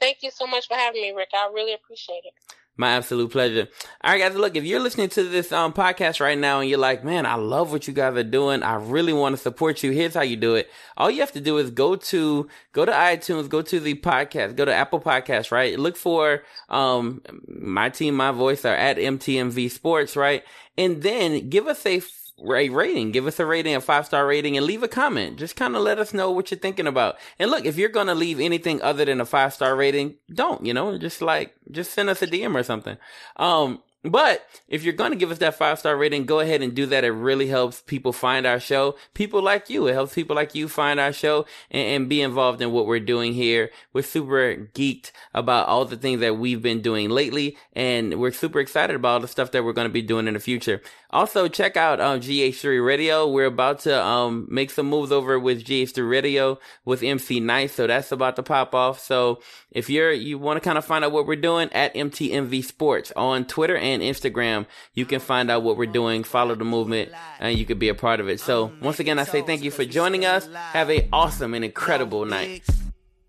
Thank 0.00 0.18
you 0.22 0.30
so 0.30 0.46
much 0.46 0.68
for 0.68 0.74
having 0.74 1.02
me, 1.02 1.12
Rick. 1.12 1.30
I 1.34 1.50
really 1.52 1.74
appreciate 1.74 2.22
it. 2.24 2.32
My 2.78 2.90
absolute 2.90 3.32
pleasure. 3.32 3.68
All 4.04 4.12
right, 4.12 4.18
guys. 4.18 4.34
Look, 4.34 4.54
if 4.54 4.64
you're 4.64 4.80
listening 4.80 5.08
to 5.10 5.24
this 5.24 5.50
um, 5.50 5.72
podcast 5.72 6.20
right 6.20 6.36
now 6.36 6.60
and 6.60 6.68
you're 6.68 6.78
like, 6.78 7.04
man, 7.04 7.24
I 7.24 7.36
love 7.36 7.72
what 7.72 7.88
you 7.88 7.94
guys 7.94 8.14
are 8.16 8.22
doing. 8.22 8.62
I 8.62 8.74
really 8.74 9.14
want 9.14 9.34
to 9.34 9.40
support 9.40 9.82
you. 9.82 9.92
Here's 9.92 10.12
how 10.12 10.20
you 10.20 10.36
do 10.36 10.56
it. 10.56 10.68
All 10.94 11.10
you 11.10 11.20
have 11.20 11.32
to 11.32 11.40
do 11.40 11.56
is 11.56 11.70
go 11.70 11.96
to, 11.96 12.48
go 12.72 12.84
to 12.84 12.92
iTunes, 12.92 13.48
go 13.48 13.62
to 13.62 13.80
the 13.80 13.94
podcast, 13.94 14.56
go 14.56 14.66
to 14.66 14.74
Apple 14.74 15.00
Podcast, 15.00 15.50
right? 15.50 15.78
Look 15.78 15.96
for, 15.96 16.42
um, 16.68 17.22
my 17.48 17.88
team, 17.88 18.14
my 18.14 18.30
voice 18.30 18.66
are 18.66 18.76
at 18.76 18.98
MTMV 18.98 19.70
Sports, 19.70 20.14
right? 20.14 20.44
And 20.76 21.02
then 21.02 21.48
give 21.48 21.66
us 21.66 21.86
a 21.86 22.00
a 22.38 22.68
rating. 22.68 23.12
Give 23.12 23.26
us 23.26 23.40
a 23.40 23.46
rating, 23.46 23.74
a 23.74 23.80
five 23.80 24.06
star 24.06 24.26
rating, 24.26 24.56
and 24.56 24.66
leave 24.66 24.82
a 24.82 24.88
comment. 24.88 25.38
Just 25.38 25.56
kind 25.56 25.76
of 25.76 25.82
let 25.82 25.98
us 25.98 26.12
know 26.12 26.30
what 26.30 26.50
you're 26.50 26.58
thinking 26.58 26.86
about. 26.86 27.16
And 27.38 27.50
look, 27.50 27.64
if 27.64 27.76
you're 27.76 27.88
gonna 27.88 28.14
leave 28.14 28.40
anything 28.40 28.80
other 28.82 29.04
than 29.04 29.20
a 29.20 29.26
five 29.26 29.54
star 29.54 29.74
rating, 29.76 30.16
don't. 30.32 30.64
You 30.64 30.74
know, 30.74 30.98
just 30.98 31.22
like 31.22 31.54
just 31.70 31.92
send 31.92 32.08
us 32.08 32.22
a 32.22 32.26
DM 32.26 32.54
or 32.54 32.62
something. 32.62 32.96
Um, 33.36 33.82
but 34.10 34.46
if 34.68 34.84
you're 34.84 34.92
going 34.92 35.10
to 35.10 35.16
give 35.16 35.30
us 35.30 35.38
that 35.38 35.56
five 35.56 35.78
star 35.78 35.96
rating, 35.96 36.26
go 36.26 36.40
ahead 36.40 36.62
and 36.62 36.74
do 36.74 36.86
that. 36.86 37.04
It 37.04 37.10
really 37.10 37.48
helps 37.48 37.80
people 37.82 38.12
find 38.12 38.46
our 38.46 38.60
show. 38.60 38.96
People 39.14 39.42
like 39.42 39.68
you. 39.68 39.86
It 39.88 39.94
helps 39.94 40.14
people 40.14 40.36
like 40.36 40.54
you 40.54 40.68
find 40.68 41.00
our 41.00 41.12
show 41.12 41.46
and, 41.70 41.88
and, 41.88 42.08
be 42.08 42.22
involved 42.22 42.62
in 42.62 42.72
what 42.72 42.86
we're 42.86 43.00
doing 43.00 43.32
here. 43.34 43.70
We're 43.92 44.02
super 44.02 44.70
geeked 44.74 45.10
about 45.34 45.66
all 45.66 45.84
the 45.84 45.96
things 45.96 46.20
that 46.20 46.38
we've 46.38 46.62
been 46.62 46.82
doing 46.82 47.10
lately. 47.10 47.56
And 47.72 48.20
we're 48.20 48.32
super 48.32 48.60
excited 48.60 48.94
about 48.94 49.08
all 49.14 49.20
the 49.20 49.28
stuff 49.28 49.50
that 49.52 49.64
we're 49.64 49.72
going 49.72 49.88
to 49.88 49.92
be 49.92 50.02
doing 50.02 50.28
in 50.28 50.34
the 50.34 50.40
future. 50.40 50.82
Also, 51.10 51.48
check 51.48 51.76
out 51.76 52.00
um, 52.00 52.20
GH3 52.20 52.84
Radio. 52.84 53.28
We're 53.28 53.46
about 53.46 53.80
to 53.80 54.04
um, 54.04 54.46
make 54.50 54.70
some 54.70 54.86
moves 54.86 55.12
over 55.12 55.38
with 55.38 55.64
GH3 55.64 56.08
Radio 56.08 56.58
with 56.84 57.02
MC 57.02 57.40
Nice. 57.40 57.74
So 57.74 57.86
that's 57.86 58.12
about 58.12 58.36
to 58.36 58.42
pop 58.42 58.74
off. 58.74 59.00
So 59.00 59.40
if 59.70 59.88
you're 59.88 60.12
you 60.12 60.38
want 60.38 60.56
to 60.56 60.60
kind 60.66 60.76
of 60.76 60.84
find 60.84 61.04
out 61.04 61.12
what 61.12 61.26
we're 61.26 61.36
doing 61.36 61.72
at 61.72 61.94
MTMV 61.94 62.64
Sports 62.64 63.12
on 63.16 63.44
Twitter 63.44 63.76
and 63.76 64.02
Instagram, 64.02 64.66
you 64.94 65.06
can 65.06 65.20
find 65.20 65.50
out 65.50 65.62
what 65.62 65.76
we're 65.76 65.86
doing, 65.86 66.24
follow 66.24 66.54
the 66.54 66.64
movement, 66.64 67.12
and 67.38 67.58
you 67.58 67.64
could 67.64 67.78
be 67.78 67.88
a 67.88 67.94
part 67.94 68.20
of 68.20 68.28
it. 68.28 68.40
So 68.40 68.72
once 68.82 68.98
again, 69.00 69.18
I 69.18 69.24
say 69.24 69.42
thank 69.42 69.62
you 69.62 69.70
for 69.70 69.84
joining 69.84 70.24
us. 70.24 70.48
Have 70.72 70.90
a 70.90 71.08
awesome 71.12 71.54
and 71.54 71.64
incredible 71.64 72.24
night. 72.24 72.64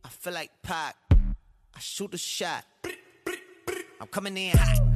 I 0.03 0.09
feel 0.09 0.33
like 0.33 0.51
Pac. 0.63 0.95
I 1.11 1.79
shoot 1.79 2.13
a 2.13 2.17
shot. 2.17 2.65
I'm 4.01 4.07
coming 4.07 4.35
in 4.35 4.57
hot. 4.57 4.86